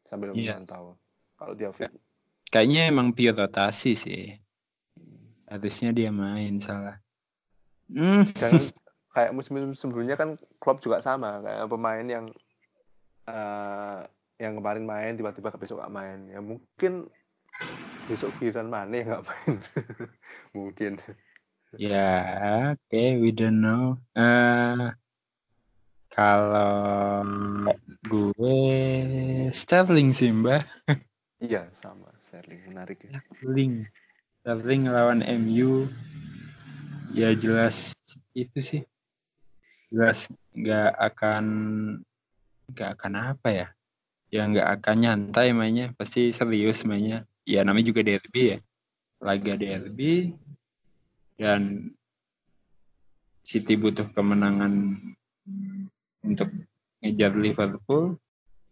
sambil 0.07 0.31
Iya. 0.31 0.63
memantau. 0.63 0.95
Kalau 1.35 1.53
dia 1.59 1.75
fit. 1.75 1.91
Kayaknya 2.47 2.87
emang 2.87 3.11
pure 3.11 3.35
rotasi 3.35 3.99
sih. 3.99 4.39
Harusnya 5.51 5.91
dia 5.91 6.07
main 6.07 6.63
salah. 6.63 7.03
Hmm. 7.91 8.23
Dan 8.31 8.51
kayak 9.15 9.35
musim-musim 9.35 9.75
sebelumnya 9.75 10.15
kan 10.15 10.39
Klopp 10.63 10.79
juga 10.79 11.03
sama 11.03 11.43
kayak 11.43 11.67
pemain 11.67 12.05
yang 12.07 12.25
eh, 13.27 13.99
yang 14.39 14.53
kemarin 14.55 14.85
main 14.87 15.15
tiba-tiba 15.15 15.51
besok 15.55 15.79
gak 15.83 15.95
main 15.95 16.27
ya 16.27 16.43
mungkin 16.43 17.07
besok 18.05 18.31
giliran 18.37 18.69
mana 18.69 18.93
yang 18.93 19.07
nggak 19.09 19.25
main 19.25 19.55
mungkin 20.57 20.93
Ya, 21.75 22.71
oke, 22.71 23.03
we 23.19 23.35
don't 23.35 23.59
know. 23.59 23.99
Eh, 24.15 24.95
kalau 26.07 27.19
gue 28.07 28.61
Sterling 29.51 30.15
sih, 30.15 30.31
Mbak. 30.31 30.63
iya 31.43 31.67
sama 31.75 32.15
Sterling 32.23 32.71
menarik 32.71 33.03
ya 33.03 33.19
Sterling. 33.19 33.83
Sterling 34.39 34.81
lawan 34.87 35.19
MU. 35.19 35.91
Ya 37.11 37.35
jelas 37.35 37.91
itu 38.31 38.59
sih. 38.63 38.87
Jelas 39.91 40.31
nggak 40.55 40.95
akan 40.95 41.45
nggak 42.71 42.89
akan 42.95 43.13
apa 43.35 43.49
ya? 43.51 43.67
Ya 44.31 44.47
nggak 44.47 44.79
akan 44.79 44.95
nyantai 45.03 45.51
mainnya, 45.51 45.91
pasti 45.99 46.31
serius 46.31 46.87
mainnya. 46.87 47.27
Ya 47.45 47.61
namanya 47.61 47.93
juga 47.93 48.01
derby 48.01 48.57
ya. 48.57 48.59
Laga 49.21 49.53
derby 49.53 50.33
dan 51.37 51.93
City 53.45 53.77
butuh 53.77 54.09
kemenangan 54.17 54.97
untuk 56.25 56.49
ngejar 57.05 57.37
Liverpool. 57.37 58.17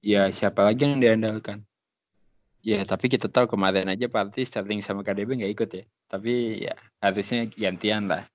Ya 0.02 0.26
siapa 0.34 0.66
lagi 0.66 0.90
yang 0.90 0.98
diandalkan? 0.98 1.62
Ya 2.66 2.82
tapi 2.82 3.14
kita 3.14 3.30
tahu 3.30 3.54
kemarin 3.54 3.92
aja 3.94 4.10
Party 4.10 4.48
Sterling 4.50 4.82
sama 4.82 5.06
KDB 5.06 5.46
nggak 5.46 5.54
ikut 5.54 5.70
ya. 5.70 5.84
Tapi 6.10 6.66
ya 6.66 6.74
harusnya 6.98 7.46
gantian 7.46 8.10
lah. 8.10 8.26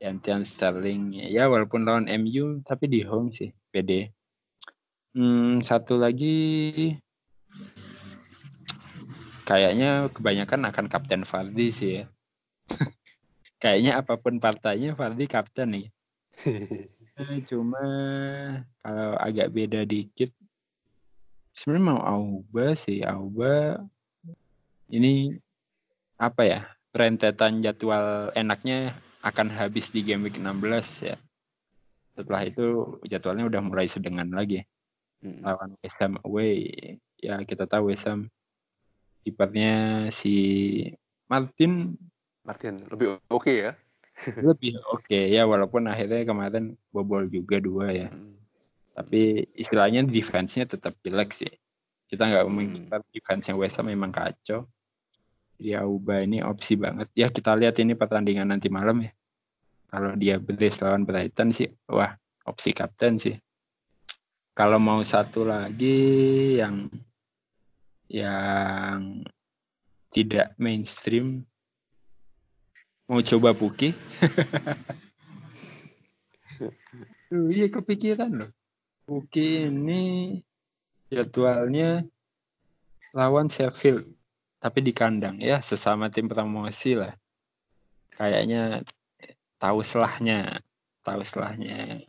Gantian 0.00 0.48
Sterling. 0.48 1.28
Ya 1.28 1.44
walaupun 1.52 1.84
lawan 1.84 2.08
MU 2.08 2.64
tapi 2.64 2.88
di 2.88 3.04
home 3.04 3.28
sih 3.28 3.52
PD. 3.68 4.08
Hmm, 5.12 5.60
satu 5.60 6.00
lagi 6.00 6.94
kayaknya 9.48 10.12
kebanyakan 10.12 10.68
akan 10.68 10.86
Kapten 10.92 11.24
Fardi 11.24 11.72
sih 11.72 11.90
ya. 12.02 12.04
kayaknya 13.62 14.04
apa 14.04 14.20
pun 14.20 14.36
partainya 14.36 14.92
Fardi 14.92 15.24
kapten 15.24 15.68
nih. 15.72 15.86
Eh, 17.18 17.42
Cuma 17.50 17.82
kalau 18.78 19.18
agak 19.18 19.50
beda 19.50 19.82
dikit 19.82 20.30
sebenarnya 21.50 21.82
mau 21.90 21.98
Auba 21.98 22.78
sih 22.78 23.02
Auba 23.02 23.82
ini 24.86 25.34
apa 26.14 26.46
ya 26.46 26.60
rentetan 26.94 27.58
jadwal 27.58 28.30
enaknya 28.38 28.94
akan 29.26 29.50
habis 29.50 29.90
di 29.90 30.06
game 30.06 30.30
week 30.30 30.38
16 30.38 31.10
ya 31.10 31.18
setelah 32.14 32.46
itu 32.46 33.02
jadwalnya 33.02 33.50
udah 33.50 33.66
mulai 33.66 33.90
sedengan 33.90 34.30
lagi 34.30 34.62
Mm. 35.18 35.42
lawan 35.42 35.74
West 35.82 35.98
Ham 35.98 36.14
away 36.22 36.54
ya 37.18 37.42
kita 37.42 37.66
tahu 37.66 37.90
West 37.90 38.06
Ham 38.06 38.30
kipernya 39.24 40.06
si 40.14 40.34
Martin. 41.28 41.94
Martin 42.44 42.88
lebih 42.88 43.20
oke 43.28 43.52
ya? 43.52 43.72
Lebih 44.50 44.82
oke 44.90 45.30
ya 45.30 45.46
walaupun 45.46 45.86
akhirnya 45.86 46.26
kemarin 46.26 46.74
bobol 46.90 47.30
juga 47.30 47.62
dua 47.62 47.94
ya. 47.94 48.10
Mm. 48.10 48.34
tapi 48.98 49.46
istilahnya 49.54 50.02
defense-nya 50.02 50.66
tetap 50.66 50.98
jelek 51.06 51.30
sih. 51.30 51.52
Kita 52.10 52.26
nggak 52.26 52.50
Hmm. 52.50 52.66
kiper 52.74 53.00
defense 53.14 53.46
yang 53.46 53.62
West 53.62 53.78
Ham 53.78 53.86
memang 53.86 54.10
kacau. 54.10 54.66
Jadi 55.54 55.70
Auba 55.78 56.18
ini 56.18 56.42
opsi 56.42 56.74
banget. 56.74 57.06
Ya 57.14 57.30
kita 57.30 57.54
lihat 57.54 57.78
ini 57.78 57.94
pertandingan 57.94 58.50
nanti 58.50 58.66
malam 58.66 59.06
ya. 59.06 59.14
Kalau 59.86 60.18
dia 60.18 60.42
beres 60.42 60.82
lawan 60.82 61.06
Brighton 61.06 61.54
sih 61.54 61.70
wah 61.86 62.10
opsi 62.42 62.74
kapten 62.74 63.22
sih. 63.22 63.38
Kalau 64.50 64.82
mau 64.82 64.98
satu 65.06 65.46
lagi 65.46 66.58
yang 66.58 66.90
yang 68.08 69.22
tidak 70.10 70.56
mainstream. 70.56 71.44
Mau 73.08 73.20
coba 73.24 73.52
Puki? 73.56 73.92
Iya 77.28 77.68
kepikiran 77.68 78.32
loh. 78.40 78.50
Puki 79.04 79.68
ini 79.68 80.34
jadwalnya 81.12 82.02
lawan 83.12 83.52
Sheffield 83.52 84.08
tapi 84.58 84.82
di 84.82 84.90
kandang 84.90 85.38
ya 85.38 85.60
sesama 85.60 86.08
tim 86.08 86.26
promosi 86.26 86.96
lah. 86.96 87.12
Kayaknya 88.16 88.82
tahu 89.60 89.84
selahnya 89.84 90.64
tahu 91.04 91.22
selahnya. 91.24 92.02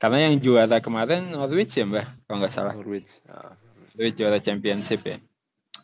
Karena 0.00 0.28
yang 0.28 0.40
juara 0.40 0.82
kemarin 0.82 1.30
Norwich 1.30 1.76
ya 1.76 1.84
mbak 1.86 2.06
kalau 2.26 2.36
nggak 2.42 2.54
salah. 2.54 2.74
Norwich 2.74 3.22
Ah, 3.30 3.54
Norwich 4.00 4.16
juara 4.16 4.40
championship 4.40 5.04
ya. 5.04 5.20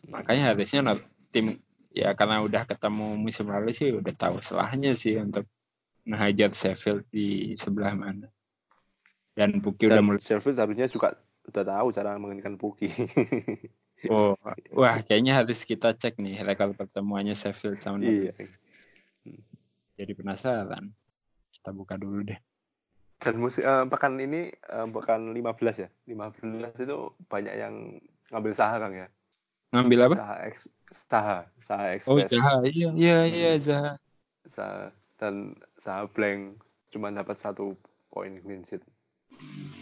Makanya 0.09 0.49
harusnya 0.49 0.97
tim 1.29 1.61
ya 1.93 2.17
karena 2.17 2.41
udah 2.41 2.65
ketemu 2.65 3.13
musim 3.13 3.45
lalu 3.45 3.77
sih 3.77 3.93
udah 3.93 4.09
tahu 4.17 4.41
selahnya 4.41 4.97
sih 4.97 5.21
untuk 5.21 5.45
ngehajar 6.01 6.49
Sheffield 6.57 7.05
di 7.13 7.53
sebelah 7.61 7.93
mana. 7.93 8.25
Dan 9.37 9.61
Puki 9.61 9.85
udah 9.85 10.01
dan 10.01 10.09
mulai 10.09 10.17
Sheffield 10.17 10.57
harusnya 10.57 10.89
juga 10.89 11.13
udah 11.45 11.61
tahu 11.61 11.87
cara 11.93 12.17
mengenalkan 12.17 12.57
Puki. 12.57 12.89
Oh 14.13 14.37
wah 14.77 15.01
kayaknya 15.01 15.41
harus 15.41 15.65
kita 15.65 15.89
cek 15.97 16.21
nih 16.21 16.45
rekor 16.45 16.69
pertemuannya 16.77 17.33
Sheffield 17.33 17.81
sama 17.81 18.05
iya. 18.05 18.29
Jadi 19.97 20.13
penasaran. 20.13 20.93
Kita 21.49 21.73
buka 21.73 21.97
dulu 21.97 22.21
deh 22.29 22.37
dan 23.17 23.33
musim 23.41 23.65
eh, 23.65 23.85
pekan 23.89 24.13
ini 24.21 24.53
eh, 24.53 24.87
pekan 24.93 25.33
15 25.33 25.75
ya. 25.81 25.89
15 26.05 26.77
itu 26.77 26.97
banyak 27.25 27.53
yang 27.57 27.75
ngambil 28.29 28.53
saha 28.53 28.77
Kang 28.77 28.93
ya. 28.93 29.07
Ngambil 29.73 29.99
apa? 30.07 30.15
Saha 30.15 30.35
ex 30.45 30.55
saha 31.09 31.37
saha 31.59 31.85
oh 32.07 32.17
express. 32.21 32.31
Zaha 32.31 32.55
iya. 32.63 32.89
Iya 32.93 33.19
iya 33.27 33.51
Zaha 33.59 33.91
Saha- 34.47 34.93
dan 35.17 35.57
saha 35.81 36.05
blank. 36.07 36.61
Cuma 36.93 37.09
dapat 37.09 37.41
satu 37.41 37.73
poin 38.13 38.37
clean 38.39 38.61
sheet. 38.63 38.85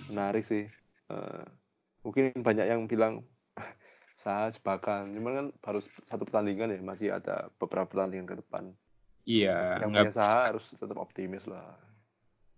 Menarik 0.08 0.48
sih. 0.48 0.66
Eh, 1.12 1.44
mungkin 2.02 2.32
banyak 2.40 2.66
yang 2.66 2.88
bilang 2.88 3.22
saha 4.24 4.50
jebakan. 4.50 5.12
Cuman 5.12 5.32
kan 5.36 5.48
baru 5.60 5.80
satu 6.08 6.24
pertandingan 6.24 6.72
ya 6.72 6.80
masih 6.82 7.08
ada 7.12 7.52
beberapa 7.60 7.86
pertandingan 7.86 8.26
ke 8.32 8.36
depan. 8.40 8.72
Iya 9.26 9.82
yang 9.82 9.90
punya 9.92 10.14
saha 10.14 10.54
harus 10.54 10.66
tetap 10.72 10.98
optimis 11.02 11.44
lah 11.50 11.66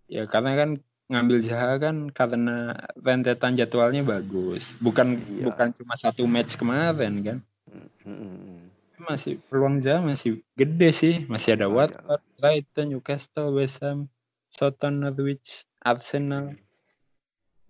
ya 0.08 0.24
karena 0.24 0.56
kan 0.56 0.70
ngambil 1.08 1.40
Zaha 1.40 1.80
kan 1.80 2.12
karena 2.12 2.76
rentetan 3.00 3.56
jadwalnya 3.56 4.04
bagus 4.04 4.64
bukan 4.76 5.20
Iya. 5.24 5.48
bukan 5.48 5.68
cuma 5.72 5.94
satu 5.96 6.28
match 6.28 6.56
kemarin 6.56 7.14
kan 7.24 7.38
Mm, 7.68 7.84
mm, 8.04 8.16
mm. 8.16 8.60
masih 9.04 9.36
peluang 9.52 9.84
Zaha 9.84 10.00
masih 10.00 10.40
gede 10.56 10.88
sih 10.90 11.14
masih 11.28 11.52
ada 11.52 11.68
Banyak. 11.68 12.00
Watford, 12.00 12.22
Brighton, 12.40 12.86
Newcastle, 12.88 13.52
West 13.52 13.76
Ham, 13.84 14.08
Southampton, 14.48 15.04
Norwich, 15.04 15.68
Arsenal 15.78 16.56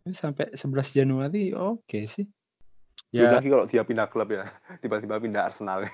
Ini 0.06 0.14
sampai 0.14 0.54
11 0.54 0.94
Januari 0.94 1.50
oke 1.50 2.06
sih 2.06 2.26
Belum 3.10 3.26
ya 3.26 3.38
lagi 3.38 3.48
kalau 3.50 3.66
dia 3.66 3.82
pindah 3.82 4.06
klub 4.06 4.30
ya 4.30 4.46
tiba-tiba 4.82 5.18
pindah 5.18 5.42
Arsenal 5.46 5.86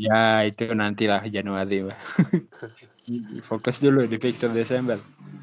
ya 0.00 0.48
itu 0.48 0.64
nantilah 0.72 1.28
Januari 1.28 1.84
Pak. 1.84 1.98
fokus 3.42 3.82
dulu 3.82 4.06
di 4.06 4.16
fixture 4.18 4.52
Desember 4.54 4.98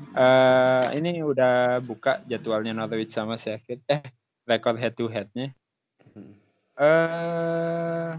Eh 0.10 0.86
ini 0.98 1.22
udah 1.22 1.86
buka 1.86 2.26
jadwalnya 2.26 2.74
Norwich 2.74 3.14
sama 3.14 3.38
Sheffield 3.38 3.86
eh 3.86 4.02
rekor 4.50 4.74
head 4.76 4.98
to 4.98 5.06
headnya 5.06 5.54
Hmm. 6.10 6.34
eh 6.80 8.18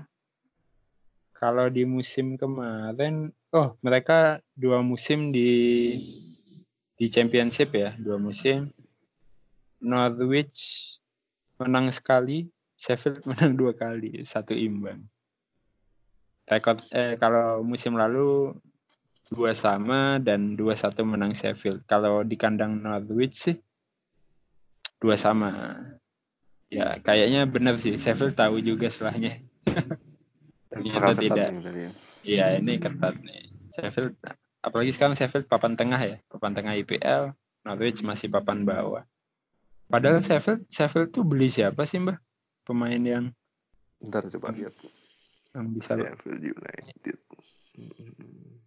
kalau 1.41 1.73
di 1.73 1.89
musim 1.89 2.37
kemarin, 2.37 3.33
oh 3.57 3.73
mereka 3.81 4.45
dua 4.53 4.85
musim 4.85 5.33
di 5.33 5.97
di 7.01 7.09
championship 7.09 7.73
ya, 7.73 7.97
dua 7.97 8.21
musim. 8.21 8.69
Norwich 9.81 10.61
menang 11.57 11.89
sekali, 11.89 12.45
Sheffield 12.77 13.25
menang 13.29 13.57
dua 13.57 13.73
kali, 13.73 14.21
satu 14.29 14.53
imbang. 14.53 15.01
Rekor 16.45 16.85
eh 16.93 17.17
kalau 17.17 17.65
musim 17.65 17.97
lalu 17.97 18.53
dua 19.31 19.55
sama 19.55 20.19
dan 20.19 20.59
dua 20.59 20.75
satu 20.75 21.07
menang 21.07 21.33
Sheffield. 21.39 21.87
Kalau 21.87 22.27
di 22.27 22.35
kandang 22.35 22.83
Norwich 22.83 23.39
sih 23.39 23.57
dua 24.99 25.15
sama. 25.15 25.79
Ya 26.71 26.99
kayaknya 26.99 27.47
benar 27.47 27.79
sih 27.79 27.97
Sheffield 27.97 28.35
tahu 28.35 28.59
juga 28.59 28.91
setelahnya. 28.91 29.39
Ternyata 30.71 31.15
tidak. 31.19 31.49
ya. 31.63 31.91
Iya 32.27 32.47
ini 32.59 32.79
ketat 32.83 33.17
nih. 33.23 33.43
Sheffield 33.71 34.19
apalagi 34.61 34.91
sekarang 34.93 35.15
Sheffield 35.15 35.47
papan 35.47 35.79
tengah 35.79 35.99
ya, 36.03 36.17
papan 36.27 36.53
tengah 36.53 36.75
IPL. 36.77 37.35
Norwich 37.61 38.01
masih 38.03 38.33
papan 38.33 38.67
bawah. 38.67 39.07
Padahal 39.91 40.23
Sheffield 40.23 40.67
Sheffield 40.71 41.11
tuh 41.15 41.23
beli 41.27 41.51
siapa 41.51 41.87
sih 41.87 42.03
mbak? 42.03 42.19
Pemain 42.67 43.03
yang 43.03 43.31
Ntar 44.01 44.31
coba 44.33 44.55
lihat. 44.55 44.75
yang 45.55 45.67
bisa 45.75 45.99
Sheffield 45.99 46.41
United. 46.41 47.19
Mm-mm. 47.79 48.60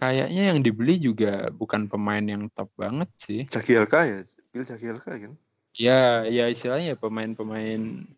Kayaknya 0.00 0.42
yang 0.48 0.64
dibeli 0.64 0.96
juga 0.96 1.52
bukan 1.52 1.84
pemain 1.84 2.24
yang 2.24 2.48
top 2.56 2.72
banget 2.74 3.12
sih. 3.20 3.44
Jagielka 3.44 4.08
ya, 4.08 4.24
Bill 4.48 4.64
Jagielka 4.64 5.12
kan? 5.12 5.36
Ya, 5.76 6.24
ya 6.24 6.48
istilahnya 6.48 6.96
pemain-pemain 6.96 8.08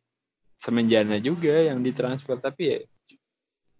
semenjana 0.56 1.18
juga 1.18 1.52
yang 1.58 1.82
ditransfer 1.82 2.38
tapi 2.38 2.62
ya 2.70 2.78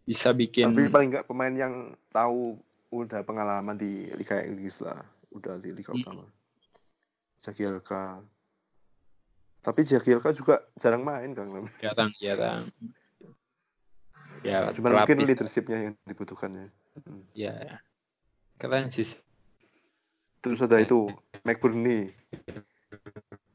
bisa 0.02 0.34
bikin 0.34 0.74
Tapi 0.74 0.90
paling 0.90 1.08
nggak 1.14 1.26
pemain 1.30 1.54
yang 1.54 1.74
tahu 2.10 2.58
udah 2.90 3.22
pengalaman 3.22 3.78
di 3.78 4.10
Liga 4.18 4.42
Inggris 4.42 4.82
lah, 4.82 4.98
udah 5.30 5.62
di 5.62 5.70
Liga 5.70 5.94
Hmm. 5.94 6.02
Utama. 6.02 6.26
Jagielka. 7.38 8.18
Tapi 9.62 9.80
Jagielka 9.86 10.34
juga 10.34 10.58
jarang 10.74 11.06
main 11.06 11.30
kan. 11.32 11.46
jarang 11.78 12.10
jarang. 12.18 12.62
Ya, 14.42 14.74
Cuma 14.74 14.90
mungkin 14.90 15.22
leadershipnya 15.22 15.78
yang 15.86 15.94
dibutuhkan 16.02 16.50
ya. 16.50 16.66
Hmm. 17.06 17.22
ya 17.32 17.54
keren 18.56 18.88
sih. 18.88 19.08
Terus 20.40 20.58
ada 20.58 20.78
itu 20.78 21.06
McBurney. 21.42 22.10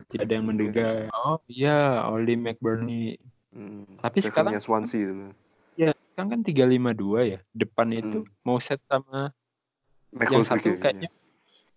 Tidak 0.07 0.23
ada 0.23 0.33
yang 0.33 0.47
menduga. 0.47 1.11
Oh 1.11 1.43
iya, 1.45 2.07
Oli 2.07 2.33
McBurney. 2.33 3.19
Hmm. 3.51 3.99
Tapi 3.99 4.23
sekarang- 4.23 4.55
Swansea 4.57 5.03
itu. 5.03 5.35
Ya, 5.75 5.91
sekarang 6.13 6.29
kan 6.31 6.41
352 6.41 7.27
ya. 7.27 7.39
Depan 7.51 7.91
itu 7.91 8.23
mau 8.41 8.57
set 8.57 8.79
sama 8.87 9.35
yang 10.09 10.19
McGoldrick 10.23 10.47
satu 10.47 10.69
ya, 10.69 10.79
kayaknya 10.79 11.09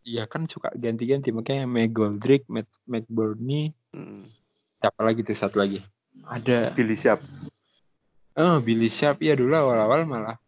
Iya 0.00 0.24
kan 0.24 0.48
suka 0.48 0.72
ganti-ganti 0.72 1.28
makanya 1.28 1.68
McGoldrick, 1.68 2.48
Mac 2.48 2.64
McBurney, 2.88 3.76
Hmm. 3.92 4.32
siapa 4.80 5.00
lagi 5.04 5.20
tuh 5.20 5.36
satu 5.36 5.60
lagi? 5.60 5.84
Ada 6.24 6.72
Billy 6.72 6.96
Sharp. 6.96 7.20
oh 8.32 8.56
Billy 8.58 8.88
Sharp 8.88 9.20
ya 9.20 9.36
dulu 9.36 9.52
awal-awal 9.52 10.08
malah 10.08 10.40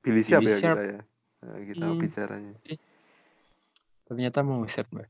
Billy 0.00 0.24
Sharp 0.24 0.40
Billy 0.40 0.54
ya 0.54 0.58
Sharp. 0.58 0.78
kita 0.78 0.84
ya. 0.88 1.00
Kita 1.44 1.86
Hmm. 1.92 2.00
bicaranya. 2.00 2.54
ternyata 4.04 4.44
mau 4.44 4.60
set 4.68 4.84
mbak, 4.92 5.08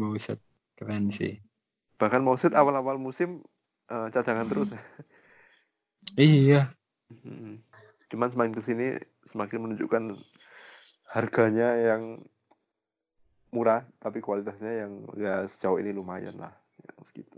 mau 0.00 0.16
set 0.16 0.40
keren 0.80 1.12
sih. 1.12 1.36
Bahkan 2.00 2.24
Mouset 2.24 2.56
awal-awal 2.56 2.96
musim 2.96 3.44
eh, 3.92 4.08
cadangan 4.08 4.48
terus. 4.48 4.72
Iya, 6.16 6.72
Mm. 7.26 7.58
Cuman 8.06 8.30
semakin 8.30 8.54
ke 8.54 8.62
sini 8.62 8.86
semakin 9.26 9.66
menunjukkan 9.66 10.14
harganya 11.10 11.74
yang 11.74 12.22
murah 13.50 13.82
tapi 13.98 14.22
kualitasnya 14.22 14.86
yang 14.86 15.10
ya 15.18 15.42
sejauh 15.42 15.82
ini 15.82 15.90
lumayan 15.90 16.38
lah 16.38 16.54
yang 16.86 16.98
segitu. 17.02 17.34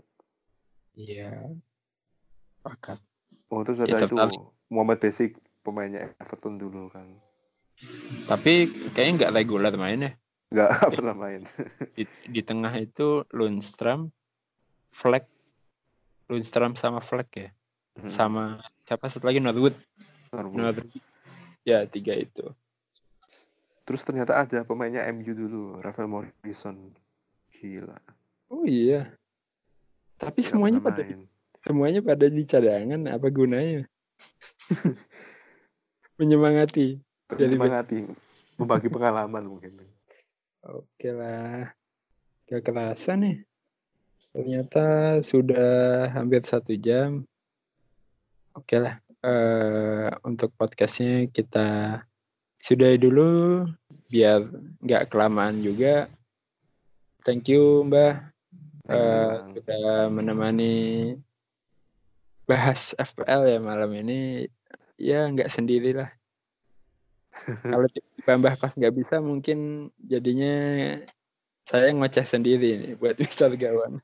iya. 0.93 1.57
Pakat. 2.61 3.01
Oh 3.49 3.65
terus 3.65 3.81
Ya, 3.81 3.89
ada 3.89 4.05
itu 4.05 4.13
tertarik. 4.13 4.39
Muhammad 4.69 5.01
Basic 5.01 5.33
pemainnya 5.63 6.11
Everton 6.19 6.59
dulu 6.59 6.91
kan 6.91 7.07
Tapi 8.27 8.67
kayaknya 8.93 9.13
nggak 9.25 9.33
reguler 9.33 9.73
mainnya. 9.73 10.13
nggak 10.53 10.69
pernah 10.93 11.17
main. 11.17 11.41
Di, 11.97 12.05
di 12.29 12.41
tengah 12.45 12.69
itu 12.77 13.25
Lundstrom, 13.33 14.13
Fleck, 14.93 15.25
Lundstrom 16.29 16.77
sama 16.77 17.01
Fleck 17.01 17.31
ya, 17.33 17.49
Hmm. 17.93 18.09
sama 18.09 18.43
siapa 18.85 19.05
satu 19.05 19.25
lagi 19.25 19.37
Norwood. 19.37 19.73
Norwood. 20.29 20.57
Norwood. 20.57 20.89
Ya 21.61 21.85
tiga 21.85 22.13
itu. 22.13 22.41
Terus 23.85 24.01
ternyata 24.01 24.41
ada 24.41 24.65
pemainnya 24.65 25.05
MU 25.13 25.29
dulu 25.29 25.61
Rafael 25.77 26.09
Morrison. 26.09 26.89
Gila. 27.53 27.97
Oh 28.49 28.65
iya. 28.65 29.13
Tapi 30.17 30.41
semuanya 30.41 30.81
pada 30.81 31.05
main. 31.05 31.29
semuanya 31.61 32.01
pada 32.01 32.25
di 32.25 32.41
cadangan 32.45 33.01
apa 33.09 33.27
gunanya? 33.29 33.85
Menyemangati. 36.21 37.01
Menyemangati, 37.33 38.05
membagi 38.61 38.87
pengalaman 38.89 39.49
mungkin. 39.49 39.81
Oke 40.63 41.09
lah. 41.09 41.73
Gak 42.45 42.63
kerasa 42.63 43.17
nih. 43.17 43.41
Ternyata 44.33 45.19
sudah 45.25 46.09
hampir 46.13 46.45
satu 46.45 46.73
jam. 46.77 47.25
Oke 48.53 48.77
lah. 48.77 49.01
Eh, 49.23 50.09
untuk 50.27 50.53
podcastnya 50.53 51.29
kita 51.33 52.01
sudahi 52.61 52.97
dulu. 53.01 53.65
Biar 54.09 54.45
nggak 54.81 55.09
kelamaan 55.09 55.65
juga. 55.65 56.09
Thank 57.25 57.49
you 57.49 57.87
Mbah. 57.89 58.33
Bang. 58.83 59.47
sudah 59.55 60.11
menemani 60.11 61.15
bahas 62.43 62.91
FPL 62.99 63.47
ya 63.47 63.59
malam 63.63 63.91
ini. 63.95 64.45
Ya 64.97 65.25
nggak 65.29 65.49
sendirilah. 65.51 66.09
Kalau 67.43 67.89
tiba 67.89 68.33
Mbah 68.39 68.55
pas 68.55 68.71
nggak 68.77 68.93
bisa 68.93 69.17
mungkin 69.19 69.89
jadinya 69.99 70.53
saya 71.65 71.91
ngoceh 71.91 72.27
sendiri 72.27 72.69
nih 72.77 72.93
buat 72.99 73.17
Mister 73.17 73.51
Gawan. 73.55 73.97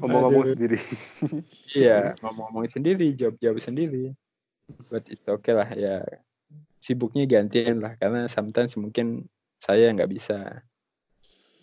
Ngomong-ngomong 0.00 0.56
sendiri. 0.56 0.78
Iya, 1.76 2.16
ngomong-ngomong 2.24 2.66
sendiri, 2.72 3.12
jawab-jawab 3.12 3.60
sendiri. 3.60 4.16
But 4.88 5.10
it's 5.12 5.26
okay 5.26 5.52
lah 5.52 5.68
ya. 5.76 6.02
Sibuknya 6.80 7.28
gantian 7.28 7.84
lah 7.84 7.98
karena 8.00 8.24
sometimes 8.30 8.72
mungkin 8.80 9.28
saya 9.60 9.92
nggak 9.92 10.10
bisa. 10.10 10.64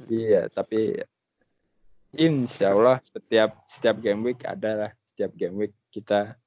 Iya, 0.05 0.53
tapi 0.53 1.01
insya 2.13 2.77
Allah 2.77 3.01
setiap 3.09 3.57
setiap 3.65 3.97
game 3.97 4.21
week 4.21 4.45
ada 4.45 4.71
lah. 4.85 4.91
Setiap 5.15 5.33
game 5.33 5.55
week 5.65 5.73
kita 5.89 6.37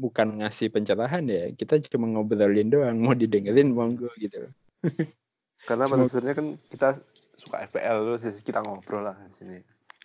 bukan 0.00 0.40
ngasih 0.40 0.72
pencerahan 0.72 1.28
ya, 1.28 1.52
kita 1.52 1.76
cuma 1.92 2.08
ngobrolin 2.08 2.72
doang, 2.72 2.96
mau 2.96 3.12
didengerin 3.12 3.76
monggo 3.76 4.08
gitu. 4.16 4.48
Karena 5.68 5.84
pada 5.84 6.08
dasarnya 6.08 6.32
kan 6.32 6.56
kita 6.72 6.96
suka 7.36 7.68
FPL 7.68 8.16
terus 8.16 8.40
kita 8.40 8.64
ngobrol 8.64 9.04
lah 9.04 9.16
di 9.28 9.34
sini. 9.36 9.58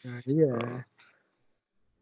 Nah, 0.03 0.19
iya, 0.27 0.53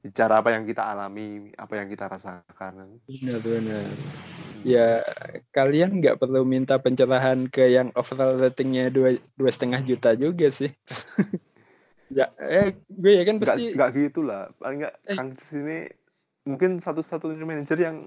Bicara 0.04 0.44
apa 0.44 0.52
yang 0.52 0.68
kita 0.68 0.84
alami, 0.84 1.56
apa 1.56 1.80
yang 1.80 1.88
kita 1.88 2.12
rasakan. 2.12 3.00
benar-benar. 3.08 3.88
Ya 4.68 5.00
kalian 5.56 6.04
nggak 6.04 6.20
perlu 6.20 6.44
minta 6.44 6.76
pencerahan 6.76 7.48
ke 7.48 7.72
yang 7.72 7.88
overall 7.96 8.36
ratingnya 8.36 8.91
dua 8.91 9.16
dua 9.39 9.52
setengah 9.52 9.80
juta 9.88 10.12
juga 10.20 10.52
sih. 10.52 10.76
ya, 12.20 12.36
eh 12.36 12.76
gue 12.91 13.12
ya 13.16 13.24
kan 13.24 13.39
pasti 13.39 13.72
nggak 13.72 13.89
gitu 13.96 14.28
lah. 14.28 14.52
Paling 14.60 14.84
nggak 14.84 14.96
Eh. 15.08 15.16
Kang 15.16 15.32
Cis 15.39 15.52
ini 15.56 15.80
mungkin 16.44 16.80
satu-satunya 16.80 17.44
manajer 17.44 17.80
yang 17.80 17.98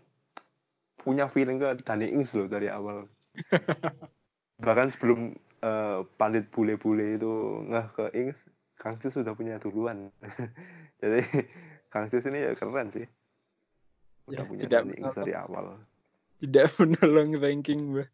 punya 0.97 1.27
feeling 1.27 1.57
ke 1.57 1.81
Danny 1.85 2.11
Ings 2.11 2.35
loh 2.35 2.47
dari 2.47 2.67
awal. 2.69 3.07
Bahkan 4.65 4.89
sebelum 4.91 5.33
eh, 5.61 5.99
pandit 6.17 6.49
bule-bule 6.51 7.17
itu 7.17 7.33
ngeh 7.69 7.87
ke 7.93 8.05
Ings, 8.17 8.45
Kang 8.77 8.97
Cis 8.99 9.15
sudah 9.15 9.33
punya 9.33 9.57
duluan. 9.57 10.09
Jadi 11.01 11.23
Kang 11.89 12.09
Cis 12.09 12.25
ini 12.27 12.43
ya 12.43 12.53
keren 12.53 12.89
sih. 12.91 13.07
Udah 14.27 14.43
Ya, 14.43 14.49
punya 14.49 14.61
tidak 14.67 14.83
Ings 14.93 15.15
dari 15.15 15.33
awal. 15.33 15.79
tidak 16.43 16.67
menolong 16.81 17.39
ranking 17.39 17.95
gue. 17.95 18.07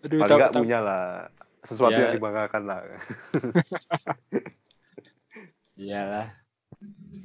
Aduh, 0.00 0.20
Paling 0.24 0.36
nggak 0.40 0.52
tahu 0.52 0.62
punya 0.64 0.80
lah 0.80 1.04
sesuatu 1.60 1.92
Ya. 1.92 2.08
yang 2.08 2.16
dibanggakan 2.16 2.62
lah. 2.64 2.80
Iyalah. 5.76 6.28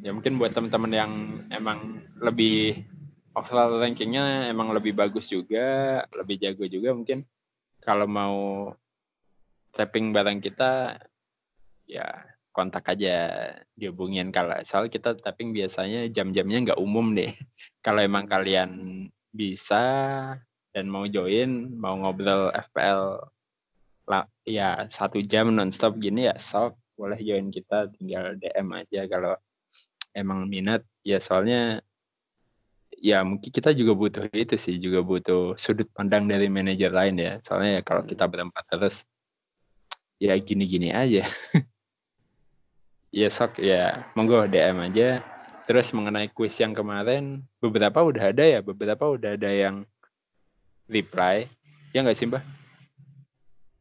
Ya 0.05 0.13
mungkin 0.13 0.37
buat 0.37 0.53
teman-teman 0.53 0.93
yang 0.93 1.11
emang 1.49 2.01
lebih 2.21 2.85
overall 3.35 3.77
rankingnya 3.81 4.49
emang 4.49 4.71
lebih 4.71 4.95
bagus 4.95 5.27
juga, 5.27 6.01
lebih 6.15 6.39
jago 6.39 6.65
juga 6.65 6.95
mungkin. 6.95 7.25
Kalau 7.83 8.07
mau 8.09 8.71
tapping 9.75 10.15
barang 10.15 10.39
kita 10.41 10.97
ya 11.85 12.07
kontak 12.55 12.87
aja 12.95 13.51
dihubungin. 13.75 14.31
Kalau 14.31 14.55
soal 14.63 14.87
kita 14.87 15.19
tapping 15.19 15.51
biasanya 15.51 16.07
jam-jamnya 16.07 16.71
nggak 16.71 16.81
umum 16.81 17.11
deh. 17.11 17.29
Kalau 17.85 17.99
emang 17.99 18.25
kalian 18.25 18.71
bisa 19.35 19.83
dan 20.71 20.87
mau 20.87 21.03
join, 21.03 21.75
mau 21.75 21.99
ngobrol 21.99 22.55
FPL 22.55 23.19
lah 24.05 24.29
ya 24.45 24.85
satu 24.87 25.17
jam 25.25 25.49
nonstop 25.49 25.97
gini 25.97 26.29
ya 26.29 26.37
sok 26.37 26.77
boleh 26.95 27.17
join 27.19 27.51
kita 27.51 27.91
tinggal 27.99 28.39
DM 28.39 28.71
aja. 28.71 29.03
Kalau 29.11 29.35
emang 30.15 30.47
minat 30.47 30.81
ya 31.03 31.19
soalnya 31.19 31.83
ya 32.95 33.21
mungkin 33.21 33.51
kita 33.51 33.75
juga 33.75 33.91
butuh 33.93 34.23
itu 34.31 34.55
sih 34.55 34.79
juga 34.79 35.03
butuh 35.03 35.59
sudut 35.59 35.85
pandang 35.91 36.25
dari 36.25 36.47
manajer 36.47 36.89
lain 36.89 37.19
ya. 37.19 37.33
Soalnya 37.43 37.77
ya 37.77 37.81
kalau 37.83 38.01
Hmm. 38.01 38.09
kita 38.09 38.25
berempat 38.25 38.63
terus 38.71 39.03
ya 40.17 40.33
gini-gini 40.39 40.95
aja. 40.95 41.27
Ya 43.15 43.31
sok 43.31 43.63
ya 43.63 44.11
monggo 44.11 44.43
DM 44.43 44.91
aja. 44.91 45.23
Terus 45.63 45.95
mengenai 45.95 46.27
kuis 46.35 46.51
yang 46.59 46.75
kemarin 46.75 47.47
beberapa 47.63 48.03
udah 48.03 48.35
ada 48.35 48.43
ya 48.43 48.59
beberapa 48.59 49.07
udah 49.07 49.39
ada 49.39 49.47
yang 49.55 49.87
reply. 50.91 51.47
Ya 51.95 52.03
nggak 52.03 52.17
sih 52.19 52.27
mbak 52.27 52.43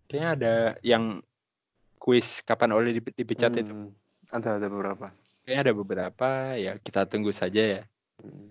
kayaknya 0.07 0.29
ada 0.39 0.55
yang 0.87 1.19
kuis 1.99 2.47
kapan 2.47 2.79
oleh 2.79 2.95
dip- 2.95 3.11
dipecat 3.11 3.59
itu. 3.59 3.75
Hmm, 3.75 3.91
ada 4.31 4.63
ada 4.63 4.71
beberapa 4.71 5.11
kayaknya 5.45 5.61
ada 5.71 5.75
beberapa 5.77 6.29
ya 6.57 6.81
kita 6.81 7.05
tunggu 7.05 7.31
saja 7.31 7.63
ya 7.81 7.83
Hmm. 8.25 8.49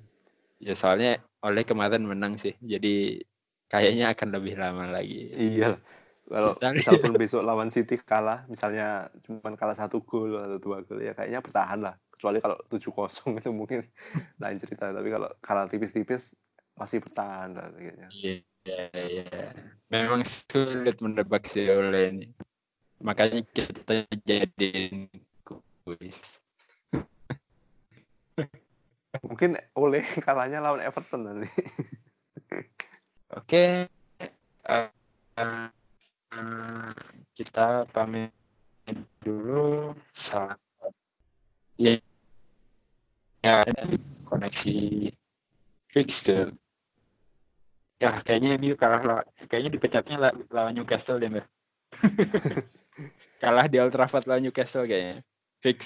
ya 0.61 0.77
soalnya 0.77 1.17
oleh 1.41 1.65
kemarin 1.65 2.05
menang 2.05 2.37
sih 2.37 2.53
jadi 2.61 3.25
kayaknya 3.65 4.13
akan 4.13 4.29
lebih 4.37 4.53
lama 4.53 4.85
lagi 4.85 5.33
iya 5.33 5.81
kalau 6.29 6.53
Kita 6.53 6.71
misal 6.77 6.95
pun 7.01 7.13
besok 7.17 7.41
lawan 7.41 7.73
City 7.73 7.97
kalah 7.97 8.45
misalnya 8.45 9.09
cuma 9.25 9.49
kalah 9.57 9.73
satu 9.73 10.05
gol 10.05 10.37
atau 10.37 10.61
dua 10.61 10.85
gol 10.85 11.01
ya 11.01 11.17
kayaknya 11.17 11.41
bertahan 11.41 11.79
lah 11.81 11.95
kecuali 12.13 12.37
kalau 12.37 12.57
tujuh 12.69 12.91
kosong 12.93 13.41
itu 13.41 13.49
mungkin 13.49 13.81
lain 14.43 14.57
cerita 14.61 14.93
tapi 14.93 15.09
kalau 15.09 15.29
kalah 15.41 15.65
tipis-tipis 15.65 16.37
masih 16.77 17.01
bertahan 17.01 17.49
lah 17.57 17.67
kayaknya 17.73 18.09
Iya, 18.63 18.87
iya. 18.95 19.51
Memang 19.91 20.23
sulit 20.23 20.95
menebak 21.03 21.43
sih 21.51 21.67
oleh 21.67 22.15
ini. 22.15 22.27
Makanya 23.03 23.43
kita 23.51 24.07
jadiin 24.23 25.11
kuis. 25.83 26.42
Mungkin 29.21 29.61
oleh 29.77 30.01
kalahnya 30.25 30.57
lawan 30.63 30.81
Everton 30.81 31.21
nanti 31.29 31.49
Oke. 33.33 33.89
eh, 34.69 34.89
eh, 35.37 36.89
kita 37.33 37.89
pamit 37.89 38.29
dulu. 39.25 39.97
Selamat. 40.13 40.61
Ya. 41.81 41.97
Ya, 43.43 43.65
koneksi 44.29 45.09
fixture. 45.91 46.53
Ya, 47.97 48.21
kayaknya 48.21 48.61
MU 48.61 48.75
kalah 48.77 49.01
lawan, 49.01 49.25
kayaknya 49.49 49.71
dipecatnya 49.73 50.15
la- 50.19 50.37
lawan 50.53 50.77
Newcastle 50.77 51.17
deh, 51.17 51.29
Mbak. 51.33 51.47
kalah 53.43 53.65
di 53.65 53.77
Old 53.81 53.95
Trafford 53.95 54.29
lawan 54.29 54.45
Newcastle 54.45 54.85
kayaknya. 54.85 55.25
Fix. 55.63 55.81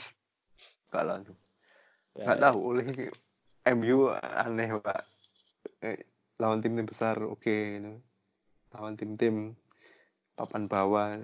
kalah 0.89 1.21
Ya, 2.17 2.25
nggak 2.33 2.41
tahu 2.41 2.59
oleh 2.73 2.85
MU 3.77 4.09
aneh 4.13 4.69
pak 4.81 5.05
Eh, 5.83 6.01
lawan 6.41 6.65
tim-tim 6.65 6.87
besar 6.89 7.21
oke 7.21 7.45
gitu. 7.77 8.01
lawan 8.73 8.97
tim-tim 8.97 9.53
papan 10.33 10.65
bawah 10.65 11.21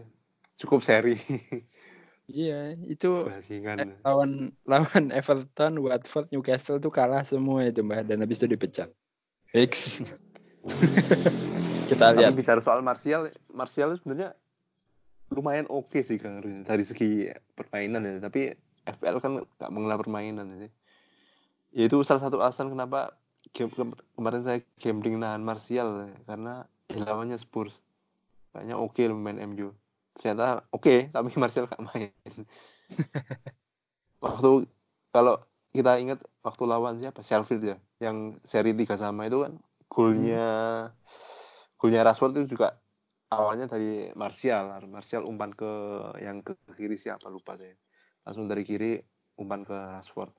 cukup 0.62 0.86
seri 0.86 1.18
Iya, 2.24 2.80
itu 2.88 3.28
eh, 3.28 3.91
lawan 4.08 4.56
lawan 4.64 5.12
Everton, 5.12 5.76
Watford, 5.84 6.32
Newcastle 6.32 6.80
tuh 6.80 6.88
kalah 6.88 7.28
semua 7.28 7.68
itu 7.68 7.84
mbak 7.84 8.08
dan 8.08 8.24
habis 8.24 8.39
itu 8.39 8.48
dipecat. 8.48 8.88
Fix. 9.52 10.00
Kita 11.91 12.16
tapi 12.16 12.24
lihat. 12.24 12.32
bicara 12.32 12.64
soal 12.64 12.80
Martial 12.80 13.28
Martial 13.52 14.00
sebenarnya 14.00 14.32
lumayan 15.36 15.68
oke 15.68 16.00
sih 16.00 16.16
Kang 16.16 16.39
dari 16.64 16.84
segi 16.88 17.28
permainan 17.60 18.08
ya 18.08 18.14
tapi 18.24 18.56
FPL 18.88 19.18
kan 19.20 19.32
nggak 19.44 19.72
mengelola 19.74 20.00
permainan 20.00 20.48
ya 20.56 20.58
sih 20.64 20.72
ya 20.72 20.83
itu 21.74 22.05
salah 22.05 22.21
satu 22.21 22.38
alasan 22.38 22.69
kenapa 22.69 23.17
game 23.49 23.74
kem- 23.74 23.97
kemarin 24.13 24.41
saya 24.45 24.61
gambling 24.78 25.17
nahan 25.17 25.41
Martial 25.41 26.05
ya, 26.05 26.17
karena 26.30 26.53
ya, 26.88 27.01
lawannya 27.01 27.36
Spurs. 27.36 27.82
Kayaknya 28.53 28.76
oke 28.78 29.01
loh 29.09 29.17
main 29.17 29.41
MU 29.41 29.74
ternyata 30.13 30.61
oke 30.69 31.09
tapi 31.09 31.30
Martial 31.41 31.65
gak 31.65 31.82
main. 31.89 32.13
Waktu 34.24 34.69
kalau 35.09 35.41
kita 35.74 35.97
ingat 35.97 36.21
waktu 36.45 36.63
lawan 36.69 37.01
siapa? 37.01 37.26
Sheffield 37.26 37.65
ya 37.65 37.78
yang 37.97 38.38
seri 38.45 38.78
tiga 38.78 38.93
sama 38.93 39.26
itu 39.26 39.41
kan 39.41 39.57
golnya 39.89 40.45
golnya 41.82 42.05
Rashford 42.05 42.38
itu 42.38 42.55
juga 42.55 42.78
awalnya 43.34 43.65
dari 43.65 44.13
Martial. 44.13 44.86
Martial 44.86 45.26
umpan 45.26 45.49
ke 45.49 45.71
yang 46.21 46.45
ke 46.45 46.53
kiri 46.78 46.95
siapa? 46.95 47.26
Lupa 47.28 47.57
saya. 47.57 47.74
Langsung 48.24 48.45
dari 48.45 48.61
kiri 48.61 49.01
umpan 49.36 49.65
ke 49.65 49.74
Rashford 49.74 50.32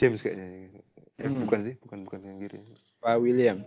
James 0.00 0.24
kayaknya 0.24 0.72
eh, 1.20 1.28
Hmm. 1.28 1.44
bukan 1.44 1.60
sih 1.60 1.74
bukan 1.76 2.08
bukan 2.08 2.20
yang 2.24 2.40
kiri 2.40 2.64
Pak 2.98 3.20
William. 3.20 3.60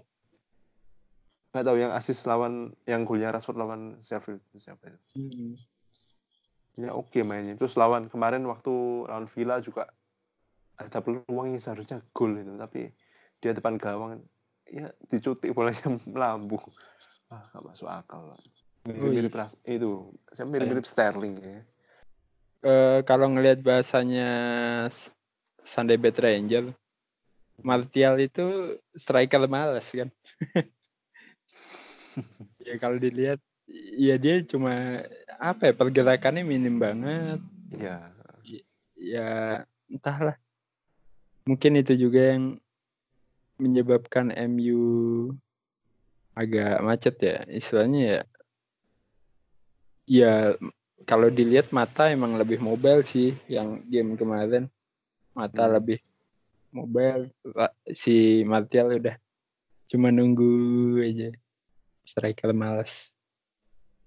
nggak 1.54 1.66
tahu 1.70 1.78
yang 1.78 1.94
asis 1.94 2.26
lawan 2.26 2.74
yang 2.90 3.06
golnya 3.06 3.30
Rashford 3.30 3.62
lawan 3.62 4.02
Sheffield 4.02 4.42
siapa 4.58 4.90
itu 4.90 4.98
Hmm. 5.14 5.54
ya 6.74 6.90
oke 6.92 7.22
mainnya 7.22 7.54
terus 7.54 7.78
lawan 7.78 8.10
kemarin 8.10 8.42
waktu 8.50 8.74
lawan 9.06 9.30
Villa 9.30 9.62
juga 9.62 9.86
ada 10.74 10.98
peluang 10.98 11.54
yang 11.54 11.62
seharusnya 11.62 12.02
gol 12.10 12.34
itu 12.34 12.58
tapi 12.58 12.90
dia 13.38 13.54
depan 13.54 13.78
gawang 13.78 14.26
ya 14.66 14.90
dicuti 15.06 15.54
bolanya 15.54 15.86
melambung 16.10 16.66
ah 17.30 17.46
nggak 17.54 17.62
masuk 17.62 17.86
akal 17.86 18.34
Pak. 18.34 18.42
mirip-mirip 18.90 19.30
iya. 19.30 19.40
ras- 19.46 19.62
itu 19.64 20.10
saya 20.34 20.50
mirip-mirip 20.50 20.90
Sterling 20.90 21.38
ya 21.38 21.62
Eh, 22.64 23.04
kalau 23.04 23.28
ngelihat 23.28 23.60
bahasanya 23.60 24.32
Sunday 25.64 25.98
Bad 25.98 26.20
Ranger, 26.20 26.76
Martial 27.64 28.20
itu 28.20 28.78
striker 28.94 29.48
malas 29.48 29.88
kan. 29.90 30.10
ya 32.68 32.76
kalau 32.78 33.00
dilihat, 33.00 33.40
ya 33.98 34.16
dia 34.20 34.44
cuma 34.44 35.04
apa 35.40 35.72
ya 35.72 35.74
pergerakannya 35.74 36.44
minim 36.44 36.78
banget. 36.78 37.40
ya 37.74 38.12
ya 38.94 39.30
entahlah. 39.90 40.38
Mungkin 41.44 41.80
itu 41.84 42.08
juga 42.08 42.36
yang 42.36 42.56
menyebabkan 43.60 44.32
MU 44.50 45.32
agak 46.34 46.82
macet 46.82 47.16
ya 47.22 47.38
istilahnya 47.52 48.02
ya. 48.02 48.22
Ya 50.04 50.34
kalau 51.08 51.32
dilihat 51.32 51.72
mata 51.72 52.12
emang 52.12 52.36
lebih 52.36 52.60
mobile 52.60 53.04
sih 53.04 53.36
yang 53.48 53.84
game 53.88 54.16
kemarin 54.20 54.68
mata 55.34 55.66
Hmm. 55.66 55.74
lebih 55.78 56.00
mobile. 56.70 57.30
Si 57.94 58.42
Martial 58.46 58.98
udah 58.98 59.18
cuma 59.90 60.10
nunggu 60.10 60.54
aja. 61.02 61.30
Striker 62.04 62.52
malas 62.52 63.14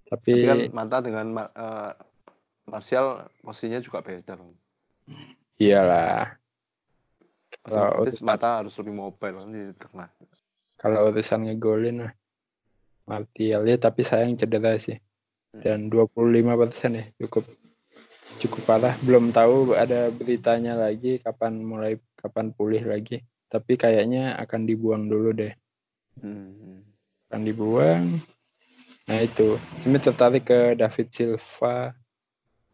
tapi, 0.07 0.31
tapi 0.31 0.47
kan 0.47 0.59
mata 0.71 0.97
dengan 1.03 1.27
eh, 1.49 1.91
Martial 2.67 3.27
posisinya 3.41 3.79
juga 3.79 3.99
beda 4.03 4.37
Bang. 4.39 4.53
iyalah. 5.57 6.35
Kalau 7.63 8.03
urusan- 8.03 8.23
mata 8.23 8.63
harus 8.63 8.75
lebih 8.79 8.93
mobile 8.95 9.35
kan 9.39 9.49
di 9.51 9.63
tengah. 9.75 10.09
Kalau 10.77 11.11
urusan 11.11 11.47
ngegolin 11.47 12.05
mah 12.07 12.13
Martial. 13.07 13.63
Ya 13.65 13.75
tapi 13.75 14.03
sayang 14.03 14.35
cedera 14.35 14.75
sih. 14.77 14.99
Dan 15.57 15.89
25% 15.89 16.91
ya 16.93 17.05
cukup 17.17 17.47
cukup 18.37 18.61
parah. 18.69 18.95
Belum 19.01 19.33
tahu 19.33 19.73
ada 19.73 20.13
beritanya 20.13 20.77
lagi 20.77 21.17
kapan 21.17 21.59
mulai 21.59 21.97
kapan 22.13 22.53
pulih 22.53 22.85
lagi. 22.85 23.25
Tapi 23.49 23.75
kayaknya 23.79 24.37
akan 24.37 24.69
dibuang 24.69 25.09
dulu 25.09 25.33
deh. 25.33 25.53
Hmm. 26.21 26.81
akan 27.27 27.41
dibuang. 27.43 28.23
Nah 29.07 29.19
itu. 29.19 29.59
Smith 29.83 30.07
tertarik 30.07 30.47
ke 30.47 30.79
David 30.79 31.11
Silva 31.11 31.91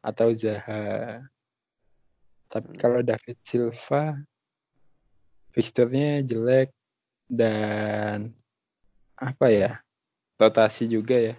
atau 0.04 0.30
Zaha. 0.38 1.26
Tapi 2.52 2.70
Hmm. 2.74 2.80
kalau 2.80 3.02
David 3.02 3.38
Silva 3.42 4.14
fixturnya 5.54 6.22
jelek 6.22 6.70
dan 7.30 8.34
apa 9.18 9.48
ya 9.50 9.72
rotasi 10.38 10.86
juga 10.86 11.18
ya. 11.18 11.36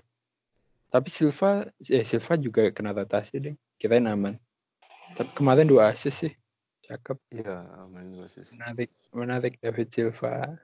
Tapi 0.90 1.08
Silva 1.10 1.66
eh 1.90 2.06
Silva 2.06 2.34
juga 2.38 2.70
kena 2.70 2.94
rotasi 2.94 3.38
deh 3.38 3.56
kirain 3.76 4.06
aman 4.06 4.34
tapi 5.14 5.30
kemarin 5.34 5.66
dua 5.66 5.90
assist 5.90 6.26
sih 6.26 6.32
cakep 6.84 7.16
Iya, 7.32 7.64
main 7.88 8.12
dua 8.12 8.26
sih. 8.28 8.44
menarik 8.52 8.90
menarik 9.10 9.54
David 9.58 9.88
Silva 9.90 10.54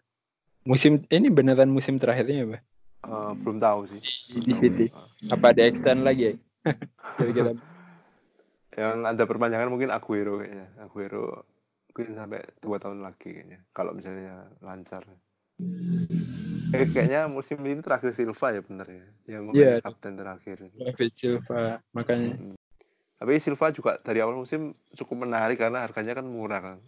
musim 0.62 1.00
ini 1.08 1.28
beneran 1.32 1.70
musim 1.70 1.96
terakhirnya 1.96 2.44
apa 2.46 2.58
Eh, 3.00 3.32
belum 3.32 3.56
tahu 3.56 3.88
sih. 3.88 4.00
di 4.44 4.52
City 4.52 4.86
apa 5.32 5.56
ada 5.56 5.62
extend 5.64 6.04
lagi 6.04 6.30
ya 6.30 6.34
kira-kira 7.16 7.56
Yang 8.76 8.96
ada 9.02 9.24
perpanjangan 9.26 9.66
mungkin 9.66 9.90
Aguero 9.90 10.38
kayaknya. 10.38 10.68
Aguero 10.78 11.42
mungkin 11.90 12.14
sampai 12.14 12.38
dua 12.62 12.78
tahun 12.78 13.02
lagi 13.02 13.34
kayaknya. 13.34 13.66
Kalau 13.74 13.96
misalnya 13.96 14.46
lancar. 14.62 15.02
Eh, 16.70 16.86
kayaknya 16.86 17.26
musim 17.26 17.58
ini 17.66 17.82
terakhir 17.82 18.14
Silva 18.14 18.54
ya 18.54 18.62
bener 18.62 18.86
ya. 18.86 19.06
Ya 19.26 19.38
mungkin 19.42 19.58
Iya. 19.58 19.82
kapten 19.82 20.14
terakhir. 20.14 20.70
David 20.76 21.12
Silva 21.18 21.82
makanya 21.90 22.38
Hmm. 22.38 22.54
Tapi 23.20 23.36
Silva 23.36 23.68
juga 23.68 24.00
dari 24.00 24.24
awal 24.24 24.32
musim 24.32 24.72
cukup 24.96 25.28
menarik 25.28 25.60
karena 25.60 25.84
harganya 25.84 26.16
kan 26.16 26.24
murah 26.24 26.60
kan. 26.64 26.78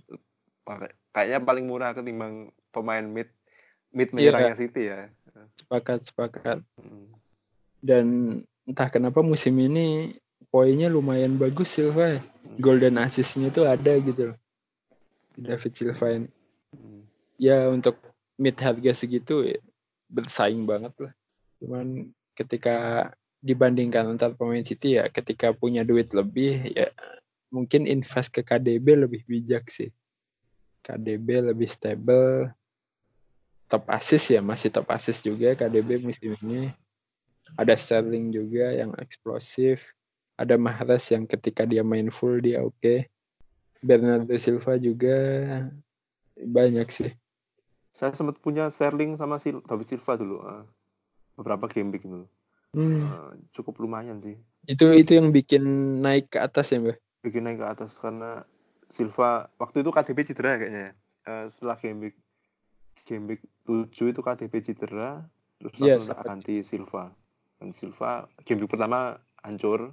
Kayaknya 1.12 1.38
paling 1.44 1.64
murah 1.68 1.92
ketimbang 1.92 2.48
pemain 2.72 3.04
mid 3.04 3.28
mid 3.92 4.08
Iya. 4.08 4.32
menyerangnya 4.32 4.56
City 4.56 4.82
ya. 4.88 5.12
Sepakat, 5.60 6.08
sepakat. 6.08 6.58
Hmm. 6.80 7.12
Dan 7.84 8.06
entah 8.64 8.88
kenapa 8.88 9.20
musim 9.20 9.52
ini 9.60 10.16
poinnya 10.48 10.88
lumayan 10.88 11.36
bagus 11.36 11.68
Silva. 11.68 12.16
ya. 12.16 12.20
Gol 12.56 12.80
dan 12.80 12.96
assist-nya 12.96 13.52
tuh 13.52 13.68
ada 13.68 13.92
gitu 14.00 14.32
loh. 14.32 14.38
David 15.36 15.72
Silva 15.76 16.06
ini. 16.16 16.28
Hmm. 16.72 17.04
Ya 17.36 17.68
untuk 17.68 18.00
mid 18.40 18.56
harga 18.56 18.96
segitu 18.96 19.44
ya, 19.44 19.60
bersaing 20.08 20.64
banget 20.64 20.96
lah. 20.96 21.12
Cuman 21.60 22.08
ketika 22.32 23.08
dibandingkan 23.42 24.14
antar 24.14 24.38
pemain 24.38 24.62
City 24.62 25.02
ya 25.02 25.10
ketika 25.10 25.50
punya 25.50 25.82
duit 25.82 26.14
lebih 26.14 26.62
ya 26.70 26.86
mungkin 27.50 27.84
invest 27.84 28.30
ke 28.32 28.40
KDB 28.40 29.04
lebih 29.04 29.22
bijak 29.28 29.68
sih. 29.68 29.92
KDB 30.82 31.52
lebih 31.52 31.68
stable. 31.68 32.54
Top 33.66 33.84
assist 33.90 34.32
ya 34.32 34.40
masih 34.40 34.72
top 34.72 34.88
assist 34.94 35.26
juga 35.26 35.58
KDB 35.58 36.00
musim 36.00 36.38
ini. 36.40 36.72
Ada 37.58 37.76
Sterling 37.76 38.32
juga 38.32 38.72
yang 38.72 38.96
eksplosif. 38.96 39.84
Ada 40.40 40.56
Mahrez 40.56 41.12
yang 41.12 41.28
ketika 41.28 41.68
dia 41.68 41.84
main 41.84 42.08
full 42.08 42.40
dia 42.40 42.64
oke. 42.64 43.06
Bernardo 43.84 44.32
Silva 44.38 44.78
juga 44.80 45.16
banyak 46.38 46.88
sih. 46.88 47.12
Saya 47.92 48.16
sempat 48.16 48.40
punya 48.40 48.72
Sterling 48.72 49.20
sama 49.20 49.36
Sil 49.42 49.60
David 49.66 49.86
Silva 49.90 50.14
dulu. 50.16 50.36
ah. 50.40 50.64
beberapa 51.36 51.64
game 51.68 51.92
week 51.92 52.04
itu. 52.04 52.24
Hmm, 52.72 53.04
Ah, 53.04 53.32
cukup 53.52 53.84
lumayan 53.84 54.16
sih. 54.16 54.36
itu 54.64 54.88
itu 54.96 55.12
yang 55.12 55.28
bikin 55.28 55.62
naik 56.00 56.32
ke 56.32 56.38
atas 56.40 56.72
ya, 56.72 56.80
Mbak? 56.80 56.96
Bikin 57.20 57.44
naik 57.44 57.60
ke 57.60 57.66
atas 57.68 57.92
karena 58.00 58.48
Silva 58.88 59.48
waktu 59.60 59.84
itu 59.84 59.90
KDB 59.92 60.18
cedera 60.24 60.56
kayaknya. 60.56 60.82
ya. 60.88 60.92
Eh, 61.22 61.44
setelah 61.52 61.76
game 61.78 61.98
week 62.08 62.16
game 63.04 63.24
week 63.28 63.42
7 63.66 64.10
itu 64.10 64.20
KDB 64.22 64.54
cedera 64.64 65.22
terus 65.60 65.74
Iya, 65.78 66.00
langsung 66.00 66.18
ganti 66.24 66.64
Silva. 66.64 67.12
Dan 67.60 67.76
Silva 67.76 68.26
game 68.42 68.64
week 68.64 68.72
pertama 68.72 69.20
hancur. 69.44 69.92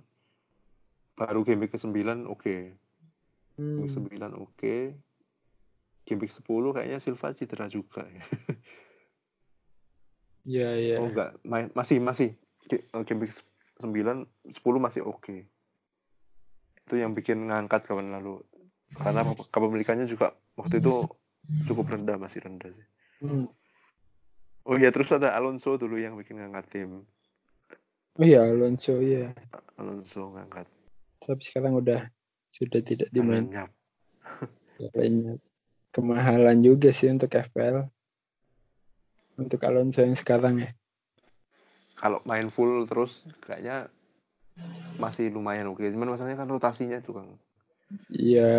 Baru 1.19 1.43
game 1.43 1.67
week 1.67 1.75
ke-9 1.75 2.25
oke. 2.25 2.55
Game 3.59 3.83
week 3.83 3.91
Hmm, 3.91 4.07
9 4.07 4.33
oke. 4.39 4.75
Game 6.07 6.19
week 6.23 6.31
10 6.31 6.71
kayaknya 6.71 6.97
Silva 7.03 7.35
cedera 7.35 7.67
juga 7.67 8.07
ya. 8.07 8.23
Iya, 10.49 10.69
iya. 10.81 10.95
Oh 10.97 11.11
enggak, 11.11 11.37
masih 11.45 12.01
masih 12.01 12.29
eh, 12.33 12.48
game 12.77 13.19
week 13.25 13.33
9 13.81 14.27
10 14.53 14.53
masih 14.77 15.01
oke. 15.07 15.47
Itu 16.85 16.93
yang 16.99 17.17
bikin 17.17 17.49
ngangkat 17.49 17.89
kawan 17.89 18.13
lalu. 18.13 18.43
Karena 18.97 19.21
kep- 19.21 19.49
kepemilikannya 19.53 20.09
juga 20.09 20.33
waktu 20.57 20.81
itu 20.81 21.05
cukup 21.69 21.93
rendah, 21.93 22.17
masih 22.17 22.41
rendah 22.45 22.69
sih. 22.73 22.87
Hmm. 23.25 23.47
Oh 24.67 24.75
iya, 24.77 24.93
terus 24.93 25.09
ada 25.09 25.33
Alonso 25.33 25.77
dulu 25.79 25.97
yang 25.97 26.13
bikin 26.19 26.37
ngangkat 26.37 26.65
tim. 26.69 27.05
Oh 28.19 28.25
iya, 28.25 28.43
Alonso 28.45 28.99
iya. 28.99 29.33
Alonso 29.79 30.33
ngangkat. 30.35 30.67
Tapi 31.23 31.41
sekarang 31.41 31.79
udah 31.79 32.09
sudah 32.49 32.81
tidak 32.81 33.09
dimain 33.13 33.47
Lenyap. 33.49 33.69
lainnya. 34.97 35.37
Kemahalan 35.89 36.61
juga 36.61 36.93
sih 36.93 37.09
untuk 37.09 37.33
FPL. 37.33 37.89
Untuk 39.39 39.61
Alonso 39.65 40.03
yang 40.05 40.17
sekarang 40.17 40.61
ya. 40.61 40.69
Kalau 41.99 42.23
main 42.23 42.47
full 42.47 42.87
terus 42.87 43.27
kayaknya 43.43 43.91
masih 44.95 45.31
lumayan 45.31 45.67
oke. 45.71 45.83
Cuman 45.83 46.15
masalahnya 46.15 46.39
kan 46.39 46.47
rotasinya 46.47 46.99
itu 46.99 47.11
Kang. 47.11 47.35
Iya, 48.07 48.51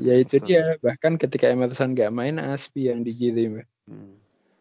ya 0.00 0.14
itu 0.16 0.40
dia. 0.46 0.78
Bahkan 0.80 1.18
ketika 1.20 1.50
Emerson 1.50 1.92
nggak 1.92 2.14
main, 2.14 2.40
Aspi 2.40 2.88
yang 2.88 3.04
dikirim. 3.04 3.60
Hmm. 3.84 4.16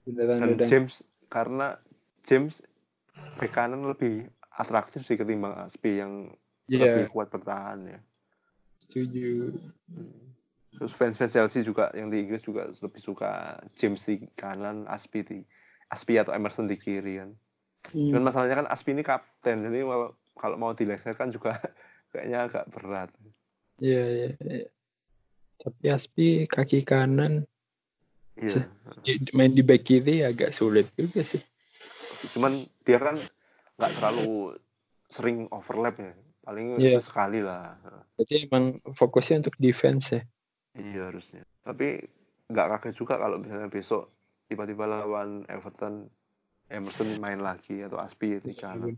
Dan 0.06 0.60
James 0.62 1.02
karena 1.32 1.80
James 2.22 2.62
bek 3.40 3.52
kanan 3.56 3.86
lebih 3.88 4.30
atraktif 4.54 5.04
sih 5.08 5.18
ketimbang 5.18 5.56
Aspi 5.66 6.02
yang 6.02 6.32
Iya, 6.66 6.82
lebih 6.90 7.14
kuat 7.14 7.30
bertahan 7.30 7.86
ya. 7.86 8.00
setuju. 8.82 9.54
Terus 10.76 10.92
fans-fans 10.98 11.32
Chelsea 11.32 11.62
juga 11.62 11.94
yang 11.94 12.10
di 12.10 12.26
Inggris 12.26 12.42
juga 12.42 12.68
lebih 12.68 13.02
suka 13.02 13.62
James 13.78 14.02
di 14.02 14.26
kanan, 14.34 14.90
Aspi 14.90 15.22
di 15.22 15.40
Aspi 15.94 16.18
atau 16.18 16.34
Emerson 16.34 16.66
di 16.66 16.76
kiri 16.76 17.22
kan. 17.22 17.38
Hmm. 17.94 18.12
Dan 18.16 18.22
masalahnya 18.26 18.66
kan 18.66 18.68
Aspi 18.72 18.96
ini 18.96 19.04
kapten, 19.06 19.66
jadi 19.68 19.86
kalau 19.86 20.10
kalau 20.36 20.56
mau 20.58 20.72
dilengsarkan 20.74 21.30
juga 21.30 21.60
kayaknya 22.12 22.50
agak 22.50 22.66
berat. 22.74 23.10
Iya, 23.78 24.04
iya, 24.08 24.30
iya. 24.40 24.68
Tapi 25.60 25.84
Aspi 25.92 26.28
kaki 26.48 26.84
kanan 26.84 27.44
Iya. 28.36 28.68
main 29.32 29.56
di 29.56 29.64
back 29.64 29.88
kiri 29.88 30.20
agak 30.20 30.52
sulit 30.52 30.92
juga 31.00 31.24
sih. 31.24 31.40
Cuman 32.36 32.68
dia 32.84 33.00
kan 33.00 33.16
nggak 33.80 33.92
terlalu 33.96 34.52
sering 35.08 35.48
overlap 35.56 35.96
ya. 35.96 36.12
Paling 36.44 36.78
Iya. 36.78 37.00
sekali 37.00 37.40
lah. 37.40 37.80
Berarti 38.20 38.44
emang 38.44 38.76
fokusnya 38.92 39.48
untuk 39.48 39.56
defense 39.56 40.20
ya. 40.20 40.22
Iya 40.76 41.02
harusnya. 41.16 41.48
Tapi 41.64 42.04
nggak 42.52 42.68
kaget 42.76 42.96
juga 43.00 43.16
kalau 43.16 43.40
misalnya 43.40 43.72
besok 43.72 44.12
tiba-tiba 44.52 44.84
lawan 44.86 45.48
Everton 45.48 46.12
Emerson 46.70 47.22
main 47.22 47.40
lagi 47.40 47.86
atau 47.86 48.02
Aspi 48.02 48.42
di 48.42 48.54
kanan. 48.58 48.98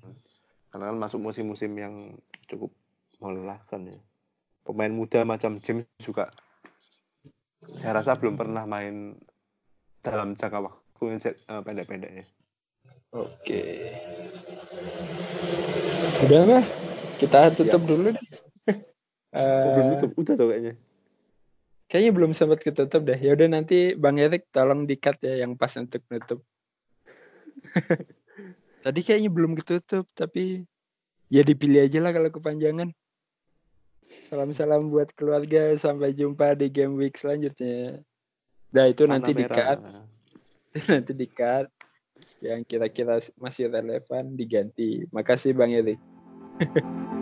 Karena 0.71 0.91
kan 0.91 0.97
masuk 0.97 1.19
musim-musim 1.19 1.71
yang 1.75 2.15
cukup 2.47 2.71
melelahkan 3.19 3.91
ya. 3.91 3.99
Pemain 4.63 4.91
muda 4.91 5.23
macam 5.23 5.59
James 5.63 5.87
juga 6.03 6.31
saya 7.77 7.99
rasa 8.01 8.15
belum 8.17 8.37
pernah 8.37 8.63
main 8.65 9.17
dalam 10.01 10.33
jangka 10.33 10.59
waktu 10.61 11.03
yang 11.09 11.19
eh, 11.25 11.61
pendek-pendek 11.61 12.11
ya. 12.23 12.25
Oke. 13.13 13.61
Udah 16.25 16.41
lah, 16.47 16.65
kita 17.21 17.53
tutup 17.53 17.81
dulu 17.85 18.11
deh. 18.13 18.17
Oh, 19.35 19.69
belum 19.75 19.85
Eh, 19.85 19.91
tutup, 19.99 20.11
udah 20.17 20.33
tuh 20.39 20.47
kayaknya. 20.49 20.73
kayaknya 21.91 22.11
belum 22.15 22.31
sempat 22.31 22.59
ketutup 22.63 23.03
deh. 23.03 23.19
Ya 23.19 23.35
udah 23.35 23.47
nanti 23.51 23.93
Bang 23.93 24.17
Erik 24.17 24.47
tolong 24.55 24.87
di-cut 24.87 25.19
ya 25.19 25.43
yang 25.43 25.59
pas 25.59 25.69
untuk 25.75 25.99
nutup. 26.07 26.39
Tadi 28.85 28.99
kayaknya 29.03 29.29
belum 29.33 29.57
ketutup, 29.57 30.07
tapi 30.15 30.63
ya 31.27 31.43
dipilih 31.43 31.85
aja 31.85 31.99
lah 31.99 32.15
kalau 32.15 32.29
kepanjangan. 32.31 32.89
Salam-salam 34.31 34.87
buat 34.87 35.11
keluarga, 35.15 35.75
sampai 35.75 36.15
jumpa 36.15 36.55
di 36.55 36.71
game 36.71 36.95
week 36.95 37.19
selanjutnya. 37.19 37.99
Nah 38.71 38.85
itu 38.87 39.03
nanti 39.03 39.35
Warna 39.35 39.41
merah. 39.43 39.55
di-cut, 39.55 39.79
nanti 40.91 41.11
di-cut. 41.11 41.67
Yang 42.37 42.61
kira-kira 42.69 43.17
masih 43.41 43.73
relevan 43.73 44.37
diganti. 44.37 45.09
Makasih 45.09 45.57
Bang 45.57 45.73
Erik. 45.73 45.97